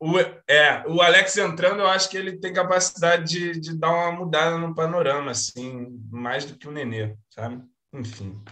O, 0.00 0.18
é, 0.48 0.82
o 0.88 1.00
Alex 1.00 1.36
entrando, 1.36 1.78
eu 1.78 1.86
acho 1.86 2.10
que 2.10 2.16
ele 2.16 2.38
tem 2.38 2.52
capacidade 2.52 3.24
de, 3.24 3.60
de 3.60 3.78
dar 3.78 3.92
uma 3.92 4.10
mudada 4.10 4.58
no 4.58 4.74
panorama, 4.74 5.30
assim, 5.30 5.86
mais 6.10 6.44
do 6.44 6.56
que 6.58 6.66
o 6.66 6.72
Nenê, 6.72 7.14
sabe? 7.30 7.62
Enfim. 7.92 8.42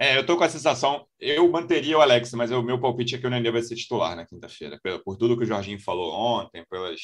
É, 0.00 0.16
eu 0.16 0.24
tô 0.24 0.36
com 0.36 0.44
a 0.44 0.48
sensação, 0.48 1.04
eu 1.18 1.50
manteria 1.50 1.98
o 1.98 2.00
Alex, 2.00 2.32
mas 2.32 2.52
o 2.52 2.62
meu 2.62 2.80
palpite 2.80 3.16
é 3.16 3.18
que 3.18 3.26
o 3.26 3.30
Nenê 3.30 3.50
vai 3.50 3.62
ser 3.62 3.74
titular 3.74 4.14
na 4.14 4.24
quinta-feira, 4.24 4.78
por 5.04 5.16
tudo 5.16 5.36
que 5.36 5.42
o 5.42 5.46
Jorginho 5.46 5.80
falou 5.80 6.14
ontem, 6.14 6.64
pelas, 6.70 7.00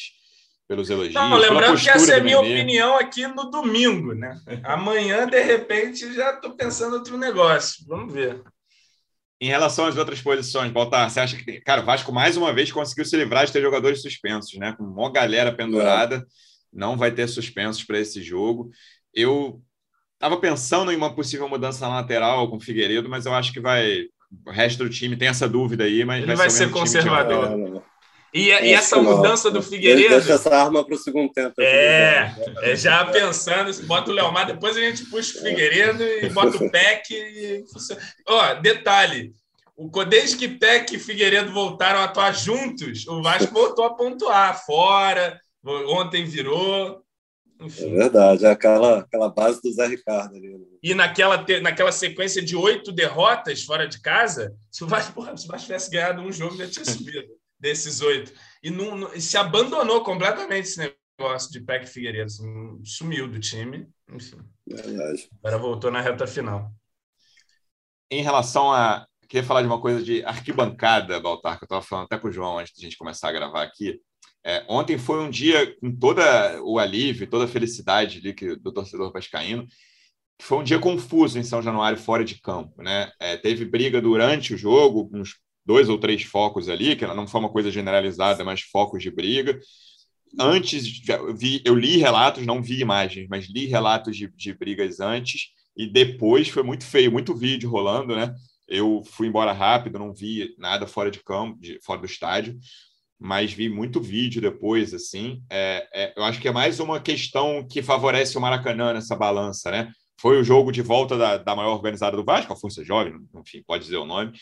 pelos 0.69 0.89
elogios. 0.89 1.15
Não, 1.15 1.37
lembrando 1.37 1.81
que 1.81 1.91
essa 1.91 2.15
é 2.15 2.21
a 2.21 2.23
minha 2.23 2.41
Nenê. 2.41 2.55
opinião 2.55 2.97
aqui 2.97 3.27
no 3.27 3.51
domingo, 3.51 4.15
né? 4.15 4.39
Amanhã, 4.63 5.27
de 5.27 5.43
repente, 5.43 6.15
já 6.15 6.35
estou 6.35 6.57
pensando 6.57 6.95
outro 6.95 7.19
negócio. 7.19 7.85
Vamos 7.89 8.15
ver. 8.15 8.41
Em 9.41 9.49
relação 9.49 9.87
às 9.87 9.97
outras 9.97 10.23
posições, 10.23 10.71
Baltar, 10.71 11.11
você 11.11 11.19
acha 11.19 11.37
que, 11.37 11.61
cara, 11.63 11.83
o 11.83 11.85
Vasco 11.85 12.13
mais 12.13 12.37
uma 12.37 12.53
vez 12.53 12.71
conseguiu 12.71 13.05
se 13.05 13.17
livrar 13.17 13.45
de 13.45 13.53
ter 13.53 13.61
jogadores 13.61 14.01
suspensos, 14.03 14.55
né? 14.55 14.73
Com 14.79 14.85
uma 14.85 15.13
galera 15.13 15.53
pendurada, 15.53 16.17
é. 16.17 16.23
não 16.73 16.97
vai 16.97 17.11
ter 17.11 17.27
suspensos 17.27 17.83
para 17.83 17.99
esse 17.99 18.23
jogo. 18.23 18.71
Eu 19.13 19.61
Estava 20.25 20.41
pensando 20.41 20.91
em 20.91 20.97
uma 20.97 21.15
possível 21.15 21.47
mudança 21.47 21.87
na 21.87 21.97
lateral 21.97 22.49
com 22.49 22.57
o 22.57 22.61
Figueiredo, 22.61 23.11
mas 23.11 23.27
eu 23.27 23.35
acho 23.35 23.53
que 23.53 23.61
vai. 23.61 24.07
O 24.47 24.51
resto 24.51 24.83
do 24.83 24.89
time 24.89 25.19
tem 25.19 25.29
essa 25.29 25.47
dúvida 25.47 25.85
aí, 25.85 26.03
mas 26.03 26.17
ele 26.23 26.29
vai, 26.29 26.37
vai 26.37 26.51
ser, 26.51 26.65
ser 26.65 26.71
conservador. 26.71 27.83
E, 28.33 28.49
e, 28.49 28.73
essa 28.73 28.97
mudança 29.03 29.51
do 29.51 29.63
Figueiredo. 29.63 30.15
Deixa 30.15 30.33
essa 30.33 30.57
arma 30.57 30.83
para 30.83 30.95
o 30.95 30.99
segundo 30.99 31.31
tempo. 31.31 31.53
É, 31.61 32.35
é, 32.63 32.75
já 32.75 33.05
pensando, 33.05 33.71
bota 33.87 34.11
o 34.11 34.15
Leomar, 34.15 34.47
depois 34.47 34.79
a 34.79 34.81
gente 34.81 35.05
puxa 35.11 35.39
o 35.39 35.43
Figueiredo 35.43 36.03
e 36.03 36.31
bota 36.31 36.57
o 36.57 36.71
Peck. 36.71 37.13
E... 37.13 37.63
Ó, 38.27 38.55
detalhe: 38.55 39.31
o, 39.77 40.05
desde 40.07 40.39
que 40.39 40.49
Peck 40.49 40.97
e 40.97 40.99
Figueiredo 40.99 41.53
voltaram 41.53 41.99
a 42.01 42.05
atuar 42.05 42.33
juntos, 42.33 43.07
o 43.07 43.23
Vasco 43.23 43.53
voltou 43.53 43.85
a 43.85 43.95
pontuar 43.95 44.65
fora. 44.65 45.39
Ontem 45.63 46.25
virou. 46.25 47.04
Enfim. 47.65 47.87
É 47.87 47.97
verdade, 47.97 48.45
é 48.45 48.51
aquela, 48.51 48.99
aquela 48.99 49.29
base 49.29 49.61
do 49.63 49.73
Zé 49.73 49.87
Ricardo 49.87 50.37
ali. 50.37 50.59
Né? 50.59 50.65
E 50.83 50.95
naquela, 50.95 51.45
naquela 51.63 51.93
sequência 51.93 52.43
de 52.43 52.55
oito 52.55 52.93
derrotas 52.93 53.63
fora 53.63 53.89
de 53.89 54.01
casa, 54.01 54.55
se 54.71 54.85
o 54.85 54.87
Vasco, 54.87 55.15
porra, 55.15 55.37
se 55.37 55.47
o 55.47 55.49
Vasco 55.49 55.67
tivesse 55.67 55.91
ganhado 55.91 56.21
um 56.21 56.31
jogo, 56.31 56.57
já 56.57 56.69
tinha 56.69 56.85
subido 56.85 57.27
desses 57.59 58.01
oito. 58.03 58.33
E 58.63 58.71
não, 58.71 58.97
não, 58.97 59.21
se 59.21 59.37
abandonou 59.37 60.03
completamente 60.03 60.69
esse 60.69 60.95
negócio 61.19 61.51
de 61.51 61.61
Peck 61.61 61.87
Figueiredo. 61.87 62.27
Assim, 62.27 62.85
sumiu 62.85 63.29
do 63.29 63.41
time. 63.41 63.89
Enfim. 64.11 64.39
Verdade. 64.67 65.29
Agora 65.39 65.59
voltou 65.59 65.91
na 65.91 66.01
reta 66.01 66.27
final. 66.27 66.71
Em 68.11 68.23
relação 68.23 68.73
a. 68.73 69.07
Queria 69.27 69.47
falar 69.47 69.63
de 69.63 69.67
uma 69.67 69.81
coisa 69.81 70.03
de 70.03 70.23
arquibancada, 70.23 71.19
Baltar, 71.19 71.59
que 71.59 71.65
eu 71.65 71.67
estava 71.67 71.83
falando 71.83 72.05
até 72.05 72.19
com 72.19 72.29
o 72.29 72.33
João 72.33 72.59
antes 72.59 72.75
de 72.75 72.81
a 72.81 72.85
gente 72.85 72.99
começar 72.99 73.31
a 73.31 73.33
gravar 73.33 73.63
aqui. 73.63 73.99
É, 74.45 74.63
ontem 74.69 74.99
foi 74.99 75.21
um 75.21 75.31
dia 75.31 75.75
com 75.81 75.91
todo 75.97 76.21
o 76.65 76.79
alívio, 76.79 77.27
toda 77.27 77.47
a 77.47 77.49
felicidade 77.49 78.19
ali 78.19 78.35
que, 78.35 78.55
do 78.57 78.71
torcedor 78.71 79.11
vascaíno. 79.11 79.67
Foi 80.43 80.59
um 80.59 80.65
dia 80.65 80.79
confuso 80.79 81.39
em 81.39 81.45
São 81.45 81.63
Januário, 81.63 81.99
fora 81.99 82.25
de 82.25 82.41
campo. 82.41 82.83
Né? 82.83 83.11
É, 83.19 83.37
teve 83.37 83.65
briga 83.65 84.03
durante 84.03 84.53
o 84.53 84.59
jogo, 84.59 85.09
uns 85.15 85.37
dois 85.65 85.89
ou 85.89 85.99
três 85.99 86.23
focos 86.25 86.69
ali, 86.69 86.95
que 86.95 87.07
não 87.07 87.27
foi 87.27 87.41
uma 87.41 87.49
coisa 87.49 87.71
generalizada, 87.71 88.45
mas 88.45 88.61
focos 88.61 89.03
de 89.03 89.11
briga. 89.11 89.59
Antes, 90.39 91.01
vi, 91.39 91.63
eu 91.65 91.75
li 91.75 91.97
relatos, 91.97 92.45
não 92.45 92.63
vi 92.63 92.81
imagens, 92.81 93.27
mas 93.31 93.47
li 93.47 93.67
relatos 93.67 94.17
de, 94.17 94.29
de 94.37 94.53
brigas 94.53 95.01
antes, 95.01 95.53
e 95.77 95.87
depois 95.87 96.49
foi 96.49 96.63
muito 96.63 96.85
feio, 96.85 97.11
muito 97.11 97.35
vídeo 97.35 97.71
rolando, 97.71 98.15
né? 98.15 98.35
Eu 98.69 99.03
fui 99.05 99.29
embora 99.29 99.53
rápido, 99.53 99.99
não 99.99 100.13
vi 100.13 100.55
nada 100.59 100.87
fora 100.87 101.11
de 101.11 101.23
campo, 101.23 101.61
de, 101.61 101.79
fora 101.83 102.01
do 102.01 102.07
estádio, 102.07 102.59
mas 103.19 103.53
vi 103.53 103.69
muito 103.69 104.01
vídeo 104.01 104.41
depois, 104.41 104.93
assim. 104.93 105.43
É, 105.51 105.89
é, 105.95 106.15
eu 106.17 106.25
acho 106.25 106.41
que 106.41 106.49
é 106.49 106.53
mais 106.53 106.81
uma 106.81 107.01
questão 107.01 107.67
que 107.67 107.83
favorece 107.83 108.37
o 108.37 108.41
Maracanã 108.41 108.93
nessa 108.93 109.17
balança, 109.17 109.71
né? 109.71 109.93
Foi 110.21 110.41
o 110.41 110.45
jogo 110.45 110.71
de 110.71 110.83
volta 110.83 111.17
da, 111.17 111.37
da 111.39 111.57
maior 111.57 111.75
organizada 111.75 112.17
do 112.17 112.25
Vasco, 112.25 112.53
a 112.53 112.57
Força 112.57 112.85
Jovem, 112.85 113.15
enfim, 113.35 113.63
pode 113.67 113.85
dizer 113.85 113.97
o 113.97 114.07
nome, 114.07 114.33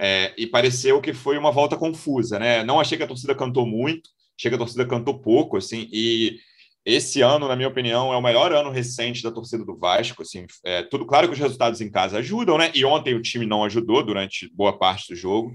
é, 0.00 0.32
e 0.38 0.46
pareceu 0.46 1.00
que 1.00 1.12
foi 1.12 1.36
uma 1.36 1.50
volta 1.50 1.76
confusa, 1.76 2.38
né? 2.38 2.62
Não 2.62 2.78
achei 2.78 2.96
que 2.96 3.04
a 3.04 3.08
torcida 3.08 3.34
cantou 3.34 3.66
muito, 3.66 4.08
achei 4.38 4.50
que 4.50 4.54
a 4.54 4.58
torcida 4.58 4.86
cantou 4.86 5.20
pouco, 5.20 5.56
assim, 5.56 5.88
e 5.92 6.38
esse 6.84 7.20
ano, 7.20 7.48
na 7.48 7.56
minha 7.56 7.68
opinião, 7.68 8.12
é 8.12 8.16
o 8.16 8.22
melhor 8.22 8.52
ano 8.52 8.70
recente 8.70 9.22
da 9.22 9.30
torcida 9.30 9.64
do 9.64 9.76
Vasco, 9.76 10.22
assim, 10.22 10.46
é, 10.64 10.82
tudo 10.84 11.04
claro 11.04 11.26
que 11.26 11.34
os 11.34 11.38
resultados 11.38 11.80
em 11.80 11.90
casa 11.90 12.18
ajudam, 12.18 12.56
né? 12.56 12.70
E 12.74 12.84
ontem 12.84 13.14
o 13.14 13.20
time 13.20 13.44
não 13.44 13.64
ajudou 13.64 14.02
durante 14.02 14.50
boa 14.54 14.78
parte 14.78 15.12
do 15.12 15.16
jogo, 15.16 15.52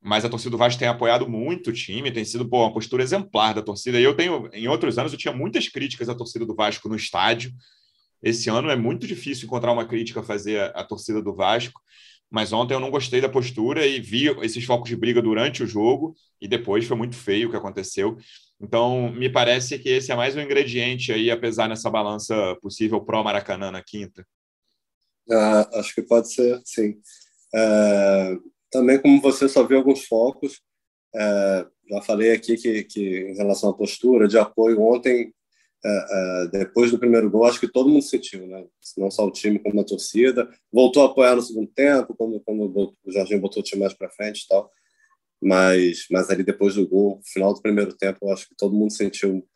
mas 0.00 0.24
a 0.24 0.28
torcida 0.28 0.50
do 0.50 0.58
Vasco 0.58 0.78
tem 0.78 0.88
apoiado 0.88 1.28
muito 1.28 1.70
o 1.70 1.72
time, 1.72 2.12
tem 2.12 2.24
sido 2.24 2.48
pô, 2.48 2.62
uma 2.62 2.72
postura 2.72 3.02
exemplar 3.02 3.54
da 3.54 3.62
torcida. 3.62 3.98
E 4.00 4.04
eu 4.04 4.14
tenho, 4.14 4.48
em 4.52 4.68
outros 4.68 4.98
anos, 4.98 5.12
eu 5.12 5.18
tinha 5.18 5.34
muitas 5.34 5.68
críticas 5.68 6.08
à 6.08 6.14
torcida 6.14 6.46
do 6.46 6.54
Vasco 6.54 6.88
no 6.88 6.96
estádio. 6.96 7.52
Esse 8.22 8.48
ano 8.48 8.70
é 8.70 8.76
muito 8.76 9.06
difícil 9.06 9.46
encontrar 9.46 9.72
uma 9.72 9.86
crítica 9.86 10.20
a 10.20 10.22
fazer 10.22 10.60
à 10.76 10.84
torcida 10.84 11.20
do 11.22 11.34
Vasco 11.34 11.80
mas 12.30 12.52
ontem 12.52 12.74
eu 12.74 12.80
não 12.80 12.90
gostei 12.90 13.20
da 13.20 13.28
postura 13.28 13.86
e 13.86 14.00
vi 14.00 14.26
esses 14.42 14.64
focos 14.64 14.88
de 14.88 14.96
briga 14.96 15.22
durante 15.22 15.62
o 15.62 15.66
jogo 15.66 16.14
e 16.40 16.48
depois 16.48 16.84
foi 16.84 16.96
muito 16.96 17.16
feio 17.16 17.48
o 17.48 17.50
que 17.50 17.56
aconteceu. 17.56 18.16
Então, 18.60 19.12
me 19.12 19.30
parece 19.30 19.78
que 19.78 19.88
esse 19.88 20.10
é 20.10 20.16
mais 20.16 20.34
um 20.34 20.40
ingrediente 20.40 21.12
aí, 21.12 21.30
apesar 21.30 21.68
nessa 21.68 21.90
balança 21.90 22.56
possível 22.60 23.00
pró-Maracanã 23.00 23.70
na 23.70 23.82
quinta. 23.82 24.26
Ah, 25.30 25.68
acho 25.74 25.94
que 25.94 26.02
pode 26.02 26.32
ser, 26.32 26.60
sim. 26.64 26.96
É, 27.54 28.36
também, 28.76 29.00
como 29.00 29.20
você 29.22 29.48
só 29.48 29.66
viu 29.66 29.78
alguns 29.78 30.04
focos, 30.04 30.60
é, 31.14 31.66
já 31.88 32.02
falei 32.02 32.32
aqui 32.32 32.56
que, 32.58 32.84
que, 32.84 33.00
em 33.00 33.34
relação 33.34 33.70
à 33.70 33.74
postura 33.74 34.28
de 34.28 34.38
apoio, 34.38 34.82
ontem 34.82 35.32
é, 35.82 35.88
é, 35.88 36.48
depois 36.48 36.90
do 36.90 36.98
primeiro 36.98 37.30
gol, 37.30 37.46
acho 37.46 37.58
que 37.58 37.72
todo 37.72 37.88
mundo 37.88 38.02
sentiu, 38.02 38.46
né? 38.46 38.66
Não 38.98 39.10
só 39.10 39.24
o 39.24 39.30
time, 39.30 39.58
como 39.58 39.80
a 39.80 39.84
torcida. 39.84 40.48
Voltou 40.70 41.02
a 41.02 41.06
apoiar 41.06 41.36
no 41.36 41.42
segundo 41.42 41.68
tempo, 41.68 42.14
quando, 42.14 42.38
quando 42.40 42.94
o 43.04 43.12
Jorginho 43.12 43.40
botou 43.40 43.62
o 43.62 43.64
time 43.64 43.80
mais 43.80 43.94
para 43.94 44.10
frente 44.10 44.42
e 44.42 44.48
tal. 44.48 44.70
Mas, 45.40 46.06
mas 46.10 46.28
ali 46.28 46.42
depois 46.42 46.74
do 46.74 46.86
gol, 46.86 47.20
final 47.24 47.54
do 47.54 47.62
primeiro 47.62 47.94
tempo, 47.96 48.30
acho 48.30 48.48
que 48.48 48.56
todo 48.56 48.76
mundo 48.76 48.92
sentiu 48.92 49.46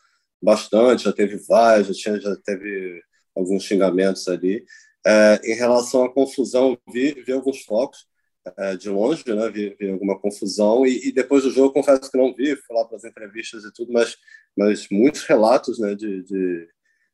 bastante. 0.42 1.04
Já 1.04 1.12
teve 1.12 1.36
vários, 1.46 1.88
já, 1.88 1.94
tinha, 1.94 2.20
já 2.20 2.36
teve 2.36 3.02
alguns 3.36 3.64
xingamentos 3.64 4.26
ali. 4.28 4.64
É, 5.06 5.40
em 5.44 5.54
relação 5.54 6.04
à 6.04 6.12
confusão, 6.12 6.78
vi, 6.90 7.22
vi 7.22 7.32
alguns 7.32 7.62
focos 7.64 8.09
é, 8.56 8.76
de 8.76 8.88
longe, 8.88 9.24
né? 9.26 9.50
Vi, 9.50 9.76
vi 9.78 9.90
alguma 9.90 10.18
confusão 10.18 10.86
e, 10.86 11.08
e, 11.08 11.12
depois 11.12 11.42
do 11.44 11.50
jogo 11.50 11.72
confesso 11.72 12.10
que 12.10 12.18
não 12.18 12.34
vi, 12.34 12.56
fui 12.56 12.76
lá 12.76 12.84
para 12.84 12.96
as 12.96 13.04
entrevistas 13.04 13.64
e 13.64 13.72
tudo, 13.72 13.92
mas, 13.92 14.16
mas 14.56 14.86
muitos 14.90 15.24
relatos, 15.24 15.78
né? 15.78 15.94
De, 15.94 16.22
de, 16.22 16.68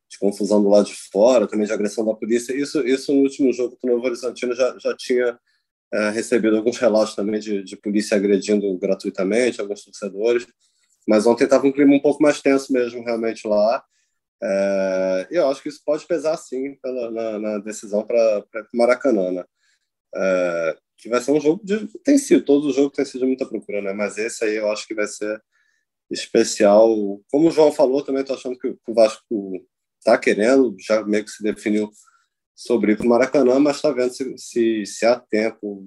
de, 0.08 0.18
confusão 0.18 0.62
do 0.62 0.68
lado 0.68 0.86
de 0.86 0.94
fora, 0.94 1.46
também 1.46 1.66
de 1.66 1.72
agressão 1.72 2.04
da 2.04 2.14
polícia. 2.14 2.54
Isso, 2.54 2.86
isso 2.86 3.12
no 3.12 3.22
último 3.22 3.52
jogo 3.52 3.76
do 3.82 3.88
Novo 3.88 4.06
Horizontino 4.06 4.54
já, 4.54 4.76
já 4.78 4.94
tinha 4.96 5.38
é, 5.92 6.10
recebido 6.10 6.56
alguns 6.56 6.78
relatos 6.78 7.14
também 7.14 7.40
de, 7.40 7.62
de 7.62 7.76
polícia 7.76 8.16
agredindo 8.16 8.76
gratuitamente 8.78 9.60
alguns 9.60 9.84
torcedores, 9.84 10.46
mas 11.06 11.26
ontem 11.26 11.44
estava 11.44 11.66
um 11.66 11.72
clima 11.72 11.94
um 11.94 12.00
pouco 12.00 12.22
mais 12.22 12.40
tenso 12.40 12.72
mesmo, 12.72 13.04
realmente 13.04 13.46
lá. 13.46 13.84
É, 14.42 15.28
eu 15.30 15.48
acho 15.48 15.62
que 15.62 15.68
isso 15.68 15.82
pode 15.84 16.06
pesar 16.06 16.36
sim 16.36 16.74
pela, 16.76 17.10
na, 17.10 17.38
na 17.38 17.58
decisão 17.58 18.04
para 18.04 18.44
Maracanã. 18.74 19.32
Né? 19.32 19.44
É, 20.14 20.76
que 20.96 21.08
vai 21.08 21.20
ser 21.20 21.32
um 21.32 21.40
jogo 21.40 21.60
de. 21.64 21.86
Tem 22.02 22.18
sido, 22.18 22.44
todos 22.44 22.66
os 22.66 22.74
jogos 22.74 22.92
têm 22.92 23.04
sido 23.04 23.26
muita 23.26 23.46
procura, 23.46 23.82
né? 23.82 23.92
Mas 23.92 24.18
esse 24.18 24.44
aí 24.44 24.56
eu 24.56 24.70
acho 24.70 24.86
que 24.86 24.94
vai 24.94 25.06
ser 25.06 25.40
especial. 26.10 26.88
Como 27.30 27.48
o 27.48 27.50
João 27.50 27.72
falou, 27.72 28.02
também 28.02 28.22
estou 28.22 28.36
achando 28.36 28.58
que 28.58 28.68
o 28.68 28.94
Vasco 28.94 29.66
está 29.98 30.16
querendo, 30.16 30.74
já 30.78 31.04
meio 31.04 31.24
que 31.24 31.30
se 31.30 31.42
definiu 31.42 31.90
sobre 32.54 32.92
ir 32.92 32.96
para 32.96 33.06
o 33.06 33.08
Maracanã, 33.08 33.58
mas 33.58 33.76
está 33.76 33.90
vendo 33.90 34.12
se, 34.12 34.38
se, 34.38 34.86
se, 34.86 35.04
há 35.04 35.18
tempo 35.18 35.86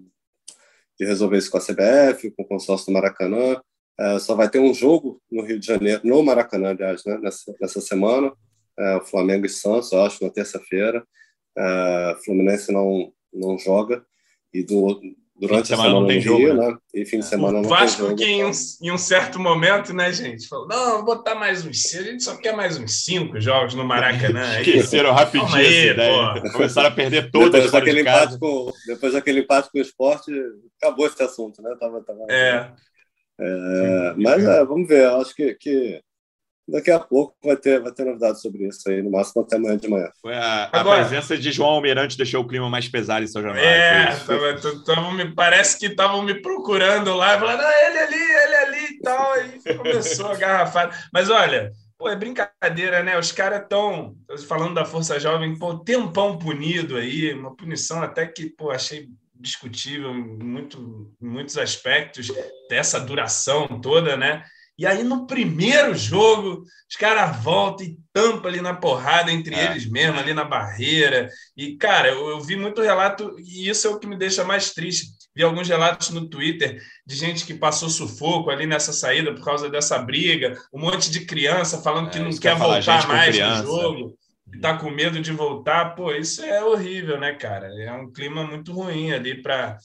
de 1.00 1.06
resolver 1.06 1.38
isso 1.38 1.50
com 1.50 1.58
a 1.58 1.62
CBF, 1.62 2.32
com 2.32 2.44
o 2.44 2.48
consórcio 2.48 2.88
do 2.88 2.94
Maracanã. 2.94 3.60
É, 4.00 4.20
só 4.20 4.36
vai 4.36 4.50
ter 4.50 4.60
um 4.60 4.74
jogo 4.74 5.22
no 5.32 5.44
Rio 5.44 5.60
de 5.60 5.66
Janeiro, 5.66 6.02
no 6.04 6.22
Maracanã, 6.24 6.70
aliás, 6.70 7.04
né? 7.06 7.18
nessa, 7.18 7.56
nessa 7.60 7.82
semana. 7.82 8.32
É, 8.78 8.96
o 8.98 9.02
Flamengo 9.02 9.46
e 9.46 9.50
Santos, 9.50 9.92
eu 9.92 10.02
acho, 10.04 10.24
na 10.24 10.30
terça-feira. 10.30 11.06
É, 11.58 12.18
Fluminense 12.24 12.72
não, 12.72 13.12
não 13.34 13.58
joga. 13.58 14.06
E 14.54 14.64
do, 14.64 15.00
durante 15.40 15.74
a 15.74 15.78
semana, 15.78 15.94
não 15.94 16.08
tem 16.08 16.20
jogo, 16.20 16.40
Rio, 16.40 16.54
né? 16.56 16.78
E 16.94 17.06
fim 17.06 17.20
de 17.20 17.26
é. 17.26 17.28
semana 17.28 17.60
o 17.60 17.62
não 17.62 17.70
Vasco 17.70 17.98
tem 17.98 18.06
jogo, 18.08 18.16
que 18.18 18.26
em 18.26 18.44
um, 18.44 18.52
em 18.82 18.92
um, 18.92 18.98
certo 18.98 19.40
momento, 19.40 19.94
né, 19.94 20.12
gente, 20.12 20.48
falou: 20.48 20.68
não, 20.68 20.98
vou 20.98 21.06
botar 21.06 21.36
mais 21.36 21.66
uns. 21.66 21.96
A 21.96 22.04
gente 22.04 22.24
só 22.24 22.36
quer 22.36 22.56
mais 22.56 22.78
uns 22.78 23.06
cinco 23.06 23.40
jogos 23.40 23.74
no 23.74 23.86
Maracanã. 23.86 24.60
Esqueceram 24.60 25.14
rapidinho 25.14 25.56
aí, 25.56 25.66
essa 25.66 25.94
ideia. 25.94 26.52
Começaram 26.52 26.90
a 26.90 26.92
perder 26.92 27.32
todas 27.32 27.52
depois 27.52 27.72
daquele 27.72 28.02
empate 28.02 28.40
com 28.40 28.74
Depois 28.86 29.14
daquele 29.14 29.40
empate 29.40 29.72
com 29.72 29.78
o 29.78 29.82
esporte, 29.82 30.32
acabou 30.82 31.08
esse 31.08 31.24
assunto, 31.24 31.62
né? 31.62 31.76
Tava, 31.80 32.02
tava... 32.02 32.20
É. 32.30 32.72
é 33.40 34.14
mas 34.18 34.44
é, 34.44 34.66
vamos 34.66 34.88
ver. 34.88 35.08
Acho 35.08 35.34
que, 35.34 35.54
que 35.56 36.02
daqui 36.72 36.92
a 36.92 37.00
pouco 37.00 37.36
vai 37.44 37.56
ter, 37.56 37.80
vai 37.80 37.92
ter 37.92 38.06
novidades 38.06 38.42
sobre 38.42 38.68
isso 38.68 38.90
aí, 38.90 39.02
no 39.02 39.12
máximo 39.12 39.42
até 39.42 39.56
amanhã 39.56 39.78
de 39.78 39.88
manhã. 39.88 40.10
Foi 40.22 40.34
a, 40.34 40.70
a 40.72 40.80
Agora, 40.80 41.02
presença 41.02 41.38
de 41.38 41.52
João 41.52 41.72
Almirante 41.72 42.18
deixou 42.18 42.44
o 42.44 42.48
clima 42.48 42.70
mais 42.70 42.88
pesado 42.88 43.24
em 43.24 43.28
São 43.28 43.42
Januário. 43.42 43.64
É, 43.64 44.16
tava, 44.26 44.84
tava, 44.86 45.14
me, 45.14 45.34
parece 45.34 45.78
que 45.78 45.88
estavam 45.88 46.22
me 46.22 46.36
procurando 46.36 47.14
lá, 47.16 47.40
falando, 47.40 47.62
ah, 47.62 47.88
ele 47.88 48.00
ali, 48.00 48.16
ele 48.16 48.56
ali 48.56 48.86
e 48.94 49.00
tal, 49.00 49.34
e 49.38 49.76
começou 49.76 50.28
a 50.28 50.36
garrafada. 50.36 50.96
Mas 51.12 51.30
olha, 51.30 51.72
pô, 51.98 52.10
é 52.10 52.16
brincadeira, 52.16 53.04
né? 53.04 53.18
Os 53.18 53.32
caras 53.32 53.64
estão, 53.64 54.16
falando 54.48 54.76
da 54.76 54.86
Força 54.86 55.20
Jovem, 55.20 55.58
pô, 55.58 55.78
tempão 55.80 56.38
punido 56.38 56.96
aí, 56.98 57.34
uma 57.34 57.56
punição 57.56 58.02
até 58.02 58.26
que, 58.26 58.50
pô, 58.50 58.72
achei 58.72 59.10
discutível 59.40 60.12
em, 60.12 60.38
muito, 60.44 61.14
em 61.22 61.28
muitos 61.28 61.58
aspectos, 61.58 62.30
dessa 62.70 63.00
duração 63.00 63.68
toda, 63.82 64.18
né? 64.18 64.44
E 64.80 64.86
aí, 64.86 65.04
no 65.04 65.28
primeiro 65.28 65.94
jogo, 65.94 66.64
os 66.90 66.96
caras 66.96 67.36
voltam 67.44 67.86
e 67.86 67.98
tampam 68.14 68.48
ali 68.48 68.62
na 68.62 68.74
porrada 68.74 69.30
entre 69.30 69.54
é. 69.54 69.66
eles 69.66 69.86
mesmo, 69.86 70.18
ali 70.18 70.34
na 70.34 70.46
barreira. 70.46 71.30
E, 71.58 71.76
cara, 71.76 72.08
eu, 72.08 72.30
eu, 72.30 72.40
vi 72.40 72.56
muito 72.56 72.82
relato, 72.82 73.36
e 73.40 73.68
isso 73.68 73.86
é 73.86 73.90
o 73.90 74.00
que 74.00 74.08
me 74.08 74.18
deixa 74.18 74.46
mais 74.46 74.74
triste. 74.74 75.08
Vi 75.36 75.44
alguns 75.44 75.68
relatos 75.68 76.12
no 76.12 76.30
Twitter 76.30 76.82
de 77.06 77.14
gente 77.14 77.46
que 77.46 77.54
passou 77.54 77.90
sufoco 77.90 78.50
ali 78.50 78.66
nessa 78.66 78.94
saída 78.94 79.36
por 79.36 79.44
causa 79.44 79.70
dessa 79.70 80.00
briga, 80.00 80.58
um 80.74 80.80
monte 80.80 81.12
de 81.12 81.26
criança 81.26 81.82
falando 81.82 82.08
é, 82.08 82.12
que 82.12 82.20
não 82.20 82.32
quer 82.32 82.56
voltar 82.56 83.06
mais 83.06 83.38
no 83.38 83.56
jogo, 83.58 84.18
que 84.50 84.60
tá 84.60 84.78
com 84.78 84.90
medo 84.90 85.20
de 85.20 85.34
voltar. 85.34 85.94
Pô, 85.94 86.14
isso 86.14 86.42
é 86.42 86.64
horrível, 86.64 87.20
né, 87.20 87.34
cara? 87.34 87.68
É 87.84 87.92
um 87.92 88.10
clima 88.10 88.46
muito 88.46 88.72
ruim 88.72 89.12
ali 89.12 89.42
para 89.42 89.78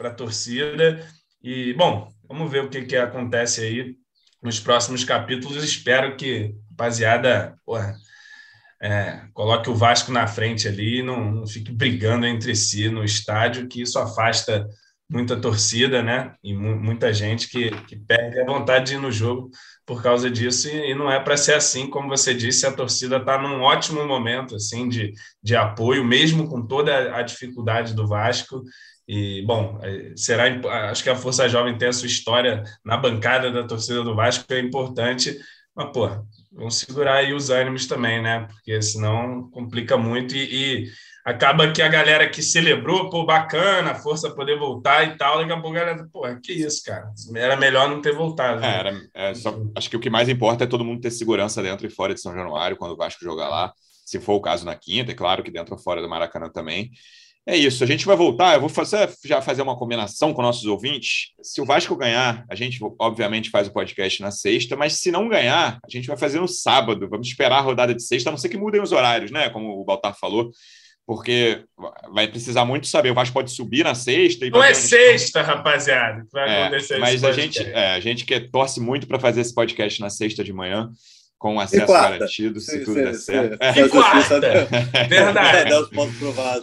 a 0.00 0.10
torcida. 0.10 1.06
E, 1.44 1.72
bom, 1.74 2.12
Vamos 2.28 2.50
ver 2.50 2.64
o 2.64 2.68
que, 2.68 2.82
que 2.82 2.96
acontece 2.96 3.60
aí 3.60 3.96
nos 4.42 4.58
próximos 4.58 5.04
capítulos. 5.04 5.62
Espero 5.62 6.16
que, 6.16 6.54
rapaziada, 6.70 7.56
porra, 7.64 7.94
é, 8.82 9.22
coloque 9.32 9.70
o 9.70 9.74
Vasco 9.74 10.10
na 10.10 10.26
frente 10.26 10.66
ali, 10.66 11.02
não, 11.02 11.30
não 11.30 11.46
fique 11.46 11.70
brigando 11.70 12.26
entre 12.26 12.54
si 12.54 12.88
no 12.88 13.04
estádio, 13.04 13.68
que 13.68 13.82
isso 13.82 13.98
afasta 13.98 14.66
muita 15.08 15.38
torcida, 15.38 16.02
né? 16.02 16.34
E 16.42 16.54
mu 16.54 16.76
muita 16.76 17.12
gente 17.12 17.48
que, 17.48 17.70
que 17.86 17.96
perde 17.96 18.40
a 18.40 18.46
vontade 18.46 18.86
de 18.86 18.94
ir 18.94 18.98
no 18.98 19.12
jogo 19.12 19.50
por 19.86 20.02
causa 20.02 20.30
disso, 20.30 20.68
e, 20.68 20.92
e 20.92 20.94
não 20.94 21.10
é 21.10 21.20
para 21.20 21.36
ser 21.36 21.54
assim, 21.54 21.88
como 21.88 22.08
você 22.08 22.34
disse, 22.34 22.66
a 22.66 22.72
torcida 22.72 23.18
está 23.18 23.40
num 23.40 23.60
ótimo 23.60 24.04
momento 24.06 24.56
assim 24.56 24.88
de, 24.88 25.12
de 25.42 25.54
apoio, 25.54 26.04
mesmo 26.04 26.48
com 26.48 26.66
toda 26.66 27.14
a 27.14 27.22
dificuldade 27.22 27.94
do 27.94 28.06
Vasco. 28.06 28.62
E, 29.06 29.42
bom, 29.46 29.78
é, 29.82 30.14
será 30.16 30.44
acho 30.90 31.02
que 31.02 31.10
a 31.10 31.16
Força 31.16 31.48
Jovem 31.48 31.76
tem 31.76 31.88
a 31.88 31.92
sua 31.92 32.06
história 32.06 32.62
na 32.84 32.96
bancada 32.96 33.50
da 33.50 33.64
torcida 33.66 34.02
do 34.02 34.16
Vasco, 34.16 34.50
é 34.52 34.60
importante, 34.60 35.38
mas, 35.76 35.90
pô, 35.92 36.08
vamos 36.52 36.76
segurar 36.78 37.16
aí 37.16 37.34
os 37.34 37.50
ânimos 37.50 37.86
também, 37.86 38.22
né? 38.22 38.46
Porque 38.46 38.80
senão 38.80 39.50
complica 39.50 39.98
muito 39.98 40.34
e, 40.34 40.84
e 40.84 40.90
acaba 41.24 41.72
que 41.72 41.80
a 41.80 41.88
galera 41.88 42.28
que 42.28 42.42
celebrou, 42.42 43.08
pô, 43.08 43.24
bacana, 43.24 43.94
força 43.94 44.30
poder 44.30 44.58
voltar 44.58 45.04
e 45.04 45.16
tal, 45.16 45.38
daqui 45.38 45.52
a 45.52 45.60
pouco 45.60 45.76
a 45.76 45.80
galera, 45.80 46.08
pô, 46.12 46.22
que 46.42 46.52
isso, 46.52 46.84
cara, 46.84 47.10
era 47.34 47.56
melhor 47.56 47.88
não 47.88 48.02
ter 48.02 48.12
voltado. 48.12 48.60
Né? 48.60 48.68
É, 48.68 48.78
era, 48.78 49.02
é, 49.14 49.34
só, 49.34 49.58
acho 49.74 49.88
que 49.88 49.96
o 49.96 50.00
que 50.00 50.10
mais 50.10 50.28
importa 50.28 50.64
é 50.64 50.66
todo 50.66 50.84
mundo 50.84 51.00
ter 51.00 51.10
segurança 51.10 51.62
dentro 51.62 51.86
e 51.86 51.90
fora 51.90 52.12
de 52.12 52.20
São 52.20 52.34
Januário 52.34 52.76
quando 52.76 52.92
o 52.92 52.96
Vasco 52.96 53.24
jogar 53.24 53.48
lá, 53.48 53.72
se 54.04 54.20
for 54.20 54.34
o 54.34 54.40
caso 54.40 54.66
na 54.66 54.74
quinta, 54.74 55.12
é 55.12 55.14
claro 55.14 55.42
que 55.42 55.50
dentro 55.50 55.74
ou 55.74 55.80
fora 55.80 56.02
do 56.02 56.08
Maracanã 56.08 56.50
também. 56.50 56.90
É 57.46 57.54
isso, 57.54 57.84
a 57.84 57.86
gente 57.86 58.06
vai 58.06 58.16
voltar. 58.16 58.54
Eu 58.54 58.60
vou 58.60 58.70
fazer, 58.70 59.10
já 59.22 59.40
fazer 59.42 59.60
uma 59.60 59.76
combinação 59.76 60.32
com 60.32 60.40
nossos 60.40 60.64
ouvintes. 60.64 61.32
Se 61.42 61.60
o 61.60 61.64
Vasco 61.66 61.94
ganhar, 61.94 62.42
a 62.48 62.54
gente 62.54 62.78
obviamente 62.98 63.50
faz 63.50 63.68
o 63.68 63.72
podcast 63.72 64.20
na 64.22 64.30
sexta, 64.30 64.76
mas 64.76 64.94
se 64.94 65.10
não 65.10 65.28
ganhar, 65.28 65.78
a 65.84 65.90
gente 65.90 66.08
vai 66.08 66.16
fazer 66.16 66.40
no 66.40 66.48
sábado. 66.48 67.06
Vamos 67.06 67.28
esperar 67.28 67.58
a 67.58 67.60
rodada 67.60 67.94
de 67.94 68.02
sexta, 68.02 68.30
a 68.30 68.32
não 68.32 68.38
ser 68.38 68.48
que 68.48 68.56
mudem 68.56 68.80
os 68.80 68.92
horários, 68.92 69.30
né? 69.30 69.50
Como 69.50 69.78
o 69.78 69.84
Baltar 69.84 70.16
falou 70.18 70.50
porque 71.06 71.64
vai 72.12 72.26
precisar 72.26 72.64
muito 72.64 72.86
saber. 72.86 73.10
O 73.10 73.14
Vasco 73.14 73.34
pode 73.34 73.50
subir 73.50 73.84
na 73.84 73.94
sexta. 73.94 74.48
Não 74.48 74.62
é 74.62 74.72
sexta, 74.72 75.42
rapaziada. 75.42 76.26
Vai 76.32 76.48
é, 76.48 76.62
acontecer 76.62 76.98
mas 76.98 77.22
a 77.22 77.32
gente, 77.32 77.62
é, 77.62 77.94
a 77.94 78.00
gente 78.00 78.24
que 78.24 78.40
torce 78.40 78.80
muito 78.80 79.06
para 79.06 79.18
fazer 79.18 79.42
esse 79.42 79.54
podcast 79.54 80.00
na 80.00 80.08
sexta 80.08 80.42
de 80.42 80.52
manhã, 80.52 80.90
com 81.38 81.60
acesso 81.60 81.92
garantido, 81.92 82.58
se 82.58 82.84
tudo 82.84 82.94
der 82.94 83.14
certo. 83.14 83.58
É. 83.60 83.78
E 83.78 83.88
quarta, 83.90 84.40
verdade. 84.40 85.70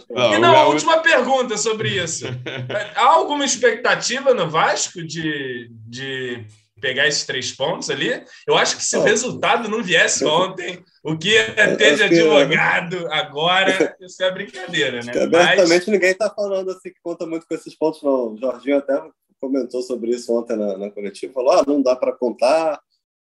e 0.08 0.38
não, 0.38 0.56
a 0.56 0.66
última 0.66 0.98
pergunta 0.98 1.56
sobre 1.56 2.02
isso. 2.02 2.26
Há 2.96 3.06
alguma 3.06 3.44
expectativa 3.44 4.34
no 4.34 4.50
Vasco 4.50 5.04
de, 5.04 5.70
de 5.86 6.44
pegar 6.80 7.06
esses 7.06 7.24
três 7.24 7.52
pontos 7.52 7.88
ali. 7.90 8.24
Eu 8.44 8.56
acho 8.56 8.76
que 8.76 8.84
se 8.84 8.96
o 8.96 9.04
resultado 9.04 9.68
não 9.68 9.84
viesse 9.84 10.24
ontem, 10.24 10.82
o 11.02 11.18
que 11.18 11.30
ia 11.30 11.76
ter 11.76 11.96
de 11.96 12.02
advogado 12.04 13.08
agora, 13.10 13.96
isso 14.00 14.22
é 14.22 14.30
brincadeira, 14.30 15.02
né? 15.02 15.12
Abertamente 15.12 15.68
Mas... 15.68 15.86
ninguém 15.88 16.10
está 16.10 16.30
falando 16.30 16.70
assim 16.70 16.90
que 16.90 17.00
conta 17.02 17.26
muito 17.26 17.46
com 17.46 17.54
esses 17.54 17.74
pontos, 17.74 18.02
não. 18.02 18.34
O 18.34 18.38
Jorginho 18.38 18.78
até 18.78 19.02
comentou 19.40 19.82
sobre 19.82 20.12
isso 20.12 20.32
ontem 20.32 20.56
na, 20.56 20.78
na 20.78 20.90
coletiva, 20.90 21.32
falou: 21.32 21.52
ah, 21.52 21.64
não 21.66 21.82
dá 21.82 21.96
para 21.96 22.12
contar, 22.12 22.80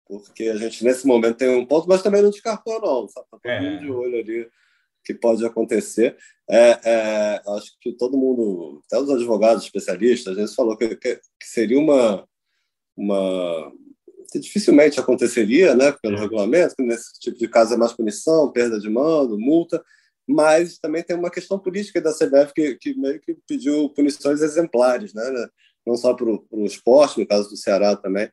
porque 0.07 0.45
a 0.45 0.55
gente 0.55 0.83
nesse 0.83 1.05
momento 1.05 1.37
tem 1.37 1.49
um 1.49 1.65
ponto, 1.65 1.87
mas 1.87 2.01
também 2.01 2.21
não 2.21 2.31
descartou, 2.31 2.81
não. 2.81 3.05
Está 3.05 3.23
todo 3.29 3.41
é. 3.45 3.59
mundo 3.59 3.79
de 3.79 3.91
olho 3.91 4.19
ali 4.19 4.49
que 5.05 5.13
pode 5.13 5.45
acontecer. 5.45 6.17
É, 6.49 6.79
é, 6.83 7.41
acho 7.55 7.77
que 7.79 7.93
todo 7.93 8.17
mundo, 8.17 8.81
até 8.85 8.99
os 8.99 9.09
advogados 9.09 9.63
especialistas, 9.63 10.37
a 10.37 10.41
gente 10.41 10.55
falou 10.55 10.75
que, 10.75 10.95
que, 10.95 11.15
que 11.15 11.47
seria 11.47 11.79
uma 11.79 12.27
uma 12.97 13.71
que 14.31 14.39
dificilmente 14.39 14.99
aconteceria, 14.99 15.75
né, 15.75 15.91
pelo 16.01 16.17
regulamento, 16.17 16.75
que 16.75 16.83
nesse 16.83 17.19
tipo 17.19 17.37
de 17.37 17.47
caso 17.47 17.73
é 17.73 17.77
mais 17.77 17.93
punição, 17.93 18.51
perda 18.51 18.79
de 18.79 18.89
mando, 18.89 19.39
multa, 19.39 19.83
mas 20.27 20.77
também 20.77 21.03
tem 21.03 21.15
uma 21.15 21.31
questão 21.31 21.57
política 21.57 22.01
da 22.01 22.13
CBF 22.13 22.53
que, 22.53 22.75
que 22.75 22.93
meio 22.97 23.19
que 23.21 23.35
pediu 23.47 23.89
punições 23.89 24.41
exemplares, 24.41 25.13
né, 25.13 25.29
né 25.29 25.47
não 25.85 25.95
só 25.95 26.13
para 26.13 26.25
o 26.27 26.65
esporte, 26.65 27.19
no 27.19 27.27
caso 27.27 27.49
do 27.49 27.55
Ceará 27.55 27.95
também. 27.95 28.29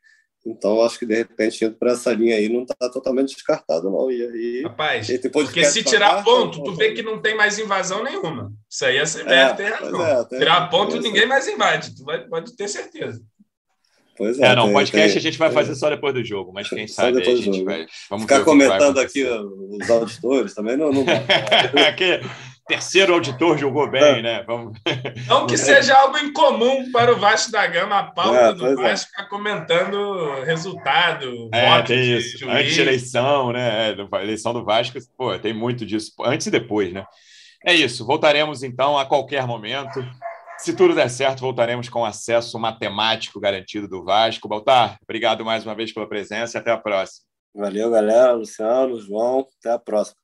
Então, 0.47 0.83
acho 0.83 0.99
que 0.99 1.07
de 1.07 1.15
repente 1.15 1.65
indo 1.65 1.75
para 1.77 1.93
essa 1.93 2.13
linha 2.13 2.37
aí 2.37 2.51
não 2.51 2.65
está 2.65 2.91
totalmente 2.91 3.35
descartado, 3.35 3.91
não. 3.91 4.11
E 4.11 4.23
aí, 4.23 4.63
Rapaz, 4.63 5.09
porque 5.33 5.65
se 5.65 5.83
tirar 5.83 6.23
ponto, 6.23 6.63
tu 6.63 6.75
vê 6.75 6.93
que 6.93 7.03
não 7.03 7.21
tem 7.21 7.35
mais 7.35 7.59
invasão 7.59 8.05
nenhuma. 8.05 8.53
Isso 8.69 8.85
aí 8.85 8.99
a 8.99 9.05
CBF 9.05 9.33
é, 9.33 9.55
tem 9.55 9.67
razão. 9.69 10.07
É, 10.07 10.25
tem, 10.25 10.39
tirar 10.39 10.69
ponto, 10.69 11.01
ninguém 11.01 11.27
mais 11.27 11.49
invade, 11.49 11.97
tu 11.97 12.05
vai, 12.05 12.27
pode 12.29 12.55
ter 12.55 12.69
certeza. 12.69 13.23
Pois 14.17 14.39
é. 14.39 14.47
É, 14.47 14.55
não, 14.55 14.65
tem, 14.65 14.73
podcast 14.75 15.13
tem, 15.13 15.19
a 15.19 15.23
gente 15.23 15.39
vai 15.39 15.51
fazer 15.51 15.75
só 15.75 15.91
depois 15.91 16.15
do 16.15 16.25
jogo, 16.25 16.53
mas 16.53 16.69
quem 16.69 16.87
sabe 16.87 17.21
a 17.21 17.37
gente 17.37 17.65
vai. 17.65 17.87
Vamos 18.09 18.25
Ficar 18.25 18.45
comentando 18.45 18.99
aqui 18.99 19.25
os 19.25 19.91
auditores 19.91 20.55
também 20.55 20.77
não. 20.77 20.93
não... 20.93 21.05
aqui, 21.87 22.21
terceiro 22.67 23.15
auditor 23.15 23.59
jogou 23.59 23.91
bem, 23.91 24.03
é. 24.19 24.23
né? 24.23 24.45
Vamos... 24.47 24.79
Não 25.27 25.47
que 25.47 25.59
seja 25.59 25.97
algo 25.97 26.17
incomum 26.19 26.91
para 26.93 27.13
o 27.13 27.19
Vasco 27.19 27.51
da 27.51 27.67
Gama, 27.67 27.99
a 27.99 28.05
pauta 28.05 28.39
é, 28.39 28.53
do 28.53 28.67
é. 28.67 28.75
Vasco 28.77 29.11
ficar 29.11 29.29
comentando 29.29 30.43
resultado, 30.45 31.51
é, 31.53 31.71
voto 31.71 31.89
tem 31.89 32.17
isso. 32.17 32.49
Antes 32.49 32.75
de 32.75 32.81
eleição, 32.81 33.53
né? 33.53 33.91
É, 33.91 34.23
eleição 34.23 34.53
do 34.53 34.65
Vasco, 34.65 34.99
pô, 35.17 35.37
tem 35.39 35.53
muito 35.53 35.85
disso, 35.85 36.13
antes 36.25 36.47
e 36.47 36.51
depois, 36.51 36.93
né? 36.93 37.05
É 37.67 37.75
isso, 37.75 38.05
voltaremos 38.05 38.63
então 38.63 38.99
a 38.99 39.07
qualquer 39.07 39.47
momento. 39.47 40.05
Se 40.65 40.75
tudo 40.75 40.95
der 40.95 41.11
certo, 41.11 41.41
voltaremos 41.41 41.91
com 41.91 42.07
acesso 42.07 42.59
matemático 42.59 43.39
garantido 43.39 43.87
do 43.87 44.03
Vasco. 44.03 44.49
Baltar, 44.49 44.97
obrigado 45.03 45.45
mais 45.45 45.63
uma 45.67 45.75
vez 45.75 45.93
pela 45.93 46.09
presença 46.09 46.57
e 46.57 46.59
até 46.59 46.71
a 46.71 46.79
próxima. 46.79 47.27
Valeu, 47.55 47.91
galera. 47.91 48.33
Luciano, 48.33 48.99
João, 48.99 49.47
até 49.61 49.73
a 49.73 49.79
próxima. 49.79 50.17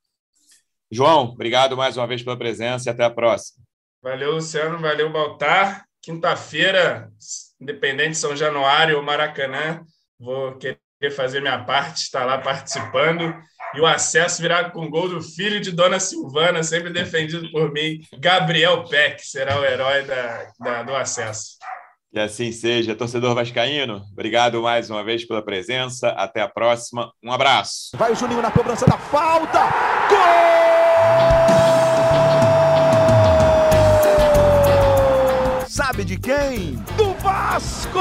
João, 0.91 1.25
obrigado 1.25 1.77
mais 1.77 1.99
uma 1.99 2.07
vez 2.07 2.23
pela 2.23 2.39
presença 2.39 2.89
e 2.89 2.91
até 2.91 3.05
a 3.05 3.11
próxima. 3.11 3.63
Valeu, 4.03 4.33
Luciano. 4.33 4.79
Valeu, 4.79 5.13
Baltar. 5.13 5.85
Quinta-feira, 6.01 7.13
Independente 7.61 8.17
São 8.17 8.35
Januário 8.35 8.97
ou 8.97 9.03
Maracanã, 9.03 9.85
vou 10.19 10.57
querer 10.57 10.81
fazer 11.09 11.41
minha 11.41 11.65
parte, 11.65 12.03
estar 12.03 12.25
lá 12.25 12.37
participando 12.39 13.33
e 13.75 13.81
o 13.81 13.87
acesso 13.87 14.43
virá 14.43 14.69
com 14.69 14.91
gol 14.91 15.09
do 15.09 15.23
filho 15.23 15.61
de 15.61 15.71
Dona 15.71 16.01
Silvana, 16.01 16.63
sempre 16.63 16.91
defendido 16.91 17.51
por 17.53 17.73
mim, 17.73 18.01
Gabriel 18.19 18.85
Peck, 18.85 19.25
será 19.25 19.61
o 19.61 19.65
herói 19.65 20.03
da, 20.03 20.47
da, 20.59 20.83
do 20.83 20.95
acesso. 20.95 21.59
Que 22.13 22.19
assim 22.19 22.51
seja. 22.51 22.97
Torcedor 22.97 23.37
Vascaíno, 23.37 24.03
obrigado 24.13 24.61
mais 24.61 24.91
uma 24.91 25.05
vez 25.05 25.25
pela 25.25 25.45
presença. 25.45 26.09
Até 26.09 26.41
a 26.43 26.49
próxima. 26.49 27.13
Um 27.23 27.31
abraço. 27.31 27.91
Vai 27.97 28.11
o 28.11 28.17
Juninho 28.17 28.43
na 28.43 28.51
cobrança 28.51 28.85
da 28.85 28.99
falta. 28.99 29.61
Gol! 30.09 30.51
Sabe 35.69 36.05
de 36.05 36.19
quem? 36.19 36.73
Do 36.97 37.15
Vasco! 37.15 38.01